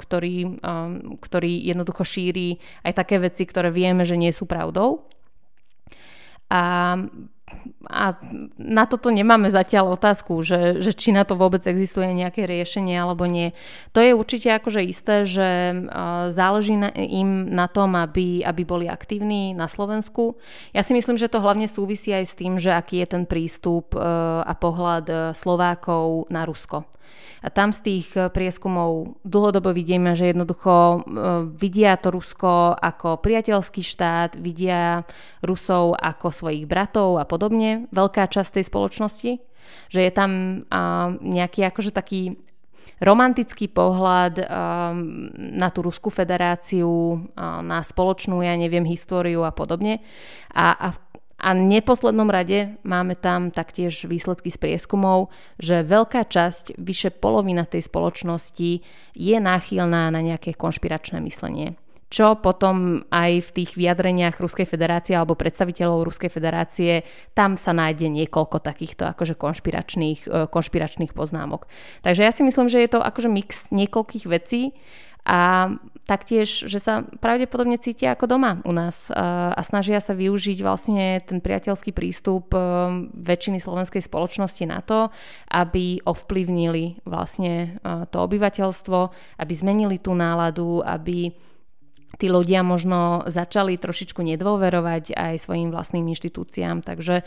ktorý, 0.00 0.56
ktorý 1.20 1.52
jednoducho 1.60 2.02
šíri 2.08 2.56
aj 2.88 2.92
také 2.96 3.20
veci, 3.20 3.44
ktoré 3.44 3.68
vieme, 3.68 4.08
že 4.08 4.16
nie 4.16 4.32
sú 4.32 4.48
pravdou. 4.48 5.04
A 6.48 6.96
a 7.88 8.16
na 8.56 8.84
toto 8.88 9.10
nemáme 9.10 9.50
zatiaľ 9.50 9.98
otázku, 9.98 10.40
že, 10.40 10.80
že 10.80 10.94
či 10.94 11.10
na 11.10 11.26
to 11.26 11.36
vôbec 11.36 11.60
existuje 11.66 12.08
nejaké 12.14 12.46
riešenie 12.46 12.94
alebo 12.96 13.26
nie. 13.26 13.52
To 13.92 14.00
je 14.00 14.16
určite 14.16 14.48
akože 14.54 14.80
isté, 14.86 15.26
že 15.28 15.48
záleží 16.32 16.78
na, 16.78 16.88
im 16.94 17.50
na 17.50 17.66
tom, 17.66 17.98
aby, 17.98 18.46
aby 18.46 18.62
boli 18.62 18.86
aktívni 18.86 19.52
na 19.52 19.66
Slovensku. 19.66 20.38
Ja 20.72 20.86
si 20.86 20.96
myslím, 20.96 21.18
že 21.18 21.28
to 21.28 21.42
hlavne 21.42 21.66
súvisí 21.66 22.14
aj 22.14 22.24
s 22.24 22.34
tým, 22.38 22.56
že 22.62 22.72
aký 22.72 23.02
je 23.04 23.08
ten 23.18 23.24
prístup 23.28 23.92
a 23.98 24.52
pohľad 24.56 25.36
Slovákov 25.36 26.30
na 26.30 26.46
Rusko. 26.46 26.86
A 27.42 27.50
tam 27.50 27.74
z 27.74 27.80
tých 27.82 28.08
prieskumov 28.14 29.18
dlhodobo 29.26 29.74
vidíme, 29.74 30.14
že 30.14 30.30
jednoducho 30.30 30.72
eh, 30.72 31.00
vidia 31.50 31.98
to 31.98 32.14
Rusko 32.14 32.78
ako 32.78 33.18
priateľský 33.18 33.82
štát, 33.82 34.38
vidia 34.38 35.02
Rusov 35.42 35.98
ako 35.98 36.30
svojich 36.30 36.64
bratov 36.70 37.18
a 37.18 37.26
podobne. 37.26 37.41
Veľká 37.90 38.28
časť 38.28 38.60
tej 38.60 38.64
spoločnosti. 38.68 39.32
Že 39.88 40.00
je 40.04 40.12
tam 40.12 40.30
nejaký 41.22 41.64
akože 41.66 41.90
taký 41.96 42.36
romantický 43.02 43.66
pohľad 43.66 44.46
na 45.34 45.68
tú 45.74 45.80
Ruskú 45.82 46.12
federáciu, 46.12 47.18
na 47.40 47.82
spoločnú, 47.82 48.46
ja 48.46 48.54
neviem, 48.54 48.86
históriu 48.86 49.42
a 49.42 49.50
podobne. 49.50 50.04
A, 50.54 50.70
a 50.76 50.88
a 51.42 51.58
v 51.58 51.66
neposlednom 51.66 52.30
rade 52.30 52.78
máme 52.86 53.18
tam 53.18 53.50
taktiež 53.50 54.06
výsledky 54.06 54.46
z 54.46 54.62
prieskumov, 54.62 55.34
že 55.58 55.82
veľká 55.82 56.30
časť, 56.30 56.78
vyše 56.78 57.10
polovina 57.10 57.66
tej 57.66 57.82
spoločnosti 57.82 58.70
je 59.18 59.36
náchylná 59.42 60.14
na 60.14 60.20
nejaké 60.22 60.54
konšpiračné 60.54 61.18
myslenie 61.26 61.74
čo 62.12 62.36
potom 62.36 63.00
aj 63.08 63.40
v 63.40 63.50
tých 63.56 63.70
vyjadreniach 63.72 64.36
Ruskej 64.36 64.68
federácie 64.68 65.16
alebo 65.16 65.32
predstaviteľov 65.32 66.12
Ruskej 66.12 66.28
federácie, 66.28 67.08
tam 67.32 67.56
sa 67.56 67.72
nájde 67.72 68.12
niekoľko 68.12 68.60
takýchto 68.60 69.08
akože 69.16 69.32
konšpiračných, 69.40 70.20
e, 70.28 70.44
konšpiračných 70.52 71.16
poznámok. 71.16 71.64
Takže 72.04 72.20
ja 72.20 72.28
si 72.28 72.44
myslím, 72.44 72.68
že 72.68 72.84
je 72.84 72.92
to 72.92 73.00
akože 73.00 73.32
mix 73.32 73.72
niekoľkých 73.72 74.28
vecí 74.28 74.76
a 75.22 75.72
taktiež, 76.02 76.66
že 76.66 76.82
sa 76.82 77.06
pravdepodobne 77.22 77.78
cítia 77.78 78.18
ako 78.18 78.26
doma 78.26 78.58
u 78.66 78.74
nás 78.74 79.06
a 79.14 79.62
snažia 79.62 80.02
sa 80.02 80.18
využiť 80.18 80.58
vlastne 80.66 81.22
ten 81.22 81.38
priateľský 81.38 81.94
prístup 81.94 82.50
e, 82.52 82.58
väčšiny 83.22 83.62
slovenskej 83.62 84.02
spoločnosti 84.02 84.64
na 84.66 84.82
to, 84.82 85.14
aby 85.48 86.02
ovplyvnili 86.02 87.06
vlastne 87.06 87.78
e, 87.78 88.04
to 88.10 88.18
obyvateľstvo, 88.18 88.98
aby 89.38 89.52
zmenili 89.54 90.02
tú 90.02 90.12
náladu, 90.12 90.82
aby 90.82 91.30
tí 92.18 92.28
ľudia 92.28 92.60
možno 92.64 93.24
začali 93.28 93.76
trošičku 93.80 94.20
nedôverovať 94.20 95.16
aj 95.16 95.34
svojim 95.40 95.72
vlastným 95.72 96.08
inštitúciám, 96.12 96.84
takže 96.84 97.22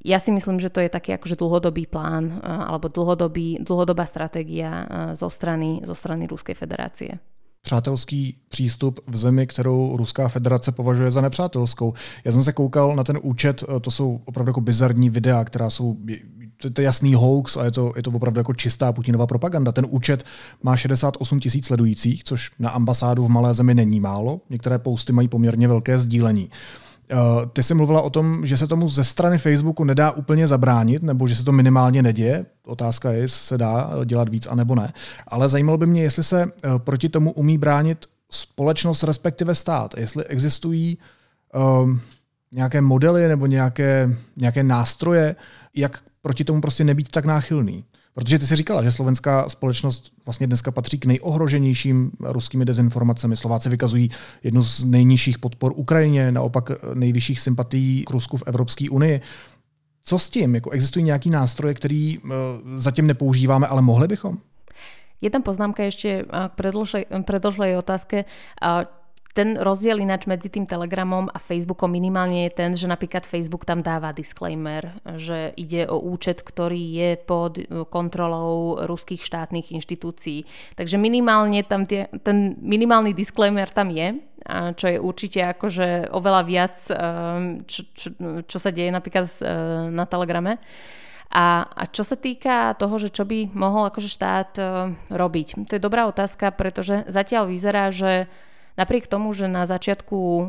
ja 0.00 0.16
si 0.16 0.32
myslím, 0.32 0.60
že 0.60 0.72
to 0.72 0.80
je 0.80 0.88
taký 0.88 1.16
akože 1.20 1.36
dlhodobý 1.36 1.84
plán 1.84 2.24
e, 2.28 2.32
alebo 2.44 2.88
dlhodobý, 2.88 3.60
dlhodobá 3.60 4.08
stratégia 4.08 4.88
zo 5.12 5.28
strany, 5.28 5.84
zo 5.84 5.92
strany 5.92 6.24
Ruskej 6.24 6.56
federácie 6.56 7.20
přátelský 7.62 8.36
přístup 8.48 9.00
v 9.06 9.16
zemi, 9.16 9.46
kterou 9.46 9.96
Ruská 9.96 10.28
federace 10.28 10.72
považuje 10.72 11.10
za 11.10 11.20
nepřátelskou. 11.20 11.94
Já 12.24 12.32
jsem 12.32 12.44
se 12.44 12.52
koukal 12.52 12.96
na 12.96 13.04
ten 13.04 13.18
účet, 13.22 13.64
eh, 13.68 13.80
to 13.80 13.90
jsou 13.90 14.20
opravdu 14.24 14.50
jako 14.50 14.60
bizarní 14.60 15.10
videa, 15.10 15.44
která 15.44 15.70
jsou 15.70 15.96
to 16.72 16.80
je 16.80 16.84
jasný 16.84 17.14
hoax 17.14 17.56
a 17.56 17.64
je 17.64 17.70
to, 17.70 17.92
je 17.96 18.02
to 18.02 18.10
opravdu 18.10 18.40
jako 18.40 18.54
čistá 18.54 18.92
Putinová 18.92 19.26
propaganda. 19.26 19.72
Ten 19.72 19.86
účet 19.88 20.24
má 20.62 20.76
68 20.76 21.40
tisíc 21.40 21.66
sledujících, 21.66 22.24
což 22.24 22.50
na 22.58 22.70
ambasádu 22.70 23.24
v 23.24 23.28
malé 23.28 23.54
zemi 23.54 23.74
není 23.74 24.00
málo. 24.00 24.40
Některé 24.50 24.78
posty 24.78 25.12
mají 25.12 25.28
poměrně 25.28 25.68
velké 25.68 25.98
sdílení. 25.98 26.44
Uh, 26.44 26.50
Eh, 27.12 27.46
ty 27.52 27.62
jsi 27.62 27.74
mluvila 27.74 28.02
o 28.02 28.10
tom, 28.10 28.46
že 28.46 28.56
se 28.56 28.66
tomu 28.66 28.88
ze 28.88 29.04
strany 29.04 29.38
Facebooku 29.38 29.84
nedá 29.84 30.10
úplně 30.10 30.46
zabránit, 30.46 31.02
nebo 31.02 31.28
že 31.28 31.36
se 31.36 31.44
to 31.44 31.52
minimálně 31.52 32.02
neděje. 32.02 32.46
Otázka 32.66 33.12
je, 33.12 33.18
jestli 33.18 33.44
se 33.44 33.58
dá 33.58 33.90
dělat 34.04 34.28
víc 34.28 34.46
a 34.46 34.54
nebo 34.54 34.74
ne. 34.74 34.92
Ale 35.28 35.48
zajímalo 35.48 35.78
by 35.78 35.86
mě, 35.86 36.02
jestli 36.02 36.22
se 36.22 36.42
eh, 36.42 36.68
proti 36.78 37.08
tomu 37.08 37.32
umí 37.32 37.58
bránit 37.58 38.06
společnost, 38.30 39.02
respektive 39.02 39.54
stát. 39.54 39.94
Jestli 39.96 40.24
existují 40.24 40.98
um, 41.82 42.00
nějaké 42.52 42.80
modely 42.80 43.28
nebo 43.28 43.46
nějaké, 43.46 44.16
nějaké 44.36 44.62
nástroje, 44.62 45.36
jak 45.74 45.98
proti 46.22 46.44
tomu 46.44 46.60
prostě 46.60 46.84
nebýt 46.84 47.08
tak 47.08 47.24
náchylný. 47.24 47.84
Protože 48.14 48.38
ty 48.38 48.46
si 48.46 48.56
říkala, 48.56 48.82
že 48.82 48.90
slovenská 48.90 49.48
společnost 49.48 50.12
vlastně 50.26 50.46
dneska 50.46 50.70
patří 50.70 50.98
k 50.98 51.06
nejohroženějším 51.06 52.10
ruskými 52.20 52.64
dezinformacemi. 52.64 53.36
Slováci 53.36 53.68
vykazují 53.68 54.10
jednu 54.42 54.62
z 54.62 54.84
nejnižších 54.84 55.38
podpor 55.38 55.72
Ukrajině, 55.76 56.32
naopak 56.32 56.70
nejvyšších 56.94 57.40
sympatií 57.40 58.04
k 58.04 58.10
Rusku 58.10 58.36
v 58.36 58.42
Evropské 58.46 58.90
unii. 58.90 59.20
Co 60.02 60.18
s 60.18 60.30
tím? 60.30 60.54
Jako 60.54 60.70
existují 60.70 61.04
nějaký 61.04 61.30
nástroje, 61.30 61.74
který 61.74 62.18
uh, 62.18 62.30
zatím 62.76 63.06
nepoužíváme, 63.06 63.66
ale 63.66 63.82
mohli 63.82 64.08
bychom? 64.08 64.38
Jedna 65.20 65.44
poznámka 65.44 65.84
ešte 65.84 66.24
k 66.24 66.52
predložlej 67.28 67.76
otázke. 67.76 68.24
Ten 69.30 69.54
rozdiel 69.54 70.02
ináč 70.02 70.26
medzi 70.26 70.50
tým 70.50 70.66
Telegramom 70.66 71.30
a 71.30 71.38
Facebookom 71.38 71.94
minimálne 71.94 72.50
je 72.50 72.56
ten, 72.56 72.70
že 72.74 72.90
napríklad 72.90 73.22
Facebook 73.22 73.62
tam 73.62 73.78
dáva 73.78 74.10
disclaimer, 74.10 74.90
že 75.14 75.54
ide 75.54 75.86
o 75.86 76.02
účet, 76.02 76.42
ktorý 76.42 76.82
je 76.98 77.10
pod 77.14 77.62
kontrolou 77.94 78.82
ruských 78.90 79.22
štátnych 79.22 79.70
inštitúcií. 79.70 80.42
Takže 80.74 80.98
minimálne 80.98 81.62
tam 81.62 81.86
tie, 81.86 82.10
ten 82.26 82.58
minimálny 82.58 83.14
disclaimer 83.14 83.70
tam 83.70 83.94
je 83.94 84.18
čo 84.50 84.86
je 84.88 84.98
určite 84.98 85.40
akože 85.44 86.10
oveľa 86.16 86.42
viac, 86.48 86.76
čo, 87.68 87.80
čo, 87.92 88.08
čo 88.48 88.58
sa 88.58 88.70
deje 88.72 88.88
napríklad 88.88 89.28
na 89.92 90.08
Telegrame. 90.08 90.58
A, 91.30 91.62
a 91.70 91.86
čo 91.86 92.02
sa 92.02 92.18
týka 92.18 92.74
toho, 92.74 92.98
že 92.98 93.14
čo 93.14 93.22
by 93.22 93.54
mohol 93.54 93.86
akože 93.86 94.10
štát 94.10 94.50
robiť, 95.14 95.62
to 95.70 95.78
je 95.78 95.82
dobrá 95.82 96.10
otázka, 96.10 96.50
pretože 96.50 97.06
zatiaľ 97.06 97.46
vyzerá, 97.46 97.94
že 97.94 98.26
Napriek 98.80 99.12
tomu, 99.12 99.36
že 99.36 99.44
na 99.44 99.68
začiatku 99.68 100.16
uh, 100.16 100.44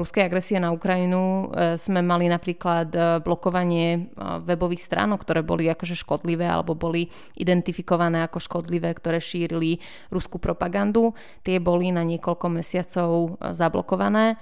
ruskej 0.00 0.24
agresie 0.24 0.56
na 0.56 0.72
Ukrajinu 0.72 1.52
uh, 1.52 1.76
sme 1.76 2.00
mali 2.00 2.24
napríklad 2.24 2.88
uh, 2.96 3.20
blokovanie 3.20 4.08
webových 4.16 4.80
stránok, 4.80 5.20
ktoré 5.20 5.44
boli 5.44 5.68
akože 5.68 5.92
škodlivé 5.92 6.48
alebo 6.48 6.72
boli 6.72 7.12
identifikované 7.36 8.24
ako 8.24 8.40
škodlivé, 8.40 8.96
ktoré 8.96 9.20
šírili 9.20 9.84
ruskú 10.08 10.40
propagandu, 10.40 11.12
tie 11.44 11.60
boli 11.60 11.92
na 11.92 12.00
niekoľko 12.00 12.48
mesiacov 12.48 13.36
zablokované 13.52 14.40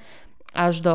až 0.55 0.75
do 0.87 0.95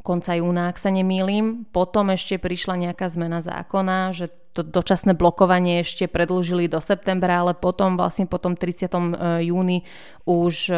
konca 0.00 0.32
júna, 0.40 0.72
ak 0.72 0.80
sa 0.80 0.88
nemýlim. 0.88 1.68
Potom 1.68 2.08
ešte 2.08 2.40
prišla 2.40 2.88
nejaká 2.88 3.12
zmena 3.12 3.44
zákona, 3.44 4.16
že 4.16 4.32
to 4.56 4.64
dočasné 4.64 5.12
blokovanie 5.12 5.84
ešte 5.84 6.08
predlžili 6.08 6.64
do 6.64 6.80
septembra, 6.80 7.44
ale 7.44 7.52
potom 7.52 8.00
vlastne 8.00 8.24
po 8.24 8.40
tom 8.40 8.56
30. 8.56 8.88
júni 9.44 9.84
už 10.24 10.72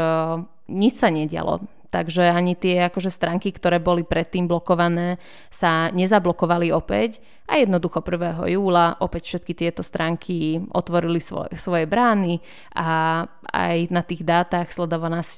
nič 0.68 1.00
sa 1.00 1.08
nedialo. 1.12 1.64
Takže 1.94 2.26
ani 2.26 2.58
tie 2.58 2.90
akože 2.90 3.06
stránky, 3.06 3.54
ktoré 3.54 3.78
boli 3.78 4.02
predtým 4.02 4.50
blokované, 4.50 5.22
sa 5.46 5.94
nezablokovali 5.94 6.74
opäť. 6.74 7.22
A 7.46 7.62
jednoducho 7.62 8.02
1. 8.02 8.50
júla 8.50 8.98
opäť 8.98 9.30
všetky 9.30 9.54
tieto 9.54 9.86
stránky 9.86 10.58
otvorili 10.74 11.22
svoje, 11.22 11.54
svoje 11.54 11.86
brány 11.86 12.42
a 12.74 13.22
aj 13.46 13.94
na 13.94 14.02
tých 14.02 14.26
dátach 14.26 14.74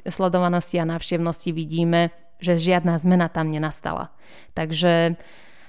sledovanosti 0.08 0.76
a 0.80 0.88
návštevnosti 0.88 1.52
vidíme, 1.52 2.08
že 2.40 2.56
žiadna 2.56 2.96
zmena 2.96 3.28
tam 3.28 3.52
nenastala. 3.52 4.16
Takže 4.56 5.20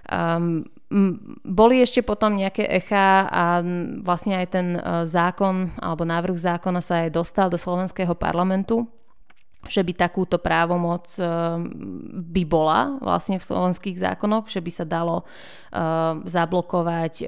um, 0.07 0.63
boli 1.43 1.83
ešte 1.83 1.99
potom 1.99 2.39
nejaké 2.39 2.63
echa 2.63 3.27
a 3.27 3.59
vlastne 4.07 4.39
aj 4.39 4.47
ten 4.55 4.67
uh, 4.79 5.03
zákon 5.03 5.75
alebo 5.83 6.07
návrh 6.07 6.39
zákona 6.39 6.79
sa 6.79 7.03
aj 7.03 7.11
dostal 7.11 7.51
do 7.51 7.59
slovenského 7.59 8.15
parlamentu 8.15 8.87
že 9.67 9.83
by 9.83 9.93
takúto 9.93 10.39
právomoc 10.39 11.07
eh, 11.19 11.27
by 12.11 12.43
bola 12.47 12.97
vlastne 13.03 13.37
v 13.37 13.47
slovenských 13.47 13.99
zákonoch, 13.99 14.47
že 14.47 14.63
by 14.63 14.71
sa 14.71 14.85
dalo 14.87 15.23
eh, 15.23 15.77
zablokovať 16.25 17.13
eh, 17.21 17.27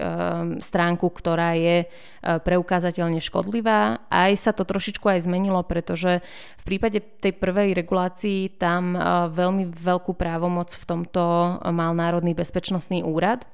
stránku, 0.59 1.07
ktorá 1.11 1.53
je 1.55 1.87
preukázateľne 2.19 3.23
škodlivá. 3.23 4.03
Aj 4.11 4.31
sa 4.35 4.51
to 4.51 4.67
trošičku 4.67 5.07
aj 5.07 5.23
zmenilo, 5.23 5.63
pretože 5.63 6.19
v 6.59 6.63
prípade 6.67 6.99
tej 6.99 7.31
prvej 7.31 7.71
regulácii 7.71 8.59
tam 8.59 8.91
veľmi 9.31 9.71
veľkú 9.71 10.19
právomoc 10.19 10.67
v 10.75 10.83
tomto 10.83 11.23
mal 11.63 11.95
Národný 11.95 12.35
bezpečnostný 12.35 13.07
úrad, 13.07 13.47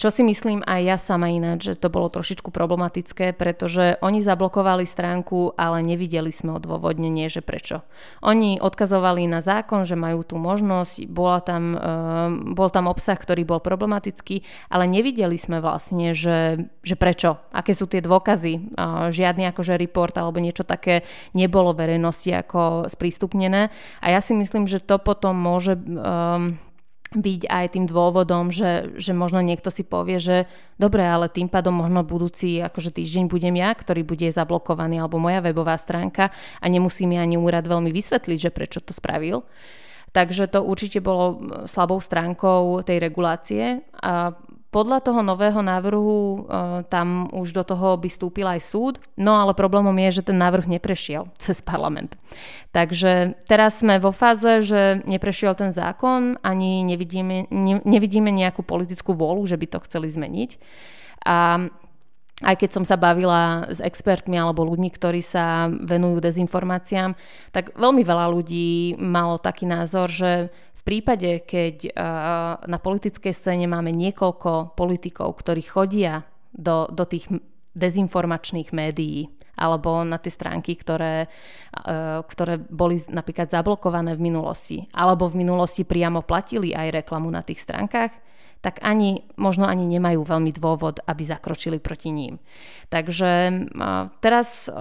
čo 0.00 0.08
si 0.08 0.24
myslím 0.24 0.64
aj 0.64 0.80
ja 0.80 0.96
sama 0.96 1.28
ináč, 1.28 1.68
že 1.68 1.74
to 1.76 1.92
bolo 1.92 2.08
trošičku 2.08 2.48
problematické, 2.48 3.36
pretože 3.36 4.00
oni 4.00 4.24
zablokovali 4.24 4.88
stránku, 4.88 5.52
ale 5.60 5.84
nevideli 5.84 6.32
sme 6.32 6.56
odôvodnenie, 6.56 7.28
že 7.28 7.44
prečo. 7.44 7.84
Oni 8.24 8.56
odkazovali 8.56 9.28
na 9.28 9.44
zákon, 9.44 9.84
že 9.84 10.00
majú 10.00 10.24
tú 10.24 10.40
možnosť, 10.40 11.04
bola 11.04 11.44
tam, 11.44 11.76
uh, 11.76 12.32
bol 12.56 12.72
tam 12.72 12.88
obsah, 12.88 13.20
ktorý 13.20 13.44
bol 13.44 13.60
problematický, 13.60 14.40
ale 14.72 14.88
nevideli 14.88 15.36
sme 15.36 15.60
vlastne, 15.60 16.16
že, 16.16 16.72
že 16.80 16.96
prečo, 16.96 17.36
aké 17.52 17.76
sú 17.76 17.84
tie 17.84 18.00
dôkazy. 18.00 18.72
Uh, 18.80 19.12
žiadny 19.12 19.52
akože 19.52 19.76
report 19.76 20.16
alebo 20.16 20.40
niečo 20.40 20.64
také 20.64 21.04
nebolo 21.36 21.76
verejnosti 21.76 22.32
ako 22.32 22.88
sprístupnené. 22.88 23.68
A 24.00 24.06
ja 24.08 24.24
si 24.24 24.32
myslím, 24.32 24.64
že 24.64 24.80
to 24.80 24.96
potom 24.96 25.36
môže 25.36 25.76
um, 25.76 26.56
byť 27.10 27.50
aj 27.50 27.66
tým 27.74 27.90
dôvodom, 27.90 28.54
že, 28.54 28.94
že 28.94 29.10
možno 29.10 29.42
niekto 29.42 29.66
si 29.66 29.82
povie, 29.82 30.22
že 30.22 30.46
dobre, 30.78 31.02
ale 31.02 31.26
tým 31.26 31.50
pádom 31.50 31.74
možno 31.74 32.06
budúci 32.06 32.62
akože 32.62 32.94
týždeň 32.94 33.26
budem 33.26 33.58
ja, 33.58 33.74
ktorý 33.74 34.06
bude 34.06 34.30
zablokovaný 34.30 35.02
alebo 35.02 35.18
moja 35.18 35.42
webová 35.42 35.74
stránka 35.74 36.30
a 36.62 36.64
nemusí 36.70 37.10
mi 37.10 37.18
ani 37.18 37.34
úrad 37.34 37.66
veľmi 37.66 37.90
vysvetliť, 37.90 38.38
že 38.38 38.54
prečo 38.54 38.78
to 38.78 38.94
spravil. 38.94 39.42
Takže 40.10 40.50
to 40.50 40.62
určite 40.62 40.98
bolo 41.02 41.38
slabou 41.70 42.02
stránkou 42.02 42.82
tej 42.82 42.98
regulácie. 42.98 43.86
A 44.02 44.34
podľa 44.70 45.02
toho 45.02 45.20
nového 45.26 45.58
návrhu 45.66 46.18
e, 46.18 46.38
tam 46.86 47.26
už 47.34 47.50
do 47.50 47.66
toho 47.66 47.98
by 47.98 48.06
stúpil 48.06 48.46
aj 48.46 48.62
súd, 48.62 48.94
no 49.18 49.34
ale 49.34 49.50
problémom 49.50 49.94
je, 50.06 50.22
že 50.22 50.30
ten 50.30 50.38
návrh 50.38 50.70
neprešiel 50.70 51.26
cez 51.42 51.58
parlament. 51.58 52.14
Takže 52.70 53.34
teraz 53.50 53.82
sme 53.82 53.98
vo 53.98 54.14
fáze, 54.14 54.62
že 54.62 55.02
neprešiel 55.04 55.58
ten 55.58 55.74
zákon, 55.74 56.38
ani 56.46 56.86
nevidíme, 56.86 57.50
ne, 57.50 57.82
nevidíme 57.82 58.30
nejakú 58.30 58.62
politickú 58.62 59.18
vôľu, 59.18 59.50
že 59.50 59.58
by 59.58 59.66
to 59.66 59.78
chceli 59.90 60.06
zmeniť. 60.06 60.50
A 61.26 61.66
aj 62.40 62.56
keď 62.56 62.70
som 62.72 62.84
sa 62.88 62.96
bavila 62.96 63.68
s 63.68 63.84
expertmi 63.84 64.40
alebo 64.40 64.64
ľuďmi, 64.64 64.88
ktorí 64.88 65.20
sa 65.20 65.68
venujú 65.68 66.24
dezinformáciám, 66.24 67.12
tak 67.52 67.76
veľmi 67.76 68.00
veľa 68.00 68.26
ľudí 68.32 68.96
malo 68.96 69.36
taký 69.36 69.68
názor, 69.68 70.08
že 70.08 70.48
v 70.80 70.82
prípade, 70.88 71.44
keď 71.44 71.92
na 72.64 72.78
politickej 72.80 73.36
scéne 73.36 73.68
máme 73.68 73.92
niekoľko 73.92 74.72
politikov, 74.72 75.36
ktorí 75.36 75.60
chodia 75.60 76.24
do, 76.56 76.88
do 76.88 77.04
tých 77.04 77.28
dezinformačných 77.76 78.72
médií 78.72 79.28
alebo 79.60 80.00
na 80.08 80.16
tie 80.16 80.32
stránky, 80.32 80.72
ktoré, 80.74 81.28
ktoré 82.24 82.56
boli 82.56 82.96
napríklad 83.12 83.52
zablokované 83.52 84.16
v 84.16 84.24
minulosti 84.24 84.88
alebo 84.96 85.28
v 85.28 85.44
minulosti 85.44 85.84
priamo 85.84 86.24
platili 86.24 86.72
aj 86.72 87.04
reklamu 87.04 87.28
na 87.28 87.44
tých 87.44 87.60
stránkach, 87.60 88.10
tak 88.64 88.80
ani, 88.80 89.24
možno 89.36 89.68
ani 89.68 89.84
nemajú 89.84 90.24
veľmi 90.24 90.52
dôvod, 90.56 91.04
aby 91.04 91.22
zakročili 91.28 91.76
proti 91.76 92.08
ním. 92.08 92.40
Takže 92.88 93.68
teraz 94.24 94.72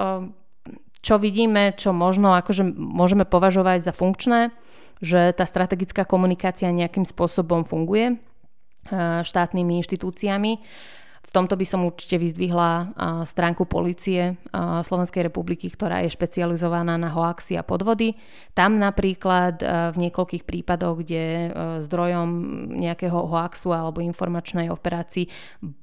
čo 0.99 1.15
vidíme, 1.15 1.75
čo 1.79 1.95
možno 1.95 2.35
akože 2.35 2.63
môžeme 2.75 3.23
považovať 3.23 3.83
za 3.83 3.93
funkčné, 3.95 4.51
že 4.99 5.31
tá 5.35 5.47
strategická 5.47 6.03
komunikácia 6.03 6.69
nejakým 6.71 7.07
spôsobom 7.07 7.63
funguje 7.63 8.15
eh, 8.15 9.21
štátnymi 9.23 9.79
inštitúciami. 9.83 10.51
V 11.19 11.37
tomto 11.37 11.53
by 11.53 11.61
som 11.61 11.85
určite 11.85 12.17
vyzdvihla 12.17 12.97
stránku 13.21 13.69
policie 13.69 14.41
Slovenskej 14.81 15.29
republiky, 15.29 15.69
ktorá 15.69 16.01
je 16.01 16.09
špecializovaná 16.09 16.97
na 16.97 17.13
hoaxy 17.13 17.53
a 17.53 17.61
podvody. 17.61 18.17
Tam 18.57 18.81
napríklad 18.81 19.61
v 19.93 20.09
niekoľkých 20.09 20.41
prípadoch, 20.41 21.05
kde 21.05 21.53
zdrojom 21.85 22.29
nejakého 22.81 23.29
hoaxu 23.29 23.69
alebo 23.69 24.01
informačnej 24.01 24.73
operácii 24.73 25.29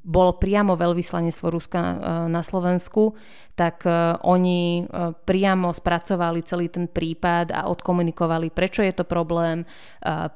bolo 0.03 0.35
priamo 0.35 0.75
veľvyslanectvo 0.75 1.47
Ruska 1.47 1.81
na 2.27 2.43
Slovensku, 2.43 3.15
tak 3.57 3.89
oni 4.29 4.85
priamo 5.25 5.73
spracovali 5.73 6.45
celý 6.45 6.69
ten 6.69 6.85
prípad 6.85 7.57
a 7.57 7.73
odkomunikovali, 7.73 8.53
prečo 8.53 8.85
je 8.85 8.93
to 8.93 9.09
problém, 9.09 9.65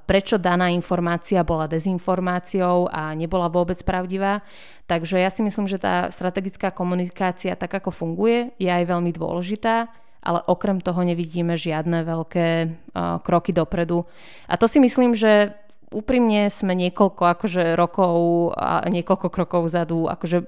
prečo 0.08 0.40
daná 0.40 0.72
informácia 0.72 1.44
bola 1.44 1.68
dezinformáciou 1.68 2.88
a 2.88 3.12
nebola 3.12 3.52
vôbec 3.52 3.76
pravdivá. 3.84 4.40
Takže 4.88 5.20
ja 5.20 5.28
si 5.28 5.44
myslím, 5.44 5.68
že 5.68 5.76
tá 5.76 6.08
strategická 6.08 6.72
komunikácia 6.72 7.52
tak 7.60 7.76
ako 7.76 7.92
funguje, 7.92 8.56
je 8.56 8.72
aj 8.72 8.88
veľmi 8.88 9.12
dôležitá, 9.12 9.92
ale 10.24 10.40
okrem 10.48 10.80
toho 10.80 11.04
nevidíme 11.04 11.56
žiadne 11.60 12.04
veľké 12.04 12.48
uh, 12.68 13.20
kroky 13.20 13.52
dopredu. 13.52 14.08
A 14.48 14.56
to 14.56 14.64
si 14.64 14.80
myslím, 14.80 15.12
že 15.12 15.52
úprimne 15.92 16.48
sme 16.48 16.72
niekoľko 16.72 17.22
akože 17.36 17.74
rokov 17.76 18.14
a 18.56 18.86
niekoľko 18.88 19.28
krokov 19.28 19.68
vzadu 19.68 20.06
akože 20.06 20.38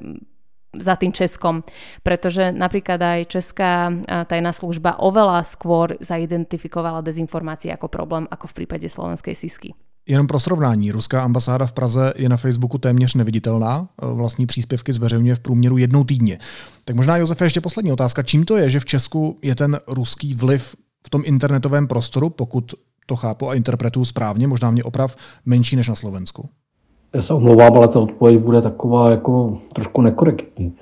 za 0.73 0.97
tým 0.97 1.12
Českom, 1.12 1.61
pretože 2.03 2.53
napríklad 2.53 2.97
aj 2.97 3.20
Česká 3.29 3.93
tajná 4.25 4.53
služba 4.57 4.97
oveľa 4.97 5.45
skôr 5.45 6.01
zaidentifikovala 6.01 7.05
dezinformácie 7.05 7.68
ako 7.73 7.93
problém 7.93 8.25
ako 8.33 8.49
v 8.49 8.57
prípade 8.64 8.89
slovenskej 8.89 9.37
sisky. 9.37 9.77
Jenom 10.07 10.27
pro 10.27 10.41
srovnání, 10.41 10.93
ruská 10.93 11.23
ambasáda 11.23 11.66
v 11.66 11.73
Praze 11.73 12.12
je 12.16 12.29
na 12.29 12.37
Facebooku 12.37 12.79
téměř 12.79 13.14
neviditelná, 13.14 13.89
vlastní 13.99 14.47
příspěvky 14.47 14.93
zveřejňuje 14.93 15.35
v 15.35 15.41
průměru 15.41 15.79
jednou 15.79 16.05
týdně. 16.05 16.39
Tak 16.85 16.97
možná, 16.97 17.16
Josefe, 17.16 17.45
ještě 17.45 17.61
poslední 17.61 17.93
otázka. 17.93 18.23
Čím 18.23 18.45
to 18.45 18.57
je, 18.57 18.70
že 18.70 18.81
v 18.81 18.85
Česku 18.85 19.39
je 19.43 19.55
ten 19.55 19.79
ruský 19.89 20.35
vliv 20.35 20.77
v 21.07 21.11
tom 21.11 21.23
internetovém 21.25 21.87
prostoru, 21.87 22.31
pokud 22.31 22.75
to 23.07 23.16
chápu 23.16 23.49
a 23.51 23.55
interpretuju 23.55 24.05
správně, 24.05 24.47
možná 24.47 24.70
mě 24.70 24.85
oprav, 24.85 25.16
menší 25.45 25.77
než 25.77 25.89
na 25.89 25.95
Slovensku? 25.95 26.49
Já 27.14 27.22
se 27.22 27.34
omlouvám, 27.34 27.76
ale 27.76 27.88
ta 27.88 28.00
odpověď 28.00 28.38
bude 28.38 28.62
taková 28.62 29.10
jako 29.10 29.58
trošku 29.72 30.00
nekorektní. 30.00 30.72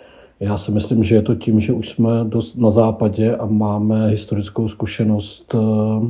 Já 0.41 0.59
si 0.59 0.73
myslím, 0.73 1.05
že 1.05 1.15
je 1.15 1.23
to 1.23 1.35
tím, 1.35 1.61
že 1.61 1.73
už 1.73 1.89
jsme 1.89 2.11
dost 2.25 2.57
na 2.57 2.71
západě 2.71 3.37
a 3.37 3.47
máme 3.47 4.09
historickou 4.09 4.69
zkušenost 4.69 5.55
uh, 5.55 6.09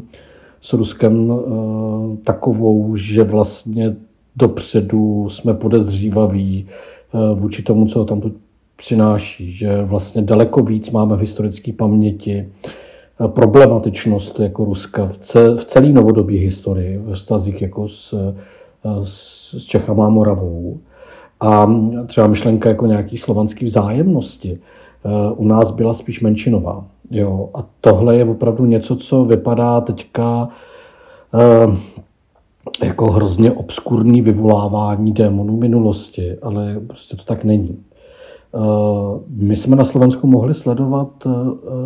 s 0.60 0.72
Ruskem 0.72 1.32
eh, 1.32 2.16
takovou, 2.24 2.96
že 2.96 3.24
vlastně 3.24 3.96
dopředu 4.36 5.28
jsme 5.30 5.54
podezřívaví 5.54 6.66
eh, 6.68 7.34
vůči 7.34 7.62
tomu, 7.62 7.86
co 7.86 8.04
tam 8.04 8.20
tu 8.20 8.32
přináší, 8.76 9.52
že 9.52 9.82
vlastně 9.82 10.22
daleko 10.22 10.62
víc 10.62 10.90
máme 10.90 11.16
v 11.16 11.20
historické 11.20 11.72
paměti 11.72 12.48
problematičnost 13.26 14.40
jako 14.40 14.64
Ruska 14.64 15.12
v 15.58 15.64
celé 15.64 15.88
novodobí 15.88 16.36
historii, 16.36 16.98
ve 16.98 17.14
vztazích 17.14 17.62
jako 17.62 17.88
s, 17.88 18.34
s, 19.04 19.54
s 19.58 19.64
Čechama 19.64 20.06
a 20.06 20.08
Moravou. 20.08 20.78
A 21.40 21.72
třeba 22.06 22.26
myšlenka 22.26 22.68
jako 22.68 22.86
nějaký 22.86 23.18
slovanský 23.18 23.64
vzájemnosti 23.64 24.58
u 25.36 25.44
nás 25.46 25.70
byla 25.70 25.94
spíš 25.94 26.20
menšinová. 26.20 26.84
Jo. 27.10 27.50
A 27.54 27.64
tohle 27.80 28.16
je 28.16 28.24
opravdu 28.24 28.66
něco, 28.66 28.96
co 28.96 29.24
vypadá 29.24 29.80
teďka 29.80 30.48
jako 32.82 33.10
hrozně 33.10 33.52
obskurní 33.52 34.22
vyvolávání 34.22 35.12
démonů 35.12 35.56
minulosti, 35.56 36.36
ale 36.42 36.80
prostě 36.86 37.16
to 37.16 37.24
tak 37.24 37.44
není. 37.44 37.78
Eh, 38.54 39.20
my 39.28 39.56
jsme 39.56 39.76
na 39.76 39.84
Slovensku 39.84 40.26
mohli 40.26 40.54
sledovat, 40.54 41.08
eh, 41.26 41.30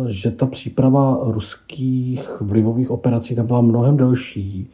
že 0.07 0.31
ta 0.31 0.45
příprava 0.45 1.19
ruských 1.21 2.41
vlivových 2.41 2.91
operací 2.91 3.35
tam 3.35 3.47
byla 3.47 3.61
mnohem 3.61 3.97
delší 3.97 4.69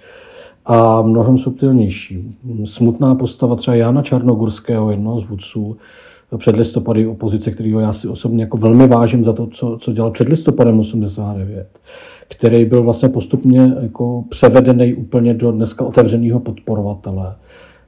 a 0.66 1.02
mnohem 1.02 1.38
subtilnější. 1.38 2.38
Smutná 2.66 3.16
postava 3.16 3.56
třeba 3.56 3.76
Jana 3.76 4.02
Čarnogurského, 4.02 4.92
jednoho 4.92 5.22
z 5.22 5.30
vůdců 5.30 5.78
před 6.38 6.56
listopady 6.56 7.08
opozice, 7.08 7.52
kterého 7.52 7.80
já 7.80 7.94
si 7.94 8.08
osobně 8.08 8.44
jako 8.44 8.58
velmi 8.58 8.88
vážím 8.88 9.24
za 9.24 9.34
to, 9.34 9.48
co, 9.48 9.78
co 9.82 9.94
dělal 9.94 10.12
před 10.12 10.30
listopadem 10.30 10.80
89 10.80 11.68
který 12.32 12.66
byl 12.66 12.84
vlastně 12.84 13.10
postupně 13.10 13.74
jako 13.82 14.24
převedený 14.30 14.94
úplně 14.94 15.34
do 15.34 15.52
dneska 15.52 15.86
otevřeného 15.86 16.40
podporovatele 16.40 17.36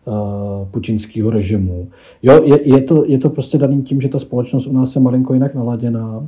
uh, 0.05 0.67
putinského 0.71 1.30
režimu. 1.30 1.88
Jo, 2.24 2.43
je, 2.43 2.76
je, 2.76 2.82
to, 2.82 3.05
je 3.05 3.17
to 3.17 3.30
prostě 3.30 3.57
daný 3.57 3.82
tím, 3.82 4.01
že 4.01 4.09
ta 4.09 4.19
společnost 4.19 4.67
u 4.67 4.74
nás 4.74 4.95
je 4.95 5.01
malinko 5.01 5.34
jinak 5.34 5.55
naladěná 5.55 6.28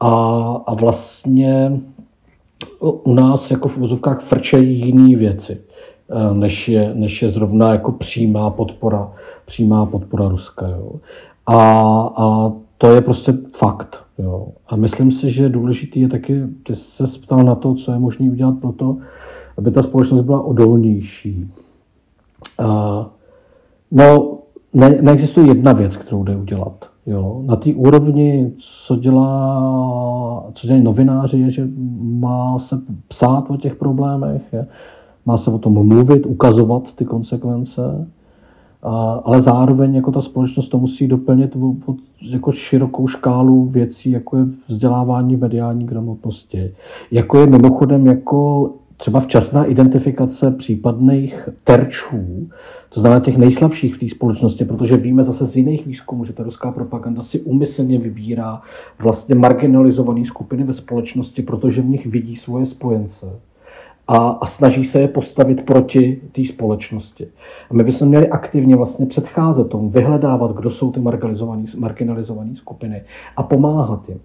a, 0.00 0.10
a 0.66 0.74
vlastně 0.74 1.80
u 2.80 3.14
nás 3.14 3.50
jako 3.50 3.68
v 3.68 3.78
úzovkách 3.78 4.22
frčejí 4.22 4.80
jiné 4.80 5.16
věci, 5.16 5.60
uh, 6.30 6.36
než 6.36 6.68
je, 6.68 6.94
než 6.94 7.22
je 7.22 7.30
zrovna 7.30 7.72
jako 7.72 7.92
přímá 7.92 8.50
podpora, 8.50 9.12
přímá 9.44 9.86
podpora 9.86 10.28
Ruska. 10.28 10.68
Jo. 10.68 10.92
A, 11.46 11.60
a 12.16 12.52
to 12.78 12.90
je 12.90 13.00
prostě 13.00 13.34
fakt. 13.56 14.04
Jo. 14.18 14.48
A 14.68 14.76
myslím 14.76 15.12
si, 15.12 15.30
že 15.30 15.48
důležitý 15.48 16.00
je 16.00 16.08
taky, 16.08 16.42
ty 16.66 16.76
se 16.76 17.04
ptal 17.22 17.44
na 17.44 17.54
to, 17.54 17.74
co 17.74 17.92
je 17.92 17.98
možné 17.98 18.30
udělat 18.30 18.58
pro 18.60 18.72
to, 18.72 18.96
aby 19.58 19.70
ta 19.70 19.82
společnost 19.82 20.22
byla 20.22 20.42
odolnější. 20.42 21.50
A, 22.58 23.06
no, 23.90 24.38
ne, 24.72 24.98
neexistuje 25.00 25.46
jedna 25.46 25.72
věc, 25.72 25.96
kterou 25.96 26.24
jde 26.24 26.36
udělat. 26.36 26.93
Jo. 27.06 27.42
Na 27.44 27.56
té 27.56 27.74
úrovni, 27.74 28.52
co, 28.58 28.96
dělá, 28.96 30.50
co 30.54 30.66
dělají 30.66 30.84
novináři, 30.84 31.38
je, 31.38 31.50
že 31.50 31.68
má 32.00 32.58
se 32.58 32.80
psát 33.08 33.50
o 33.50 33.56
těch 33.56 33.76
problémech, 33.76 34.42
je, 34.52 34.66
má 35.26 35.36
se 35.36 35.50
o 35.50 35.58
tom 35.58 35.86
mluvit, 35.86 36.26
ukazovat 36.26 36.92
ty 36.94 37.04
konsekvence 37.04 38.06
ale 39.24 39.42
zároveň 39.42 39.94
jako 39.94 40.12
ta 40.12 40.20
společnost 40.20 40.68
to 40.68 40.78
musí 40.78 41.08
doplnit 41.08 41.56
o, 41.56 41.66
o 41.92 41.96
jako 42.22 42.52
širokou 42.52 43.06
škálu 43.06 43.64
věcí, 43.64 44.10
jako 44.10 44.36
je 44.36 44.44
vzdělávání 44.68 45.36
mediální 45.36 45.86
gramotnosti, 45.86 46.72
jako 47.10 47.38
je 47.38 47.46
mimochodem 47.46 48.06
jako 48.06 48.70
třeba 48.96 49.20
včasná 49.20 49.64
identifikace 49.64 50.50
případných 50.50 51.48
terčů, 51.64 52.48
to 52.88 53.00
znamená 53.00 53.20
těch 53.20 53.36
nejslabších 53.36 53.94
v 53.94 53.98
té 53.98 54.08
společnosti, 54.08 54.64
protože 54.64 54.96
víme 54.96 55.24
zase 55.24 55.46
z 55.46 55.56
jiných 55.56 55.86
výzkumů, 55.86 56.24
že 56.24 56.32
ta 56.32 56.42
ruská 56.42 56.72
propaganda 56.72 57.22
si 57.22 57.40
umyslně 57.40 57.98
vybírá 57.98 58.62
vlastně 58.98 59.34
marginalizované 59.34 60.24
skupiny 60.24 60.64
ve 60.64 60.72
společnosti, 60.72 61.42
protože 61.42 61.82
v 61.82 61.88
nich 61.88 62.06
vidí 62.06 62.36
svoje 62.36 62.66
spojence 62.66 63.26
a, 64.08 64.28
a 64.28 64.46
snaží 64.46 64.84
se 64.84 65.00
je 65.00 65.08
postavit 65.08 65.66
proti 65.66 66.20
té 66.32 66.44
společnosti. 66.44 67.26
A 67.70 67.74
my 67.74 67.84
bychom 67.84 68.08
měli 68.08 68.28
aktivně 68.28 68.76
vlastně 68.76 69.06
předcházet 69.06 69.68
tomu, 69.68 69.90
vyhledávat, 69.90 70.56
kdo 70.56 70.70
jsou 70.70 70.92
ty 70.92 71.00
marginalizované 71.76 72.56
skupiny 72.56 73.02
a 73.36 73.42
pomáhat 73.42 74.08
jim. 74.08 74.20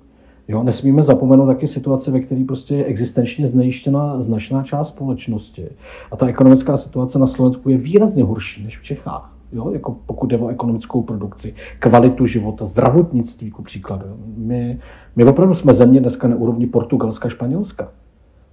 Jo, 0.50 0.64
nesmíme 0.64 1.04
zapomenout 1.04 1.46
taky 1.46 1.68
situace, 1.68 2.12
ve 2.12 2.20
které 2.20 2.44
prostě 2.48 2.76
je 2.76 2.86
existenčně 2.86 3.48
znejištěna 3.48 4.22
značná 4.22 4.64
část 4.64 4.88
společnosti. 4.88 5.70
A 6.12 6.18
ta 6.18 6.28
ekonomická 6.28 6.78
situace 6.78 7.20
na 7.20 7.28
Slovensku 7.28 7.70
je 7.70 7.78
výrazně 7.78 8.24
horší 8.24 8.64
než 8.64 8.80
v 8.80 8.84
Čechách. 8.84 9.34
Jo, 9.54 9.72
jako 9.72 9.98
pokud 10.06 10.30
jde 10.30 10.38
o 10.38 10.48
ekonomickou 10.48 11.02
produkci, 11.02 11.56
kvalitu 11.80 12.26
života, 12.26 12.66
zdravotnictví, 12.66 13.52
ku 13.52 13.64
příkladu. 13.64 14.06
My, 14.38 14.80
my 15.16 15.26
opravdu 15.26 15.54
jsme 15.54 15.74
země 15.74 16.00
dneska 16.00 16.28
na 16.28 16.36
úrovni 16.36 16.68
Portugalska, 16.68 17.30
Španělska. 17.30 17.92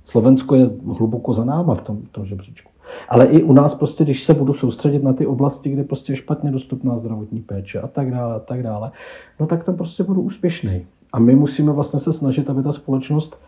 Slovensko 0.04 0.54
je 0.54 0.70
hluboko 0.98 1.34
za 1.34 1.44
náma 1.44 1.74
v 1.74 1.82
tom, 1.82 1.98
tom 2.12 2.26
žebříčku. 2.26 2.70
Ale 3.08 3.26
i 3.26 3.42
u 3.42 3.52
nás 3.52 3.74
prostě, 3.74 4.04
když 4.04 4.24
se 4.24 4.34
budu 4.34 4.54
soustředit 4.54 5.02
na 5.02 5.12
ty 5.12 5.26
oblasti, 5.26 5.70
kde 5.70 5.84
prostě 5.84 6.12
je 6.12 6.16
špatně 6.16 6.50
dostupná 6.50 6.98
zdravotní 6.98 7.40
péče 7.40 7.80
a 7.80 7.86
tak 7.86 8.10
dále, 8.10 8.34
a 8.34 8.38
tak 8.38 8.62
dále, 8.62 8.90
no 9.40 9.46
tak 9.46 9.64
tam 9.64 9.76
prostě 9.76 10.02
budu 10.02 10.20
úspěšný. 10.20 10.86
A 11.16 11.18
my 11.18 11.34
musíme 11.34 11.72
vlastně 11.72 12.00
se 12.00 12.12
snažit, 12.12 12.50
aby 12.50 12.62
ta 12.62 12.72
společnost 12.72 13.38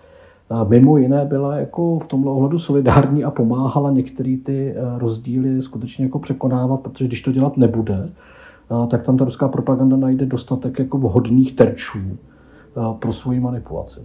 mimo 0.69 0.97
jiné 0.97 1.25
byla 1.25 1.57
jako 1.57 1.99
v 1.99 2.07
tomhle 2.07 2.33
ohledu 2.33 2.59
solidární 2.59 3.25
a 3.25 3.31
pomáhala 3.31 3.91
některé 3.91 4.37
ty 4.45 4.75
rozdíly 4.99 5.62
skutečně 5.62 6.05
jako 6.05 6.19
překonávat, 6.19 6.81
protože 6.81 7.05
když 7.05 7.23
to 7.23 7.33
dělat 7.33 7.57
nebude, 7.57 8.11
tak 8.91 9.03
tam 9.03 9.16
ta 9.16 9.25
ruská 9.25 9.49
propaganda 9.49 9.97
najde 9.97 10.27
dostatek 10.27 10.79
jako 10.79 10.99
vhodných 10.99 11.53
terčů 11.53 11.99
pro 12.99 13.12
svoji 13.12 13.41
manipulaci. 13.41 14.01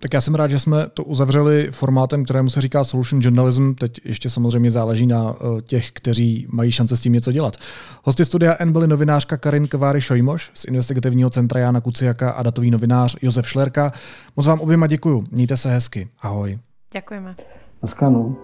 Tak 0.00 0.12
já 0.14 0.20
jsem 0.20 0.34
rád, 0.34 0.50
že 0.50 0.58
jsme 0.58 0.86
to 0.94 1.04
uzavřeli 1.04 1.68
formátem, 1.70 2.24
kterému 2.24 2.50
se 2.50 2.60
říká 2.60 2.84
solution 2.84 3.22
journalism. 3.22 3.74
Teď 3.74 4.00
ještě 4.04 4.30
samozřejmě 4.30 4.70
záleží 4.70 5.06
na 5.06 5.34
eh, 5.34 5.62
těch, 5.62 5.90
kteří 5.90 6.46
mají 6.50 6.72
šance 6.72 6.96
s 6.96 7.00
tím 7.00 7.12
něco 7.12 7.32
dělat. 7.32 7.56
Hosty 8.04 8.24
studia 8.24 8.56
N 8.58 8.72
byli 8.72 8.86
novinářka 8.86 9.36
Karin 9.36 9.68
Kváry 9.68 10.00
Šojmoš 10.00 10.50
z 10.54 10.64
investigativního 10.64 11.30
centra 11.30 11.60
Jana 11.60 11.80
Kuciaka 11.80 12.30
a 12.30 12.42
datový 12.42 12.70
novinář 12.70 13.16
Josef 13.22 13.48
Šlerka. 13.48 13.92
Moc 14.36 14.46
vám 14.46 14.60
oběma 14.60 14.86
děkuju. 14.86 15.26
Mějte 15.30 15.56
se 15.56 15.70
hezky. 15.70 16.08
Ahoj. 16.20 16.58
Děkujeme. 16.92 17.34
Naschledanou. 17.82 18.36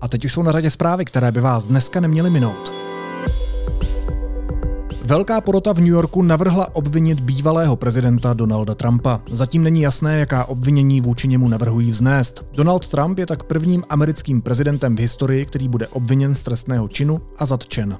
A 0.00 0.08
teď 0.08 0.24
už 0.24 0.32
jsou 0.32 0.42
na 0.42 0.52
řadě 0.52 0.70
zprávy, 0.70 1.04
které 1.04 1.32
by 1.32 1.40
vás 1.40 1.64
dneska 1.64 2.00
neměly 2.00 2.30
minout. 2.30 2.93
Velká 5.04 5.40
porota 5.40 5.72
v 5.72 5.78
New 5.78 5.88
Yorku 5.88 6.22
navrhla 6.22 6.74
obvinit 6.74 7.20
bývalého 7.20 7.76
prezidenta 7.76 8.34
Donalda 8.34 8.74
Trumpa. 8.74 9.20
Zatím 9.30 9.62
není 9.62 9.82
jasné, 9.82 10.18
jaká 10.18 10.44
obvinění 10.44 11.00
vůči 11.00 11.28
němu 11.28 11.48
navrhují 11.48 11.90
vznést. 11.90 12.46
Donald 12.52 12.88
Trump 12.88 13.18
je 13.18 13.26
tak 13.26 13.44
prvním 13.44 13.84
americkým 13.88 14.42
prezidentem 14.42 14.96
v 14.96 15.00
historii, 15.00 15.46
který 15.46 15.68
bude 15.68 15.88
obviněn 15.88 16.34
z 16.34 16.42
trestného 16.42 16.88
činu 16.88 17.20
a 17.38 17.46
zatčen. 17.46 17.96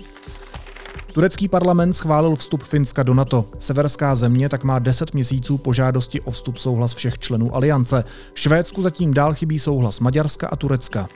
Turecký 1.12 1.48
parlament 1.48 1.92
schválil 1.92 2.36
vstup 2.36 2.62
Finska 2.62 3.02
do 3.02 3.14
NATO. 3.14 3.44
Severská 3.58 4.14
země 4.14 4.48
tak 4.48 4.64
má 4.64 4.78
10 4.78 5.14
měsíců 5.14 5.58
po 5.58 5.72
žádosti 5.72 6.20
o 6.20 6.30
vstup 6.30 6.56
souhlas 6.56 6.94
všech 6.94 7.18
členů 7.18 7.54
aliance. 7.54 8.04
Švédsku 8.34 8.82
zatím 8.82 9.14
dál 9.14 9.34
chybí 9.34 9.58
souhlas 9.58 10.00
Maďarska 10.00 10.48
a 10.48 10.56
Turecka. 10.56 11.08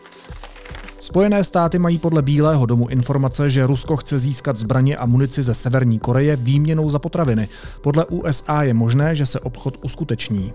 Spojené 1.00 1.44
státy 1.44 1.78
mají 1.78 1.98
podle 1.98 2.22
Bílého 2.22 2.66
domu 2.66 2.88
informace, 2.88 3.50
že 3.50 3.66
Rusko 3.66 3.96
chce 3.96 4.18
získat 4.18 4.56
zbraně 4.56 4.96
a 4.96 5.06
munici 5.06 5.42
ze 5.42 5.54
Severní 5.54 5.98
Koreje 5.98 6.36
výměnou 6.36 6.90
za 6.90 6.98
potraviny. 6.98 7.48
Podle 7.80 8.04
USA 8.04 8.62
je 8.62 8.74
možné, 8.74 9.14
že 9.14 9.26
se 9.26 9.40
obchod 9.40 9.78
uskuteční. 9.84 10.52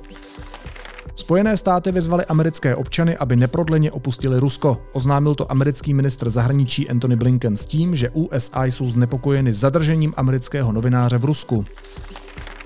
Spojené 1.16 1.58
státy 1.58 1.92
vyzvaly 1.92 2.26
americké 2.26 2.76
občany, 2.76 3.18
aby 3.18 3.36
neprodleně 3.36 3.92
opustili 3.92 4.40
Rusko. 4.40 4.78
Oznámil 4.94 5.36
to 5.36 5.52
americký 5.52 5.94
ministr 5.94 6.30
zahraničí 6.30 6.90
Antony 6.90 7.16
Blinken 7.16 7.58
s 7.58 7.66
tím, 7.66 7.96
že 7.96 8.10
USA 8.10 8.66
jsou 8.66 8.90
znepokojeny 8.90 9.54
zadržením 9.54 10.14
amerického 10.18 10.72
novináře 10.72 11.18
v 11.18 11.26
Rusku. 11.26 11.66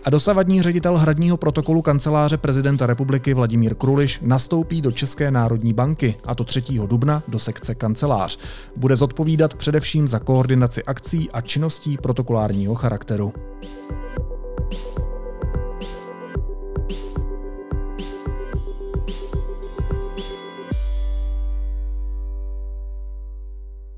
A 0.07 0.09
dosavadní 0.09 0.61
ředitel 0.61 0.97
hradního 0.97 1.37
protokolu 1.37 1.81
kanceláře 1.81 2.37
prezidenta 2.37 2.85
republiky 2.85 3.33
Vladimír 3.33 3.75
Kruliš 3.75 4.19
nastoupí 4.21 4.81
do 4.81 4.91
České 4.91 5.31
národní 5.31 5.73
banky, 5.73 6.15
a 6.23 6.35
to 6.35 6.43
3. 6.43 6.61
dubna 6.87 7.23
do 7.27 7.39
sekce 7.39 7.75
kancelář. 7.75 8.39
Bude 8.75 8.95
zodpovídat 8.95 9.53
především 9.53 10.07
za 10.07 10.19
koordinaci 10.19 10.83
akcí 10.83 11.31
a 11.31 11.41
činností 11.41 11.97
protokolárního 11.97 12.75
charakteru. 12.75 13.33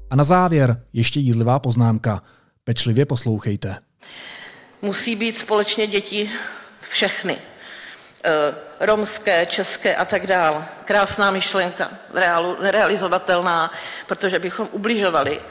A 0.09 0.15
na 0.15 0.23
závěr 0.23 0.83
ještě 0.93 1.19
jízlivá 1.19 1.59
poznámka. 1.59 2.23
Pečlivě 2.63 3.05
poslouchejte 3.05 3.77
musí 4.81 5.15
být 5.15 5.37
společně 5.37 5.87
děti 5.87 6.31
všechny. 6.89 7.37
Eh, 8.23 8.55
romské, 8.79 9.45
české 9.45 9.95
a 9.95 10.05
tak 10.05 10.27
dál. 10.27 10.65
Krásná 10.85 11.31
myšlenka, 11.31 11.89
reálu, 12.13 12.57
nerealizovatelná, 12.61 13.71
protože 14.07 14.39
bychom 14.39 14.69
ubližovali 14.71 15.41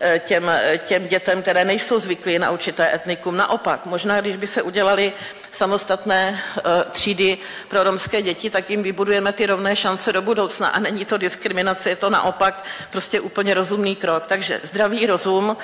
eh, 0.00 0.18
těm, 0.18 0.50
těm 0.78 1.08
dětem, 1.08 1.42
které 1.42 1.64
nejsou 1.64 1.98
zvyklí 1.98 2.38
na 2.38 2.50
určité 2.50 2.94
etnikum. 2.94 3.36
Naopak, 3.36 3.86
možná 3.86 4.20
když 4.20 4.36
by 4.36 4.46
se 4.46 4.62
udělali 4.62 5.12
samostatné 5.52 6.40
třídy 6.90 7.38
pro 7.68 7.82
romské 7.82 8.22
děti, 8.22 8.50
tak 8.50 8.70
jim 8.70 8.82
vybudujeme 8.82 9.32
ty 9.32 9.46
rovné 9.46 9.76
šance 9.76 10.12
do 10.12 10.22
budoucna 10.22 10.68
a 10.68 10.78
není 10.78 11.04
to 11.04 11.18
diskriminace, 11.18 11.90
je 11.90 11.96
to 11.96 12.10
naopak 12.10 12.64
prostě 12.90 13.20
úplně 13.20 13.54
rozumný 13.54 13.96
krok. 13.96 14.26
Takže 14.26 14.60
zdravý 14.62 15.06
rozum, 15.06 15.56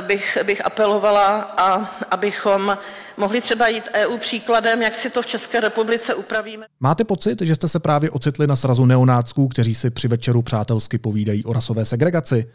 bych, 0.00 0.38
bych 0.42 0.66
apelovala, 0.66 1.40
a 1.40 1.76
abychom 2.10 2.78
mohli 3.16 3.40
třeba 3.40 3.68
jít 3.68 3.84
EU 3.94 4.18
příkladem, 4.18 4.82
jak 4.82 4.94
si 4.94 5.10
to 5.10 5.22
v 5.22 5.26
České 5.26 5.60
republice 5.60 6.14
upravíme. 6.14 6.66
Máte 6.80 7.04
pocit, 7.04 7.42
že 7.42 7.54
jste 7.54 7.68
se 7.68 7.80
právě 7.80 8.10
ocitli 8.10 8.46
na 8.46 8.56
srazu 8.56 8.84
neonácků, 8.84 9.48
kteří 9.48 9.74
si 9.74 9.90
při 9.90 10.08
večeru 10.08 10.42
přátelsky 10.42 10.98
povídají 10.98 11.44
o 11.44 11.52
rasové 11.52 11.84
segregaci? 11.84 12.52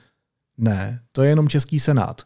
Ne, 0.57 0.99
to 1.11 1.23
je 1.23 1.29
jenom 1.29 1.49
Český 1.49 1.79
senát. 1.79 2.21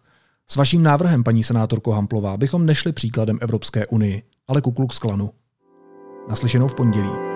S 0.48 0.56
vaším 0.56 0.84
návrhem, 0.84 1.24
paní 1.24 1.44
senátorko 1.44 1.92
Hamplová, 1.92 2.38
bychom 2.38 2.66
nešli 2.66 2.92
příkladem 2.92 3.38
Evropské 3.42 3.88
unii, 3.88 4.24
ale 4.48 4.62
ku 4.62 4.72
Klux 4.72 5.00
Klanu. 5.00 5.30
Naslyšenou 6.30 6.68
v 6.68 6.76
pondělí. 6.76 7.35